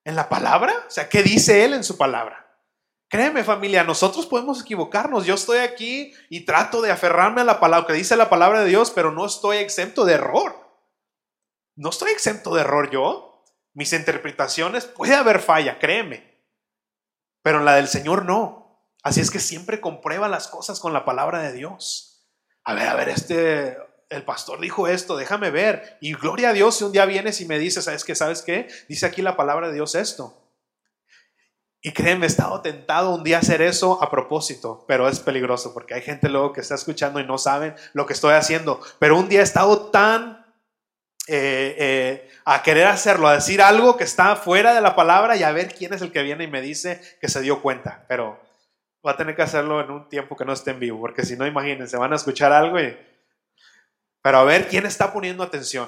¿En 0.05 0.15
la 0.15 0.29
palabra? 0.29 0.73
O 0.87 0.89
sea, 0.89 1.09
¿qué 1.09 1.23
dice 1.23 1.65
Él 1.65 1.73
en 1.73 1.83
su 1.83 1.97
palabra? 1.97 2.45
Créeme 3.09 3.43
familia, 3.43 3.83
nosotros 3.83 4.27
podemos 4.27 4.61
equivocarnos. 4.61 5.25
Yo 5.25 5.33
estoy 5.33 5.59
aquí 5.59 6.13
y 6.29 6.45
trato 6.45 6.81
de 6.81 6.91
aferrarme 6.91 7.41
a 7.41 7.45
la 7.45 7.59
palabra 7.59 7.87
que 7.87 7.93
dice 7.93 8.15
la 8.15 8.29
palabra 8.29 8.61
de 8.61 8.69
Dios, 8.69 8.91
pero 8.91 9.11
no 9.11 9.25
estoy 9.25 9.57
exento 9.57 10.05
de 10.05 10.13
error. 10.13 10.55
No 11.75 11.89
estoy 11.89 12.11
exento 12.11 12.53
de 12.53 12.61
error 12.61 12.89
yo. 12.91 13.43
Mis 13.73 13.93
interpretaciones 13.93 14.85
puede 14.85 15.15
haber 15.15 15.39
falla, 15.39 15.79
créeme. 15.79 16.43
Pero 17.41 17.59
en 17.59 17.65
la 17.65 17.75
del 17.75 17.87
Señor 17.87 18.25
no. 18.25 18.81
Así 19.03 19.21
es 19.21 19.31
que 19.31 19.39
siempre 19.39 19.81
comprueba 19.81 20.29
las 20.29 20.47
cosas 20.47 20.79
con 20.79 20.93
la 20.93 21.03
palabra 21.03 21.39
de 21.39 21.51
Dios. 21.51 22.27
A 22.63 22.73
ver, 22.73 22.87
a 22.87 22.95
ver, 22.95 23.09
este, 23.09 23.77
el 24.15 24.23
pastor 24.23 24.59
dijo 24.59 24.87
esto, 24.87 25.17
déjame 25.17 25.49
ver. 25.49 25.97
Y 26.01 26.13
gloria 26.13 26.49
a 26.49 26.53
Dios 26.53 26.77
si 26.77 26.83
un 26.83 26.91
día 26.91 27.05
vienes 27.05 27.41
y 27.41 27.45
me 27.45 27.59
dices, 27.59 27.85
¿sabes 27.85 28.03
qué? 28.03 28.15
¿Sabes 28.15 28.41
qué? 28.41 28.67
Dice 28.87 29.05
aquí 29.05 29.21
la 29.21 29.35
palabra 29.35 29.67
de 29.67 29.73
Dios 29.73 29.95
esto. 29.95 30.41
Y 31.81 31.91
créeme, 31.91 32.25
he 32.25 32.27
estado 32.27 32.61
tentado 32.61 33.13
un 33.13 33.23
día 33.23 33.37
a 33.37 33.41
hacer 33.41 33.61
eso 33.61 34.01
a 34.01 34.09
propósito, 34.09 34.85
pero 34.87 35.07
es 35.07 35.19
peligroso 35.19 35.71
porque 35.71 35.93
hay 35.93 36.01
gente 36.01 36.29
luego 36.29 36.51
que 36.51 36.61
está 36.61 36.73
escuchando 36.73 37.19
y 37.19 37.27
no 37.27 37.37
saben 37.37 37.75
lo 37.93 38.07
que 38.07 38.13
estoy 38.13 38.33
haciendo. 38.33 38.81
Pero 38.97 39.19
un 39.19 39.29
día 39.29 39.41
he 39.41 39.43
estado 39.43 39.91
tan 39.91 40.43
eh, 41.27 41.75
eh, 41.77 42.29
a 42.43 42.63
querer 42.63 42.87
hacerlo, 42.87 43.27
a 43.27 43.35
decir 43.35 43.61
algo 43.61 43.97
que 43.97 44.03
está 44.03 44.35
fuera 44.35 44.73
de 44.73 44.81
la 44.81 44.95
palabra 44.95 45.35
y 45.35 45.43
a 45.43 45.51
ver 45.51 45.75
quién 45.75 45.93
es 45.93 46.01
el 46.01 46.11
que 46.11 46.23
viene 46.23 46.45
y 46.45 46.47
me 46.47 46.61
dice 46.61 46.99
que 47.21 47.29
se 47.29 47.41
dio 47.41 47.61
cuenta. 47.61 48.03
Pero 48.07 48.39
va 49.05 49.11
a 49.11 49.17
tener 49.17 49.35
que 49.35 49.43
hacerlo 49.43 49.79
en 49.79 49.91
un 49.91 50.09
tiempo 50.09 50.35
que 50.35 50.45
no 50.45 50.53
esté 50.53 50.71
en 50.71 50.79
vivo, 50.79 50.99
porque 50.99 51.23
si 51.23 51.37
no, 51.37 51.45
imagínense, 51.45 51.97
van 51.97 52.13
a 52.13 52.15
escuchar 52.15 52.51
algo 52.51 52.79
y... 52.79 52.97
Pero 54.25 54.39
a 54.39 54.43
ver 54.43 54.67
quién 54.67 54.87
está 54.87 55.13
poniendo 55.13 55.43
atención. 55.43 55.87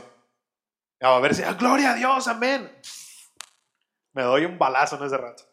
A 1.01 1.17
ver 1.17 1.33
si, 1.33 1.41
ah, 1.41 1.53
gloria 1.53 1.93
a 1.93 1.95
Dios, 1.95 2.27
amén. 2.27 2.71
Me 4.13 4.21
doy 4.21 4.45
un 4.45 4.59
balazo 4.59 4.95
en 4.95 5.05
ese 5.05 5.17
rato. 5.17 5.43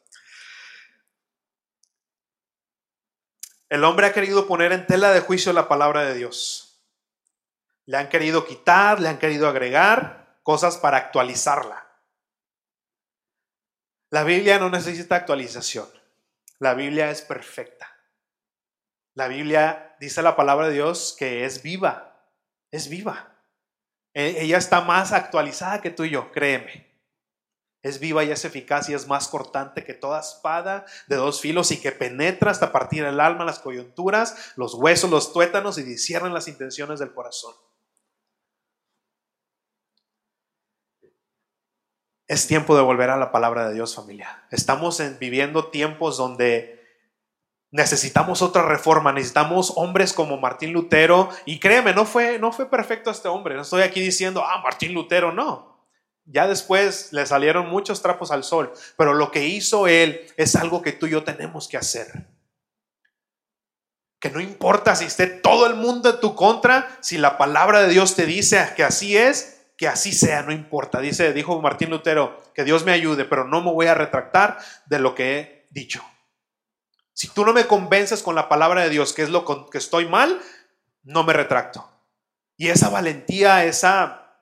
El 3.71 3.85
hombre 3.85 4.05
ha 4.05 4.13
querido 4.13 4.47
poner 4.47 4.73
en 4.73 4.87
tela 4.87 5.13
de 5.13 5.21
juicio 5.21 5.55
la 5.55 5.67
palabra 5.67 6.03
de 6.03 6.13
Dios. 6.13 6.85
Le 7.87 7.97
han 7.97 8.11
querido 8.11 8.45
quitar, 8.45 9.01
le 9.01 9.09
han 9.09 9.19
querido 9.19 9.49
agregar 9.49 10.39
cosas 10.43 10.77
para 10.77 10.99
actualizarla. 10.99 11.89
La 14.11 14.25
Biblia 14.25 14.59
no 14.59 14.69
necesita 14.69 15.17
actualización. 15.17 15.89
La 16.59 16.75
Biblia 16.75 17.11
es 17.11 17.23
perfecta. 17.23 17.89
La 19.15 19.27
Biblia 19.27 19.97
dice 20.01 20.21
la 20.21 20.37
palabra 20.37 20.69
de 20.69 20.75
Dios 20.75 21.17
que 21.19 21.47
es 21.47 21.63
viva, 21.63 22.14
es 22.75 22.89
viva. 22.89 23.33
E, 24.13 24.43
ella 24.43 24.59
está 24.59 24.81
más 24.81 25.13
actualizada 25.13 25.81
que 25.81 25.91
tú 25.91 26.05
y 26.05 26.11
yo, 26.11 26.33
créeme. 26.33 26.93
Es 27.83 28.01
viva 28.01 28.25
y 28.25 28.31
es 28.31 28.45
eficaz 28.45 28.89
y 28.89 28.95
es 28.95 29.07
más 29.07 29.29
cortante 29.29 29.85
que 29.85 29.95
toda 29.95 30.21
espada 30.21 30.85
de 31.07 31.17
dos 31.17 31.41
filos 31.41 31.71
y 31.71 31.81
que 31.81 31.93
penetra 31.93 32.51
hasta 32.51 32.73
partir 32.73 33.05
el 33.05 33.21
alma, 33.21 33.45
las 33.45 33.59
coyunturas, 33.59 34.55
los 34.57 34.75
huesos, 34.75 35.11
los 35.11 35.33
tuétanos 35.33 35.79
y 35.79 35.83
disciernen 35.83 36.35
las 36.35 36.49
intenciones 36.49 36.99
del 36.99 37.13
corazón. 37.13 37.55
Es 42.27 42.47
tiempo 42.47 42.75
de 42.75 42.83
volver 42.83 43.11
a 43.11 43.19
la 43.19 43.31
palabra 43.31 43.69
de 43.69 43.75
Dios, 43.75 43.95
familia. 43.95 44.47
Estamos 44.51 45.01
viviendo 45.21 45.69
tiempos 45.69 46.17
donde 46.17 46.74
necesitamos 47.75 48.41
otra 48.41 48.63
reforma, 48.63 49.13
necesitamos 49.13 49.73
hombres 49.75 50.13
como 50.13 50.39
Martín 50.39 50.73
Lutero. 50.73 51.29
Y 51.45 51.59
créeme, 51.59 51.93
no 51.93 52.07
fue, 52.07 52.39
no 52.39 52.53
fue 52.53 52.71
perfecto 52.71 53.11
este 53.11 53.27
hombre. 53.27 53.57
No 53.57 53.63
estoy 53.63 53.83
aquí 53.83 54.01
diciendo, 54.01 54.45
ah, 54.47 54.61
Martín 54.63 54.95
Lutero, 54.95 55.33
no. 55.33 55.85
Ya 56.25 56.47
después 56.47 57.13
le 57.13 57.27
salieron 57.27 57.69
muchos 57.69 58.01
trapos 58.01 58.31
al 58.31 58.45
sol, 58.45 58.73
pero 58.97 59.13
lo 59.13 59.33
que 59.33 59.49
hizo 59.49 59.89
él 59.89 60.25
es 60.37 60.55
algo 60.55 60.83
que 60.83 60.93
tú 60.93 61.07
y 61.07 61.11
yo 61.11 61.25
tenemos 61.25 61.67
que 61.67 61.77
hacer. 61.77 62.29
Que 64.21 64.31
no 64.31 64.39
importa 64.39 64.95
si 64.95 65.07
esté 65.07 65.27
todo 65.27 65.67
el 65.67 65.75
mundo 65.75 66.11
en 66.11 66.21
tu 66.21 66.37
contra, 66.37 66.97
si 67.01 67.19
la 67.19 67.37
palabra 67.37 67.83
de 67.83 67.89
Dios 67.89 68.15
te 68.15 68.25
dice 68.25 68.73
que 68.77 68.85
así 68.85 69.17
es, 69.17 69.67
que 69.77 69.89
así 69.89 70.13
sea, 70.13 70.43
no 70.43 70.53
importa. 70.53 71.01
Dice, 71.01 71.33
dijo 71.33 71.61
Martín 71.61 71.91
Lutero, 71.91 72.41
que 72.55 72.63
Dios 72.63 72.85
me 72.85 72.93
ayude, 72.93 73.25
pero 73.25 73.45
no 73.45 73.63
me 73.63 73.73
voy 73.73 73.87
a 73.87 73.95
retractar 73.95 74.59
de 74.87 75.01
lo 75.01 75.17
que 75.17 75.39
he 75.41 75.67
dicho. 75.71 76.05
Si 77.15 77.29
tú 77.29 77.47
no 77.47 77.53
me 77.53 77.67
convences 77.67 78.23
con 78.23 78.35
la 78.35 78.49
palabra 78.49 78.83
de 78.83 78.91
Dios, 78.91 79.13
que 79.13 79.23
es 79.23 79.31
lo 79.31 79.45
que 79.71 79.79
estoy 79.79 80.07
mal, 80.07 80.41
no 81.05 81.23
me 81.23 81.33
retracto. 81.33 81.89
Y 82.57 82.69
esa 82.69 82.91
valentía, 82.91 83.65
esa 83.65 84.37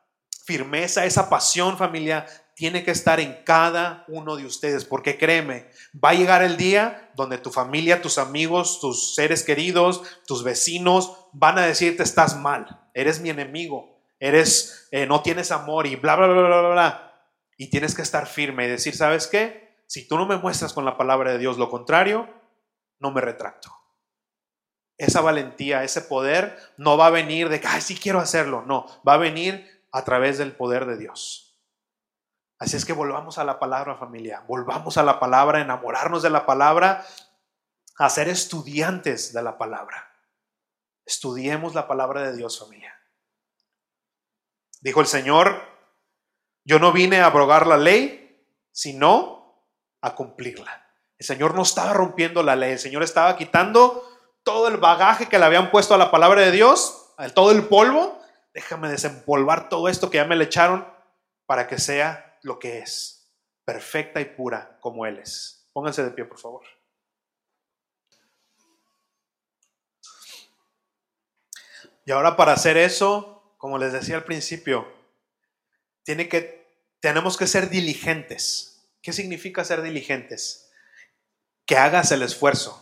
firmeza, 0.45 1.05
esa 1.05 1.31
pasión 1.31 1.79
familia 1.79 2.27
tiene 2.55 2.85
que 2.85 2.91
estar 2.91 3.21
en 3.21 3.43
cada 3.45 4.05
uno 4.09 4.37
de 4.37 4.47
ustedes, 4.47 4.85
porque 4.85 5.19
créeme, 5.19 5.69
va 6.03 6.11
a 6.11 6.15
llegar 6.15 6.43
el 6.43 6.57
día 6.57 7.11
donde 7.15 7.39
tu 7.39 7.51
familia, 7.51 8.03
tus 8.03 8.19
amigos, 8.19 8.81
tus 8.81 9.15
seres 9.15 9.43
queridos, 9.43 10.03
tus 10.27 10.45
vecinos 10.45 11.17
van 11.33 11.59
a 11.59 11.67
decirte 11.67 12.03
estás 12.03 12.37
mal, 12.37 12.89
eres 12.95 13.21
mi 13.21 13.31
enemigo, 13.31 13.99
eres, 14.21 14.89
eh, 14.91 15.07
no 15.07 15.23
tienes 15.23 15.51
amor 15.51 15.87
y 15.87 15.97
bla, 15.97 16.17
bla, 16.17 16.27
bla, 16.27 16.43
bla, 16.43 16.69
bla. 16.71 17.13
Y 17.57 17.69
tienes 17.69 17.95
que 17.95 18.03
estar 18.03 18.27
firme 18.27 18.67
y 18.67 18.71
decir, 18.71 18.95
¿sabes 18.97 19.27
qué? 19.27 19.77
Si 19.87 20.07
tú 20.07 20.17
no 20.17 20.27
me 20.27 20.37
muestras 20.37 20.73
con 20.73 20.85
la 20.85 20.97
palabra 20.97 21.33
de 21.33 21.39
Dios 21.39 21.59
lo 21.59 21.71
contrario, 21.71 22.29
no 23.03 23.11
me 23.11 23.21
retracto. 23.21 23.77
Esa 24.97 25.21
valentía, 25.21 25.83
ese 25.83 26.01
poder 26.01 26.57
no 26.77 26.97
va 26.97 27.09
a 27.09 27.11
venir 27.11 27.49
de 27.49 27.61
que, 27.61 27.67
ay, 27.67 27.81
sí 27.81 27.99
quiero 27.99 28.21
hacerlo. 28.21 28.63
No, 28.63 28.87
va 29.07 29.15
a 29.15 29.19
venir 29.19 29.87
a 29.91 30.05
través 30.05 30.39
del 30.39 30.55
poder 30.55 30.87
de 30.87 30.97
Dios. 30.97 31.61
Así 32.59 32.77
es 32.77 32.85
que 32.85 32.93
volvamos 32.93 33.39
a 33.39 33.45
la 33.45 33.59
palabra 33.59 33.97
familia, 33.97 34.45
volvamos 34.47 34.97
a 34.97 35.03
la 35.03 35.19
palabra, 35.19 35.61
enamorarnos 35.61 36.23
de 36.23 36.31
la 36.31 36.47
palabra, 36.47 37.05
a 37.99 38.09
ser 38.09 38.29
estudiantes 38.29 39.33
de 39.33 39.43
la 39.43 39.59
palabra. 39.59 40.15
Estudiemos 41.05 41.75
la 41.75 41.89
palabra 41.89 42.23
de 42.23 42.37
Dios 42.37 42.61
familia. 42.61 42.97
Dijo 44.81 45.01
el 45.01 45.09
Señor, 45.09 45.61
yo 46.65 46.79
no 46.79 46.93
vine 46.93 47.21
a 47.21 47.27
abrogar 47.27 47.67
la 47.67 47.77
ley, 47.77 48.47
sino 48.71 49.67
a 50.01 50.15
cumplirla. 50.15 50.82
El 51.19 51.27
Señor 51.27 51.55
no 51.55 51.63
estaba 51.63 51.93
rompiendo 51.93 52.43
la 52.43 52.57
ley, 52.57 52.73
el 52.73 52.79
Señor 52.79 53.03
estaba 53.03 53.37
quitando 53.37 54.09
todo 54.43 54.69
el 54.69 54.77
bagaje 54.77 55.29
que 55.29 55.39
le 55.39 55.45
habían 55.45 55.71
puesto 55.71 55.95
a 55.95 55.99
la 55.99 56.11
palabra 56.11 56.41
de 56.41 56.51
Dios, 56.51 57.15
todo 57.35 57.53
el 57.53 57.69
polvo. 57.69 58.21
Déjame 58.55 58.89
desempolvar 58.89 59.69
todo 59.69 59.89
esto 59.89 60.11
que 60.11 60.19
ya 60.19 60.25
me 60.25 60.37
le 60.37 60.45
echaron 60.45 60.87
para 61.47 61.67
que 61.67 61.79
sea 61.79 62.39
lo 62.43 62.59
que 62.59 62.79
es, 62.79 63.33
perfecta 63.65 64.21
y 64.21 64.25
pura 64.25 64.79
como 64.81 65.07
Él 65.07 65.19
es. 65.19 65.69
Pónganse 65.73 66.03
de 66.03 66.11
pie, 66.11 66.25
por 66.25 66.39
favor. 66.39 66.63
Y 72.05 72.11
ahora 72.11 72.37
para 72.37 72.53
hacer 72.53 72.77
eso, 72.77 73.55
como 73.59 73.79
les 73.79 73.93
decía 73.93 74.17
al 74.17 74.25
principio, 74.25 74.87
tiene 76.03 76.29
que, 76.29 76.69
tenemos 77.01 77.37
que 77.37 77.47
ser 77.47 77.71
diligentes. 77.71 78.89
¿Qué 79.01 79.13
significa 79.13 79.65
ser 79.65 79.83
diligentes? 79.83 80.62
Que 81.67 81.77
hagas 81.77 82.13
el 82.13 82.23
esfuerzo, 82.23 82.79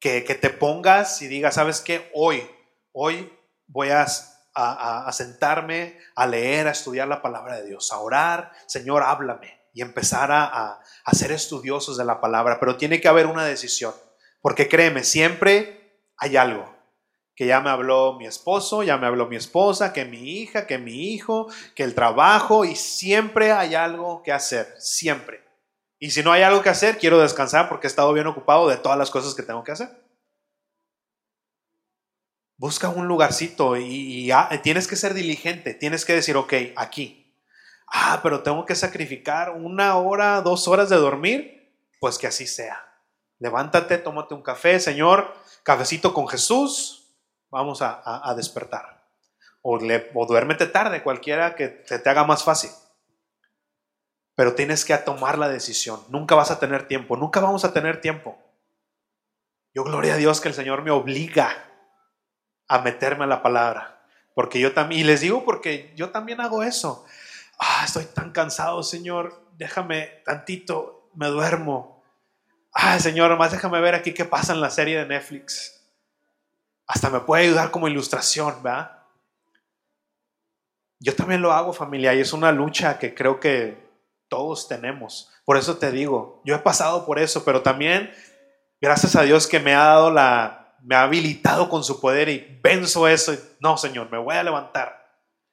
que, 0.00 0.20
te 0.22 0.50
pongas 0.50 1.22
y 1.22 1.28
digas, 1.28 1.54
¿sabes 1.54 1.80
qué? 1.80 2.10
Hoy, 2.14 2.48
hoy 2.92 3.32
voy 3.66 3.90
a, 3.90 4.06
a, 4.54 5.12
sentarme, 5.12 5.98
a 6.14 6.26
leer, 6.26 6.68
a 6.68 6.72
estudiar 6.72 7.08
la 7.08 7.22
palabra 7.22 7.56
de 7.56 7.66
Dios, 7.66 7.92
a 7.92 7.98
orar, 7.98 8.52
Señor, 8.66 9.02
háblame 9.02 9.58
y 9.72 9.82
empezar 9.82 10.32
a, 10.32 10.80
a 11.04 11.14
ser 11.14 11.32
estudiosos 11.32 11.96
de 11.96 12.04
la 12.04 12.20
palabra, 12.20 12.58
pero 12.60 12.76
tiene 12.76 13.00
que 13.00 13.08
haber 13.08 13.26
una 13.26 13.44
decisión, 13.44 13.94
porque 14.40 14.68
créeme, 14.68 15.04
siempre 15.04 16.02
hay 16.16 16.36
algo, 16.36 16.78
que 17.38 17.46
ya 17.46 17.60
me 17.60 17.70
habló 17.70 18.14
mi 18.14 18.26
esposo, 18.26 18.82
ya 18.82 18.96
me 18.96 19.06
habló 19.06 19.26
mi 19.28 19.36
esposa, 19.36 19.92
que 19.92 20.04
mi 20.04 20.40
hija, 20.40 20.66
que 20.66 20.76
mi 20.76 21.12
hijo, 21.12 21.46
que 21.76 21.84
el 21.84 21.94
trabajo, 21.94 22.64
y 22.64 22.74
siempre 22.74 23.52
hay 23.52 23.76
algo 23.76 24.24
que 24.24 24.32
hacer, 24.32 24.74
siempre. 24.78 25.47
Y 25.98 26.12
si 26.12 26.22
no 26.22 26.30
hay 26.30 26.42
algo 26.42 26.62
que 26.62 26.68
hacer, 26.68 26.98
quiero 26.98 27.18
descansar 27.18 27.68
porque 27.68 27.86
he 27.86 27.90
estado 27.90 28.12
bien 28.12 28.26
ocupado 28.26 28.68
de 28.68 28.76
todas 28.76 28.96
las 28.96 29.10
cosas 29.10 29.34
que 29.34 29.42
tengo 29.42 29.64
que 29.64 29.72
hacer. 29.72 29.88
Busca 32.56 32.88
un 32.88 33.06
lugarcito 33.06 33.76
y, 33.76 34.30
tienes 34.62 34.86
que 34.86 34.96
ser 34.96 35.14
diligente, 35.14 35.74
tienes 35.74 36.04
que 36.04 36.14
decir, 36.14 36.36
ok, 36.36 36.52
aquí. 36.76 37.36
Ah, 37.86 38.20
pero 38.22 38.42
tengo 38.42 38.66
que 38.66 38.74
sacrificar 38.74 39.50
una 39.50 39.96
hora, 39.96 40.40
dos 40.40 40.68
horas 40.68 40.88
de 40.88 40.96
dormir, 40.96 41.72
pues 42.00 42.18
que 42.18 42.26
así 42.26 42.46
sea. 42.46 42.84
Levántate, 43.38 43.98
tómate 43.98 44.34
un 44.34 44.42
café, 44.42 44.78
Señor, 44.80 45.32
cafecito 45.62 46.12
con 46.12 46.28
Jesús, 46.28 47.14
vamos 47.50 47.80
a, 47.80 48.34
despertar. 48.36 49.04
O, 49.62 49.78
le, 49.78 50.10
o 50.14 50.26
duérmete 50.26 50.66
tarde, 50.66 51.02
cualquiera 51.02 51.54
que 51.54 51.68
te 51.68 52.08
haga 52.08 52.24
más 52.24 52.44
fácil 52.44 52.70
pero 54.38 54.54
tienes 54.54 54.84
que 54.84 54.96
tomar 54.98 55.36
la 55.36 55.48
decisión. 55.48 56.00
Nunca 56.10 56.36
vas 56.36 56.52
a 56.52 56.60
tener 56.60 56.86
tiempo, 56.86 57.16
nunca 57.16 57.40
vamos 57.40 57.64
a 57.64 57.72
tener 57.72 58.00
tiempo. 58.00 58.38
Yo 59.74 59.82
gloria 59.82 60.14
a 60.14 60.16
Dios 60.16 60.40
que 60.40 60.46
el 60.46 60.54
Señor 60.54 60.82
me 60.82 60.92
obliga 60.92 61.56
a 62.68 62.78
meterme 62.78 63.24
a 63.24 63.26
la 63.26 63.42
palabra, 63.42 64.00
porque 64.36 64.60
yo 64.60 64.72
también, 64.72 65.00
y 65.00 65.04
les 65.04 65.22
digo 65.22 65.44
porque 65.44 65.92
yo 65.96 66.10
también 66.10 66.40
hago 66.40 66.62
eso. 66.62 67.04
Ah, 67.58 67.82
estoy 67.84 68.04
tan 68.04 68.30
cansado, 68.30 68.84
Señor, 68.84 69.44
déjame 69.56 70.22
tantito, 70.24 71.10
me 71.14 71.26
duermo. 71.26 72.04
Ah, 72.72 73.00
Señor, 73.00 73.36
más 73.36 73.50
déjame 73.50 73.80
ver 73.80 73.96
aquí 73.96 74.14
qué 74.14 74.24
pasa 74.24 74.52
en 74.52 74.60
la 74.60 74.70
serie 74.70 75.00
de 75.00 75.06
Netflix. 75.06 75.84
Hasta 76.86 77.10
me 77.10 77.18
puede 77.18 77.42
ayudar 77.42 77.72
como 77.72 77.88
ilustración, 77.88 78.62
¿verdad? 78.62 79.02
Yo 81.00 81.16
también 81.16 81.42
lo 81.42 81.52
hago, 81.52 81.72
familia, 81.72 82.14
y 82.14 82.20
es 82.20 82.32
una 82.32 82.52
lucha 82.52 83.00
que 83.00 83.16
creo 83.16 83.40
que 83.40 83.87
todos 84.28 84.68
tenemos. 84.68 85.32
Por 85.44 85.56
eso 85.56 85.78
te 85.78 85.90
digo, 85.90 86.42
yo 86.44 86.54
he 86.54 86.60
pasado 86.60 87.06
por 87.06 87.18
eso, 87.18 87.44
pero 87.44 87.62
también 87.62 88.12
gracias 88.80 89.16
a 89.16 89.22
Dios 89.22 89.46
que 89.46 89.60
me 89.60 89.74
ha 89.74 89.84
dado 89.84 90.10
la, 90.10 90.76
me 90.82 90.94
ha 90.94 91.02
habilitado 91.02 91.68
con 91.68 91.84
su 91.84 92.00
poder 92.00 92.28
y 92.28 92.60
venzo 92.62 93.08
eso. 93.08 93.34
no, 93.60 93.76
Señor, 93.76 94.10
me 94.10 94.18
voy 94.18 94.36
a 94.36 94.42
levantar. 94.42 94.98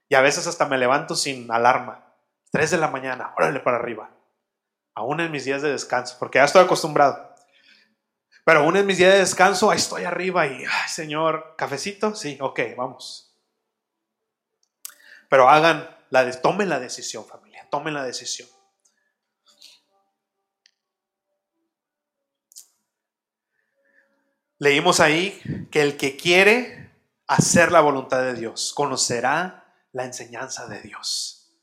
Y 0.08 0.16
a 0.16 0.22
veces 0.22 0.48
hasta 0.48 0.66
me 0.66 0.78
levanto 0.78 1.16
sin 1.16 1.52
alarma. 1.52 2.14
Tres 2.52 2.72
de 2.72 2.78
la 2.78 2.90
mañana, 2.90 3.34
órale 3.38 3.60
para 3.60 3.78
arriba. 3.78 4.10
Aún 4.94 5.20
en 5.20 5.32
mis 5.32 5.46
días 5.46 5.62
de 5.62 5.72
descanso, 5.72 6.16
porque 6.20 6.38
ya 6.38 6.46
estoy 6.46 6.64
acostumbrado. 6.64 7.36
Pero 8.46 8.60
aún 8.60 8.78
en 8.78 8.86
mis 8.86 8.98
días 8.98 9.12
de 9.14 9.20
descanso, 9.20 9.72
ahí 9.72 9.78
estoy 9.78 10.04
arriba 10.04 10.46
y, 10.46 10.64
ay, 10.64 10.88
Señor, 10.88 11.56
cafecito, 11.58 12.16
sí, 12.16 12.38
ok, 12.40 12.60
vamos. 12.78 13.36
Pero 15.30 15.50
hagan, 15.50 15.90
la, 16.12 16.32
tomen 16.42 16.70
la 16.70 16.80
decisión, 16.80 17.26
familia, 17.26 17.68
tomen 17.70 17.96
la 17.96 18.04
decisión. 18.04 18.48
Leímos 24.66 25.00
ahí 25.00 25.40
que 25.70 25.84
el 25.84 25.96
que 25.96 26.18
quiere 26.18 26.92
hacer 27.28 27.72
la 27.72 27.82
voluntad 27.82 28.24
de 28.24 28.34
Dios 28.34 28.74
conocerá 28.74 29.64
la 29.92 30.06
enseñanza 30.06 30.66
de 30.66 30.82
Dios. 30.82 31.54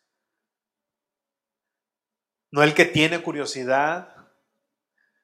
No 2.53 2.63
el 2.63 2.75
que 2.75 2.85
tiene 2.85 3.21
curiosidad, 3.21 4.15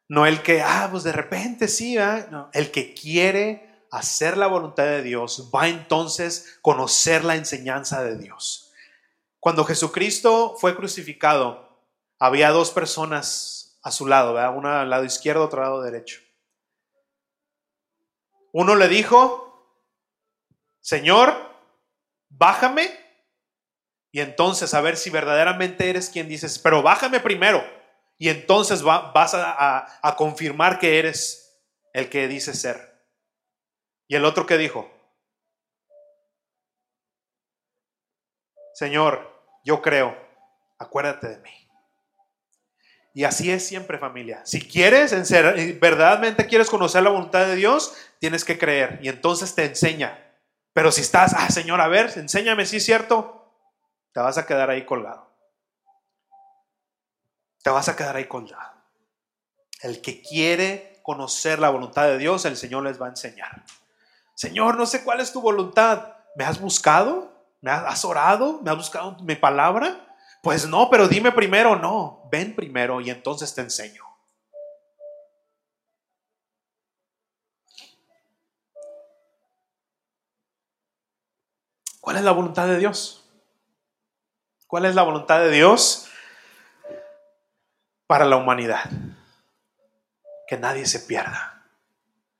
no 0.08 0.26
el 0.26 0.42
que, 0.42 0.60
ah, 0.60 0.88
pues 0.90 1.04
de 1.04 1.12
repente 1.12 1.68
sí, 1.68 1.94
no, 2.32 2.50
el 2.52 2.72
que 2.72 2.94
quiere 2.94 3.86
hacer 3.92 4.36
la 4.36 4.48
voluntad 4.48 4.86
de 4.86 5.02
Dios, 5.02 5.48
va 5.54 5.68
entonces 5.68 6.56
a 6.58 6.62
conocer 6.62 7.22
la 7.22 7.36
enseñanza 7.36 8.02
de 8.02 8.18
Dios. 8.18 8.72
Cuando 9.38 9.64
Jesucristo 9.64 10.56
fue 10.58 10.74
crucificado, 10.74 11.86
había 12.18 12.50
dos 12.50 12.72
personas 12.72 13.78
a 13.84 13.92
su 13.92 14.08
lado, 14.08 14.34
¿verdad? 14.34 14.56
una 14.56 14.80
al 14.80 14.90
lado 14.90 15.04
izquierdo, 15.04 15.44
otro 15.44 15.62
al 15.62 15.68
lado 15.70 15.82
derecho. 15.82 16.27
Uno 18.52 18.74
le 18.74 18.88
dijo, 18.88 19.44
Señor, 20.80 21.34
bájame 22.28 22.88
y 24.10 24.20
entonces 24.20 24.72
a 24.74 24.80
ver 24.80 24.96
si 24.96 25.10
verdaderamente 25.10 25.90
eres 25.90 26.10
quien 26.10 26.28
dices, 26.28 26.58
pero 26.58 26.82
bájame 26.82 27.20
primero 27.20 27.62
y 28.18 28.30
entonces 28.30 28.82
vas 28.82 29.34
a, 29.34 29.98
a 30.02 30.16
confirmar 30.16 30.78
que 30.78 30.98
eres 30.98 31.62
el 31.92 32.08
que 32.08 32.26
dices 32.28 32.60
ser. 32.60 32.88
Y 34.08 34.16
el 34.16 34.24
otro 34.24 34.46
que 34.46 34.56
dijo, 34.56 34.90
Señor, 38.74 39.28
yo 39.64 39.82
creo, 39.82 40.16
acuérdate 40.78 41.28
de 41.28 41.38
mí. 41.38 41.67
Y 43.14 43.24
así 43.24 43.50
es 43.50 43.66
siempre 43.66 43.98
familia. 43.98 44.42
Si 44.44 44.60
quieres, 44.60 45.12
en 45.12 45.26
ser, 45.26 45.78
verdaderamente 45.80 46.46
quieres 46.46 46.70
conocer 46.70 47.02
la 47.02 47.10
voluntad 47.10 47.46
de 47.46 47.56
Dios, 47.56 47.94
tienes 48.18 48.44
que 48.44 48.58
creer 48.58 49.00
y 49.02 49.08
entonces 49.08 49.54
te 49.54 49.64
enseña. 49.64 50.18
Pero 50.72 50.92
si 50.92 51.00
estás, 51.00 51.34
ah, 51.36 51.50
Señor, 51.50 51.80
a 51.80 51.88
ver, 51.88 52.12
enséñame 52.16 52.66
si 52.66 52.76
es 52.76 52.84
cierto, 52.84 53.52
te 54.12 54.20
vas 54.20 54.38
a 54.38 54.46
quedar 54.46 54.70
ahí 54.70 54.84
colgado. 54.84 55.28
Te 57.62 57.70
vas 57.70 57.88
a 57.88 57.96
quedar 57.96 58.16
ahí 58.16 58.26
colgado. 58.26 58.72
El 59.82 60.00
que 60.00 60.22
quiere 60.22 61.00
conocer 61.02 61.58
la 61.58 61.70
voluntad 61.70 62.04
de 62.04 62.18
Dios, 62.18 62.44
el 62.44 62.56
Señor 62.56 62.84
les 62.84 63.00
va 63.00 63.06
a 63.06 63.10
enseñar. 63.10 63.64
Señor, 64.34 64.76
no 64.76 64.86
sé 64.86 65.02
cuál 65.02 65.20
es 65.20 65.32
tu 65.32 65.40
voluntad. 65.40 66.12
¿Me 66.36 66.44
has 66.44 66.60
buscado? 66.60 67.32
¿Me 67.60 67.72
has 67.72 68.04
orado? 68.04 68.60
¿Me 68.62 68.70
has 68.70 68.76
buscado 68.76 69.16
mi 69.22 69.34
palabra? 69.34 70.07
Pues 70.42 70.66
no, 70.66 70.88
pero 70.90 71.08
dime 71.08 71.32
primero, 71.32 71.76
no, 71.76 72.28
ven 72.30 72.54
primero 72.54 73.00
y 73.00 73.10
entonces 73.10 73.54
te 73.54 73.60
enseño. 73.60 74.04
¿Cuál 82.00 82.16
es 82.16 82.22
la 82.22 82.32
voluntad 82.32 82.66
de 82.66 82.78
Dios? 82.78 83.24
¿Cuál 84.66 84.84
es 84.86 84.94
la 84.94 85.02
voluntad 85.02 85.40
de 85.40 85.50
Dios 85.50 86.08
para 88.06 88.24
la 88.24 88.36
humanidad? 88.36 88.88
Que 90.46 90.56
nadie 90.56 90.86
se 90.86 91.00
pierda. 91.00 91.57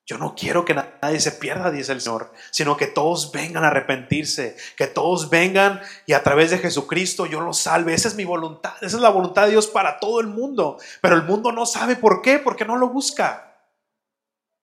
Yo 0.09 0.17
no 0.17 0.35
quiero 0.35 0.65
que 0.65 0.73
nadie 0.75 1.21
se 1.21 1.33
pierda, 1.33 1.71
dice 1.71 1.93
el 1.93 2.01
Señor, 2.01 2.33
sino 2.51 2.79
que 2.79 2.87
todos 2.87 3.31
vengan 3.31 3.63
a 3.63 3.67
arrepentirse, 3.67 4.57
que 4.75 4.87
todos 4.87 5.29
vengan 5.29 5.83
y 6.07 6.15
a 6.15 6.23
través 6.23 6.51
de 6.51 6.57
Jesucristo 6.57 7.27
yo 7.27 7.43
los 7.43 7.59
salve. 7.59 7.93
Esa 7.93 8.09
es 8.09 8.15
mi 8.15 8.25
voluntad, 8.25 8.73
esa 8.81 8.97
es 8.97 9.03
la 9.03 9.11
voluntad 9.11 9.45
de 9.45 9.51
Dios 9.51 9.67
para 9.67 10.01
todo 10.01 10.21
el 10.21 10.27
mundo. 10.29 10.79
Pero 11.03 11.15
el 11.15 11.25
mundo 11.25 11.53
no 11.53 11.67
sabe 11.67 11.95
por 11.95 12.23
qué, 12.23 12.39
porque 12.39 12.65
no 12.65 12.79
lo 12.79 12.89
busca. 12.89 13.55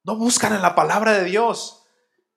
No 0.04 0.16
buscan 0.16 0.52
en 0.56 0.64
la 0.64 0.74
palabra 0.74 1.12
de 1.12 1.26
Dios. 1.26 1.84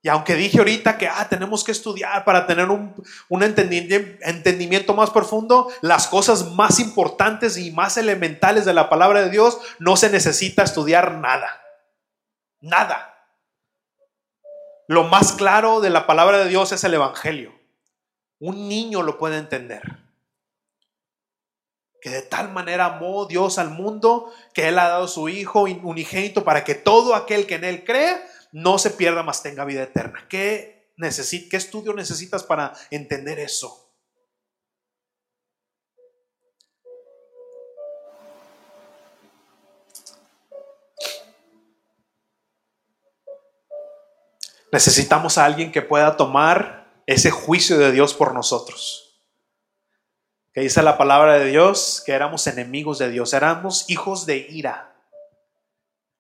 Y 0.03 0.11
aunque 0.11 0.35
dije 0.35 0.59
ahorita 0.59 0.99
que 0.99 1.09
ah, 1.09 1.27
tenemos 1.31 1.65
que 1.65 1.73
estudiar 1.73 2.27
para 2.27 2.47
tener 2.47 2.69
un, 2.69 2.95
un 3.31 3.43
entendimiento 3.43 4.93
más 4.93 5.09
profundo, 5.09 5.69
las 5.81 6.09
cosas 6.09 6.53
más 6.53 6.79
importantes 6.79 7.57
y 7.57 7.71
más 7.71 7.97
elementales 7.97 8.67
de 8.67 8.75
la 8.75 8.91
palabra 8.91 9.23
de 9.23 9.31
Dios 9.31 9.59
no 9.79 9.97
se 9.97 10.11
necesita 10.11 10.63
estudiar 10.63 11.15
nada. 11.15 11.63
Nada. 12.61 13.15
Lo 14.87 15.05
más 15.05 15.33
claro 15.33 15.81
de 15.81 15.91
la 15.91 16.07
palabra 16.07 16.39
de 16.39 16.49
Dios 16.49 16.73
es 16.73 16.83
el 16.85 16.95
Evangelio. 16.95 17.53
Un 18.41 18.69
niño 18.69 19.03
lo 19.03 19.19
puede 19.19 19.39
entender. 19.39 19.83
Que 22.01 22.11
de 22.11 22.23
tal 22.23 22.51
manera 22.53 22.87
amó 22.87 23.27
Dios 23.27 23.59
al 23.59 23.71
mundo 23.71 24.33
que 24.55 24.69
Él 24.69 24.79
ha 24.79 24.89
dado 24.89 25.09
su 25.09 25.29
Hijo 25.29 25.63
unigénito 25.63 26.45
para 26.45 26.65
que 26.65 26.75
todo 26.75 27.15
aquel 27.15 27.47
que 27.47 27.57
en 27.57 27.65
Él 27.65 27.85
cree 27.85 28.17
no 28.53 28.79
se 28.79 28.91
pierda, 28.91 29.23
más 29.23 29.43
tenga 29.43 29.65
vida 29.65 29.83
eterna. 29.83 30.27
¿Qué, 30.29 30.93
¿Qué 30.97 31.57
estudio 31.57 31.93
necesitas 31.93 32.45
para 32.45 32.73
entender 32.91 33.39
eso? 33.41 33.88
Necesitamos 44.71 45.39
a 45.39 45.45
alguien 45.45 45.73
que 45.73 45.83
pueda 45.83 46.17
tomar 46.17 47.03
ese 47.07 47.31
juicio 47.31 47.79
de 47.79 47.91
Dios 47.91 48.13
por 48.13 48.35
nosotros. 48.35 49.23
Que 50.53 50.61
dice 50.61 50.83
la 50.83 50.99
palabra 50.99 51.39
de 51.39 51.47
Dios 51.47 52.03
que 52.05 52.13
éramos 52.13 52.47
enemigos 52.47 52.99
de 52.99 53.11
Dios, 53.11 53.33
éramos 53.33 53.89
hijos 53.89 54.27
de 54.27 54.39
ira. 54.51 54.95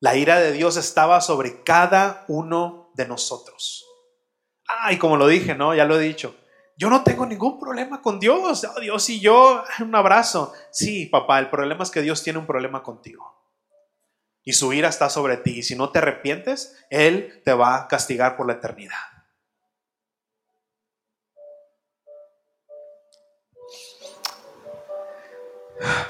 La 0.00 0.16
ira 0.16 0.38
de 0.38 0.52
Dios 0.52 0.76
estaba 0.76 1.20
sobre 1.20 1.62
cada 1.62 2.24
uno 2.28 2.90
de 2.94 3.06
nosotros. 3.06 3.84
Ah, 4.68 4.92
y 4.92 4.98
como 4.98 5.16
lo 5.16 5.26
dije, 5.26 5.54
¿no? 5.54 5.74
Ya 5.74 5.84
lo 5.84 5.98
he 5.98 6.02
dicho. 6.02 6.34
Yo 6.76 6.88
no 6.88 7.02
tengo 7.02 7.26
ningún 7.26 7.58
problema 7.58 8.00
con 8.00 8.20
Dios. 8.20 8.64
Oh, 8.64 8.80
Dios 8.80 9.08
y 9.10 9.18
yo, 9.18 9.64
un 9.80 9.94
abrazo. 9.94 10.52
Sí, 10.70 11.06
papá, 11.06 11.40
el 11.40 11.50
problema 11.50 11.82
es 11.82 11.90
que 11.90 12.02
Dios 12.02 12.22
tiene 12.22 12.38
un 12.38 12.46
problema 12.46 12.82
contigo 12.82 13.37
y 14.48 14.54
su 14.54 14.72
ira 14.72 14.88
está 14.88 15.10
sobre 15.10 15.36
ti. 15.36 15.58
Y 15.58 15.62
si 15.62 15.76
no 15.76 15.90
te 15.90 15.98
arrepientes, 15.98 16.74
Él 16.88 17.42
te 17.44 17.52
va 17.52 17.76
a 17.76 17.86
castigar 17.86 18.34
por 18.34 18.46
la 18.46 18.54
eternidad. 18.54 18.96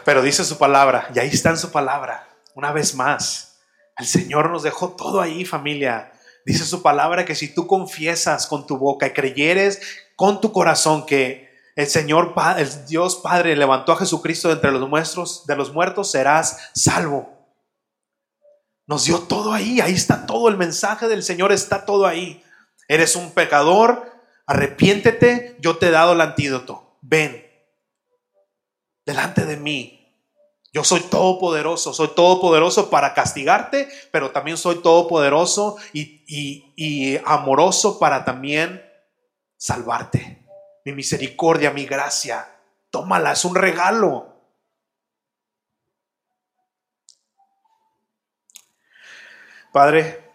Pero 0.05 0.22
dice 0.22 0.45
su 0.45 0.57
palabra, 0.57 1.09
y 1.12 1.18
ahí 1.18 1.30
está 1.30 1.51
en 1.51 1.59
su 1.59 1.72
palabra, 1.72 2.28
una 2.55 2.70
vez 2.70 2.95
más. 2.95 3.59
El 3.97 4.07
Señor 4.07 4.51
nos 4.51 4.62
dejó 4.62 4.91
todo 4.91 5.20
ahí, 5.20 5.45
familia. 5.45 6.12
Dice 6.47 6.64
su 6.64 6.80
palabra 6.80 7.24
que 7.24 7.34
si 7.34 7.53
tú 7.53 7.66
confiesas 7.66 8.47
con 8.47 8.68
tu 8.68 8.78
boca 8.78 9.09
y 9.09 9.14
creyeres 9.14 9.80
con 10.14 10.41
tu 10.41 10.53
corazón 10.53 11.07
que 11.07 11.49
el 11.74 11.89
Señor, 11.89 12.34
el 12.57 12.86
Dios 12.86 13.16
Padre 13.16 13.57
levantó 13.57 13.91
a 13.91 13.97
Jesucristo 13.97 14.47
de 14.47 14.55
entre 14.55 14.70
los 14.70 14.89
muertos, 14.89 15.45
de 15.45 15.57
los 15.57 15.72
muertos, 15.72 16.12
serás 16.12 16.70
salvo. 16.72 17.38
Nos 18.89 19.05
dio 19.05 19.20
todo 19.20 19.53
ahí, 19.53 19.82
ahí 19.82 19.93
está 19.93 20.24
todo 20.24 20.49
el 20.49 20.57
mensaje 20.57 21.09
del 21.09 21.22
Señor, 21.22 21.53
está 21.53 21.84
todo 21.84 22.07
ahí. 22.07 22.43
Eres 22.89 23.16
un 23.16 23.32
pecador, 23.32 24.11
arrepiéntete, 24.47 25.59
yo 25.61 25.76
te 25.76 25.89
he 25.89 25.91
dado 25.91 26.14
el 26.14 26.22
antídoto. 26.22 26.97
Ven, 27.03 27.47
delante 29.05 29.45
de 29.45 29.59
mí. 29.59 29.95
Yo 30.72 30.84
soy 30.84 31.01
todopoderoso, 31.01 31.93
soy 31.93 32.09
todopoderoso 32.14 32.89
para 32.89 33.12
castigarte, 33.12 33.91
pero 34.11 34.30
también 34.30 34.57
soy 34.57 34.76
todopoderoso 34.76 35.76
y, 35.93 36.24
y, 36.26 36.72
y 36.74 37.20
amoroso 37.26 37.99
para 37.99 38.24
también 38.24 38.82
salvarte. 39.59 40.47
Mi 40.86 40.93
misericordia, 40.93 41.72
mi 41.72 41.84
gracia, 41.84 42.49
tómala, 42.91 43.32
es 43.32 43.45
un 43.45 43.55
regalo. 43.55 44.28
Padre, 49.73 50.33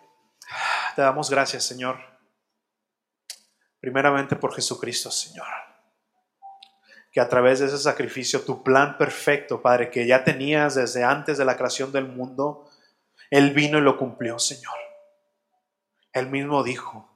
te 0.95 1.01
damos 1.01 1.29
gracias, 1.29 1.63
Señor. 1.63 1.97
Primeramente 3.79 4.35
por 4.35 4.53
Jesucristo, 4.53 5.09
Señor. 5.09 5.47
Que 7.11 7.19
a 7.19 7.27
través 7.27 7.59
de 7.59 7.65
ese 7.65 7.79
sacrificio, 7.79 8.41
tu 8.41 8.63
plan 8.63 8.97
perfecto, 8.97 9.61
Padre, 9.61 9.89
que 9.89 10.05
ya 10.05 10.23
tenías 10.23 10.75
desde 10.75 11.03
antes 11.03 11.37
de 11.37 11.45
la 11.45 11.57
creación 11.57 11.91
del 11.91 12.07
mundo, 12.07 12.69
Él 13.31 13.51
vino 13.51 13.79
y 13.79 13.81
lo 13.81 13.97
cumplió, 13.97 14.37
Señor. 14.37 14.75
Él 16.11 16.29
mismo 16.29 16.63
dijo, 16.63 17.09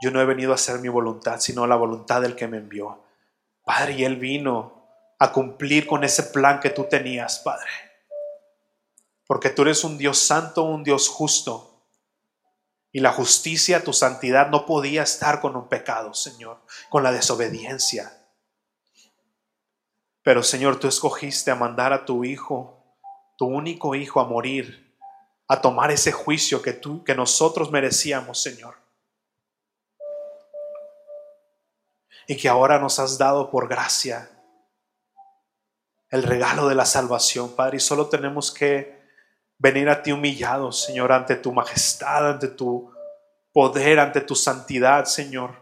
yo 0.00 0.10
no 0.10 0.22
he 0.22 0.24
venido 0.24 0.52
a 0.52 0.54
hacer 0.54 0.80
mi 0.80 0.88
voluntad, 0.88 1.38
sino 1.40 1.66
la 1.66 1.76
voluntad 1.76 2.22
del 2.22 2.34
que 2.34 2.48
me 2.48 2.56
envió. 2.56 3.04
Padre, 3.62 3.92
y 3.92 4.04
Él 4.04 4.16
vino 4.16 4.88
a 5.18 5.32
cumplir 5.32 5.86
con 5.86 6.02
ese 6.02 6.22
plan 6.24 6.60
que 6.60 6.70
tú 6.70 6.84
tenías, 6.84 7.40
Padre 7.40 7.89
porque 9.30 9.50
tú 9.50 9.62
eres 9.62 9.84
un 9.84 9.96
Dios 9.96 10.18
santo, 10.18 10.64
un 10.64 10.82
Dios 10.82 11.08
justo. 11.08 11.86
Y 12.90 12.98
la 12.98 13.12
justicia, 13.12 13.84
tu 13.84 13.92
santidad 13.92 14.48
no 14.48 14.66
podía 14.66 15.04
estar 15.04 15.40
con 15.40 15.54
un 15.54 15.68
pecado, 15.68 16.14
Señor, 16.14 16.58
con 16.88 17.04
la 17.04 17.12
desobediencia. 17.12 18.26
Pero 20.24 20.42
Señor, 20.42 20.80
tú 20.80 20.88
escogiste 20.88 21.52
a 21.52 21.54
mandar 21.54 21.92
a 21.92 22.04
tu 22.04 22.24
Hijo, 22.24 22.98
tu 23.38 23.46
único 23.46 23.94
Hijo, 23.94 24.18
a 24.18 24.24
morir, 24.24 24.98
a 25.46 25.60
tomar 25.60 25.92
ese 25.92 26.10
juicio 26.10 26.60
que, 26.60 26.72
tú, 26.72 27.04
que 27.04 27.14
nosotros 27.14 27.70
merecíamos, 27.70 28.42
Señor. 28.42 28.78
Y 32.26 32.36
que 32.36 32.48
ahora 32.48 32.80
nos 32.80 32.98
has 32.98 33.16
dado 33.16 33.48
por 33.48 33.68
gracia 33.68 34.28
el 36.08 36.24
regalo 36.24 36.66
de 36.66 36.74
la 36.74 36.84
salvación, 36.84 37.54
Padre, 37.54 37.76
y 37.76 37.80
solo 37.80 38.08
tenemos 38.08 38.50
que 38.50 38.99
venir 39.60 39.90
a 39.90 40.02
ti 40.02 40.10
humillados, 40.10 40.82
Señor, 40.82 41.12
ante 41.12 41.36
tu 41.36 41.52
majestad, 41.52 42.30
ante 42.30 42.48
tu 42.48 42.90
poder, 43.52 44.00
ante 44.00 44.22
tu 44.22 44.34
santidad, 44.34 45.04
Señor. 45.04 45.54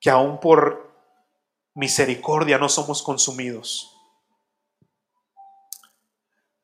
Que 0.00 0.10
aún 0.10 0.38
por 0.40 0.92
misericordia 1.74 2.58
no 2.58 2.68
somos 2.68 3.00
consumidos. 3.02 3.94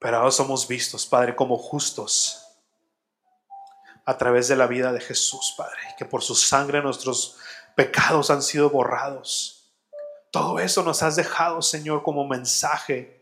Pero 0.00 0.18
ahora 0.18 0.32
somos 0.32 0.66
vistos, 0.66 1.06
Padre, 1.06 1.36
como 1.36 1.56
justos 1.56 2.40
a 4.04 4.18
través 4.18 4.48
de 4.48 4.56
la 4.56 4.66
vida 4.66 4.92
de 4.92 5.00
Jesús, 5.00 5.54
Padre, 5.56 5.78
que 5.96 6.04
por 6.04 6.22
su 6.22 6.34
sangre 6.34 6.82
nuestros 6.82 7.38
pecados 7.76 8.30
han 8.30 8.42
sido 8.42 8.68
borrados. 8.68 9.72
Todo 10.32 10.58
eso 10.58 10.82
nos 10.82 11.04
has 11.04 11.14
dejado, 11.14 11.62
Señor, 11.62 12.02
como 12.02 12.26
mensaje 12.26 13.13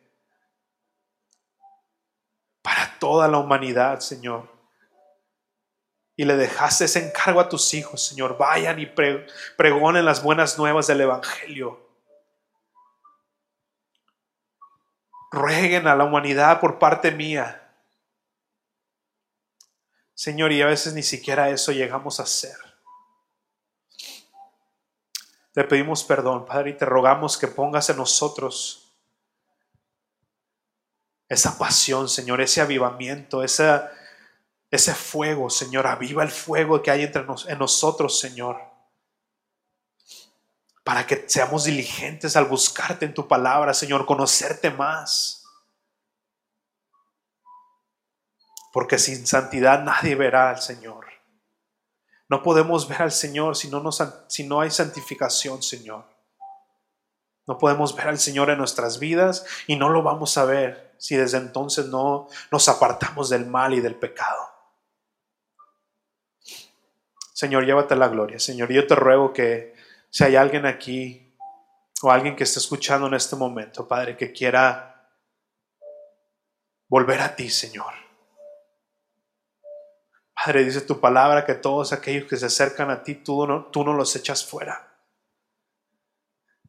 para 2.62 2.98
toda 2.98 3.28
la 3.28 3.38
humanidad, 3.38 4.00
Señor. 4.00 4.50
Y 6.16 6.24
le 6.24 6.36
dejaste 6.36 6.84
ese 6.84 7.06
encargo 7.06 7.40
a 7.40 7.48
tus 7.48 7.74
hijos, 7.74 8.02
Señor. 8.06 8.38
Vayan 8.38 8.78
y 8.78 8.86
pregonen 9.56 10.04
las 10.04 10.22
buenas 10.22 10.56
nuevas 10.56 10.86
del 10.86 11.00
Evangelio. 11.00 11.80
Rueguen 15.32 15.88
a 15.88 15.96
la 15.96 16.04
humanidad 16.04 16.60
por 16.60 16.78
parte 16.78 17.10
mía. 17.10 17.58
Señor, 20.14 20.52
y 20.52 20.62
a 20.62 20.66
veces 20.66 20.94
ni 20.94 21.02
siquiera 21.02 21.50
eso 21.50 21.72
llegamos 21.72 22.20
a 22.20 22.24
hacer. 22.24 22.56
Te 25.52 25.64
pedimos 25.64 26.04
perdón, 26.04 26.46
Padre, 26.46 26.70
y 26.70 26.74
te 26.74 26.84
rogamos 26.84 27.36
que 27.36 27.48
pongas 27.48 27.90
en 27.90 27.96
nosotros 27.96 28.81
esa 31.32 31.56
pasión, 31.56 32.10
Señor, 32.10 32.42
ese 32.42 32.60
avivamiento, 32.60 33.42
ese, 33.42 33.80
ese 34.70 34.94
fuego, 34.94 35.48
Señor. 35.48 35.86
Aviva 35.86 36.22
el 36.22 36.30
fuego 36.30 36.82
que 36.82 36.90
hay 36.90 37.04
entre 37.04 37.24
en 37.48 37.58
nosotros, 37.58 38.20
Señor. 38.20 38.60
Para 40.84 41.06
que 41.06 41.24
seamos 41.26 41.64
diligentes 41.64 42.36
al 42.36 42.44
buscarte 42.44 43.06
en 43.06 43.14
tu 43.14 43.26
palabra, 43.26 43.72
Señor, 43.72 44.04
conocerte 44.04 44.70
más. 44.70 45.46
Porque 48.70 48.98
sin 48.98 49.26
santidad 49.26 49.82
nadie 49.82 50.14
verá 50.14 50.50
al 50.50 50.60
Señor. 50.60 51.06
No 52.28 52.42
podemos 52.42 52.86
ver 52.88 53.00
al 53.00 53.12
Señor 53.12 53.56
si 53.56 53.70
no, 53.70 53.90
si 54.28 54.44
no 54.44 54.60
hay 54.60 54.70
santificación, 54.70 55.62
Señor. 55.62 56.04
No 57.46 57.56
podemos 57.56 57.96
ver 57.96 58.08
al 58.08 58.18
Señor 58.18 58.50
en 58.50 58.58
nuestras 58.58 58.98
vidas 58.98 59.46
y 59.66 59.76
no 59.76 59.88
lo 59.88 60.02
vamos 60.02 60.36
a 60.36 60.44
ver 60.44 60.91
si 61.02 61.16
desde 61.16 61.38
entonces 61.38 61.86
no 61.86 62.28
nos 62.52 62.68
apartamos 62.68 63.28
del 63.28 63.44
mal 63.44 63.74
y 63.74 63.80
del 63.80 63.96
pecado. 63.96 64.48
Señor, 67.34 67.66
llévate 67.66 67.96
la 67.96 68.06
gloria. 68.06 68.38
Señor, 68.38 68.70
yo 68.70 68.86
te 68.86 68.94
ruego 68.94 69.32
que 69.32 69.74
si 70.10 70.22
hay 70.22 70.36
alguien 70.36 70.64
aquí 70.64 71.36
o 72.02 72.12
alguien 72.12 72.36
que 72.36 72.44
esté 72.44 72.60
escuchando 72.60 73.08
en 73.08 73.14
este 73.14 73.34
momento, 73.34 73.88
Padre, 73.88 74.16
que 74.16 74.32
quiera 74.32 75.10
volver 76.86 77.20
a 77.20 77.34
ti, 77.34 77.50
Señor. 77.50 77.92
Padre, 80.36 80.62
dice 80.62 80.82
tu 80.82 81.00
palabra 81.00 81.44
que 81.44 81.54
todos 81.54 81.92
aquellos 81.92 82.28
que 82.28 82.36
se 82.36 82.46
acercan 82.46 82.90
a 82.90 83.02
ti, 83.02 83.16
tú 83.16 83.44
no, 83.44 83.64
tú 83.72 83.82
no 83.82 83.92
los 83.92 84.14
echas 84.14 84.46
fuera. 84.46 84.91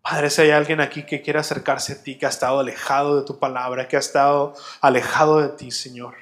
Padre, 0.04 0.30
si 0.30 0.42
hay 0.42 0.52
alguien 0.52 0.82
aquí 0.82 1.06
que 1.06 1.22
quiere 1.22 1.40
acercarse 1.40 1.94
a 1.94 2.04
ti, 2.04 2.18
que 2.18 2.26
ha 2.26 2.30
estado 2.30 2.60
alejado 2.60 3.16
de 3.16 3.26
tu 3.26 3.40
palabra, 3.40 3.88
que 3.88 3.96
ha 3.96 4.00
estado 4.00 4.54
alejado 4.82 5.40
de 5.40 5.48
ti, 5.48 5.72
Señor. 5.72 6.18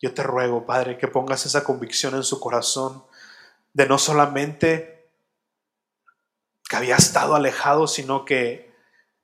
Yo 0.00 0.14
te 0.14 0.22
ruego, 0.22 0.64
Padre, 0.64 0.96
que 0.96 1.06
pongas 1.06 1.44
esa 1.44 1.64
convicción 1.64 2.14
en 2.14 2.24
su 2.24 2.40
corazón 2.40 3.04
de 3.74 3.86
no 3.86 3.98
solamente 3.98 5.10
que 6.66 6.76
había 6.76 6.96
estado 6.96 7.34
alejado, 7.34 7.86
sino 7.86 8.24
que 8.24 8.74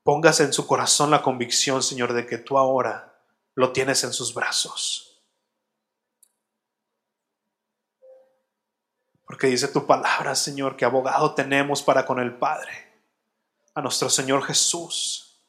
pongas 0.02 0.40
en 0.40 0.52
su 0.52 0.66
corazón 0.66 1.10
la 1.10 1.22
convicción, 1.22 1.82
Señor, 1.82 2.12
de 2.12 2.26
que 2.26 2.36
tú 2.36 2.58
ahora 2.58 3.18
lo 3.54 3.72
tienes 3.72 4.04
en 4.04 4.12
sus 4.12 4.34
brazos. 4.34 5.11
Porque 9.32 9.46
dice 9.46 9.68
tu 9.68 9.86
palabra, 9.86 10.34
Señor, 10.34 10.76
que 10.76 10.84
abogado 10.84 11.34
tenemos 11.34 11.82
para 11.82 12.04
con 12.04 12.20
el 12.20 12.36
Padre, 12.36 13.02
a 13.74 13.80
nuestro 13.80 14.10
Señor 14.10 14.44
Jesús. 14.44 15.42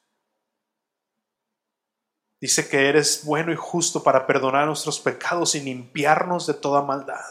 Dice 2.40 2.70
que 2.70 2.88
eres 2.88 3.26
bueno 3.26 3.52
y 3.52 3.58
justo 3.58 4.02
para 4.02 4.26
perdonar 4.26 4.68
nuestros 4.68 5.02
pecados 5.02 5.54
y 5.56 5.60
limpiarnos 5.60 6.48
de 6.48 6.54
toda 6.54 6.82
maldad. 6.82 7.26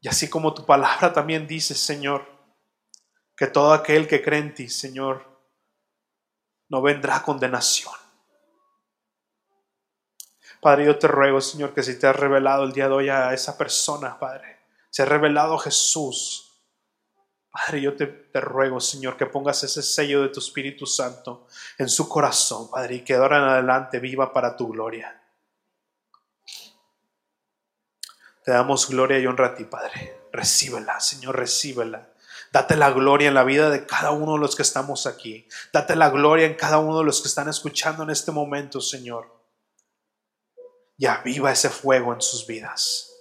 Y 0.00 0.08
así 0.08 0.30
como 0.30 0.54
tu 0.54 0.64
palabra 0.64 1.12
también 1.12 1.46
dice, 1.46 1.74
Señor, 1.74 2.26
que 3.36 3.48
todo 3.48 3.74
aquel 3.74 4.08
que 4.08 4.22
cree 4.22 4.40
en 4.40 4.54
ti, 4.54 4.70
Señor, 4.70 5.26
no 6.70 6.80
vendrá 6.80 7.22
condenación. 7.22 8.07
Padre, 10.60 10.86
yo 10.86 10.98
te 10.98 11.06
ruego, 11.06 11.40
Señor, 11.40 11.72
que 11.72 11.82
si 11.82 11.98
te 11.98 12.06
has 12.06 12.16
revelado 12.16 12.64
el 12.64 12.72
día 12.72 12.88
de 12.88 12.94
hoy 12.94 13.08
a 13.08 13.32
esa 13.32 13.56
persona, 13.56 14.18
Padre, 14.18 14.58
se 14.90 15.02
ha 15.02 15.04
revelado 15.04 15.56
Jesús. 15.58 16.64
Padre, 17.50 17.80
yo 17.80 17.96
te, 17.96 18.06
te, 18.06 18.40
ruego, 18.40 18.80
Señor, 18.80 19.16
que 19.16 19.26
pongas 19.26 19.62
ese 19.62 19.82
sello 19.82 20.22
de 20.22 20.28
tu 20.28 20.40
Espíritu 20.40 20.84
Santo 20.84 21.46
en 21.78 21.88
su 21.88 22.08
corazón, 22.08 22.70
Padre, 22.70 22.96
y 22.96 23.04
que 23.04 23.14
de 23.14 23.20
ahora 23.20 23.38
en 23.38 23.44
adelante 23.44 24.00
viva 24.00 24.32
para 24.32 24.56
tu 24.56 24.68
gloria. 24.68 25.22
Te 28.44 28.50
damos 28.50 28.88
gloria 28.88 29.18
y 29.18 29.26
honra 29.26 29.48
a 29.48 29.54
ti, 29.54 29.64
Padre. 29.64 30.22
Recíbela, 30.32 30.98
Señor, 31.00 31.36
recíbela. 31.36 32.08
Date 32.50 32.76
la 32.76 32.90
gloria 32.90 33.28
en 33.28 33.34
la 33.34 33.44
vida 33.44 33.70
de 33.70 33.86
cada 33.86 34.10
uno 34.10 34.32
de 34.32 34.38
los 34.40 34.56
que 34.56 34.62
estamos 34.62 35.06
aquí. 35.06 35.46
Date 35.72 35.94
la 35.94 36.10
gloria 36.10 36.46
en 36.46 36.54
cada 36.54 36.78
uno 36.78 36.98
de 36.98 37.04
los 37.04 37.20
que 37.20 37.28
están 37.28 37.48
escuchando 37.48 38.02
en 38.02 38.10
este 38.10 38.32
momento, 38.32 38.80
Señor 38.80 39.37
y 40.98 41.06
aviva 41.06 41.52
ese 41.52 41.70
fuego 41.70 42.12
en 42.12 42.20
sus 42.20 42.46
vidas. 42.46 43.14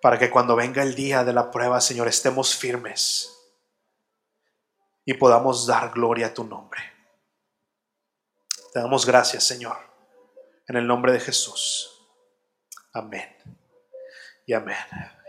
Para 0.00 0.18
que 0.18 0.30
cuando 0.30 0.56
venga 0.56 0.82
el 0.82 0.94
día 0.94 1.22
de 1.22 1.34
la 1.34 1.50
prueba, 1.50 1.80
Señor, 1.80 2.08
estemos 2.08 2.56
firmes 2.56 3.36
y 5.04 5.14
podamos 5.14 5.66
dar 5.66 5.90
gloria 5.90 6.28
a 6.28 6.34
tu 6.34 6.44
nombre. 6.44 6.80
Te 8.72 8.80
damos 8.80 9.04
gracias, 9.04 9.44
Señor, 9.44 9.76
en 10.66 10.76
el 10.76 10.86
nombre 10.86 11.12
de 11.12 11.20
Jesús. 11.20 12.08
Amén 12.92 13.36
y 14.46 14.54
amén. 14.54 14.76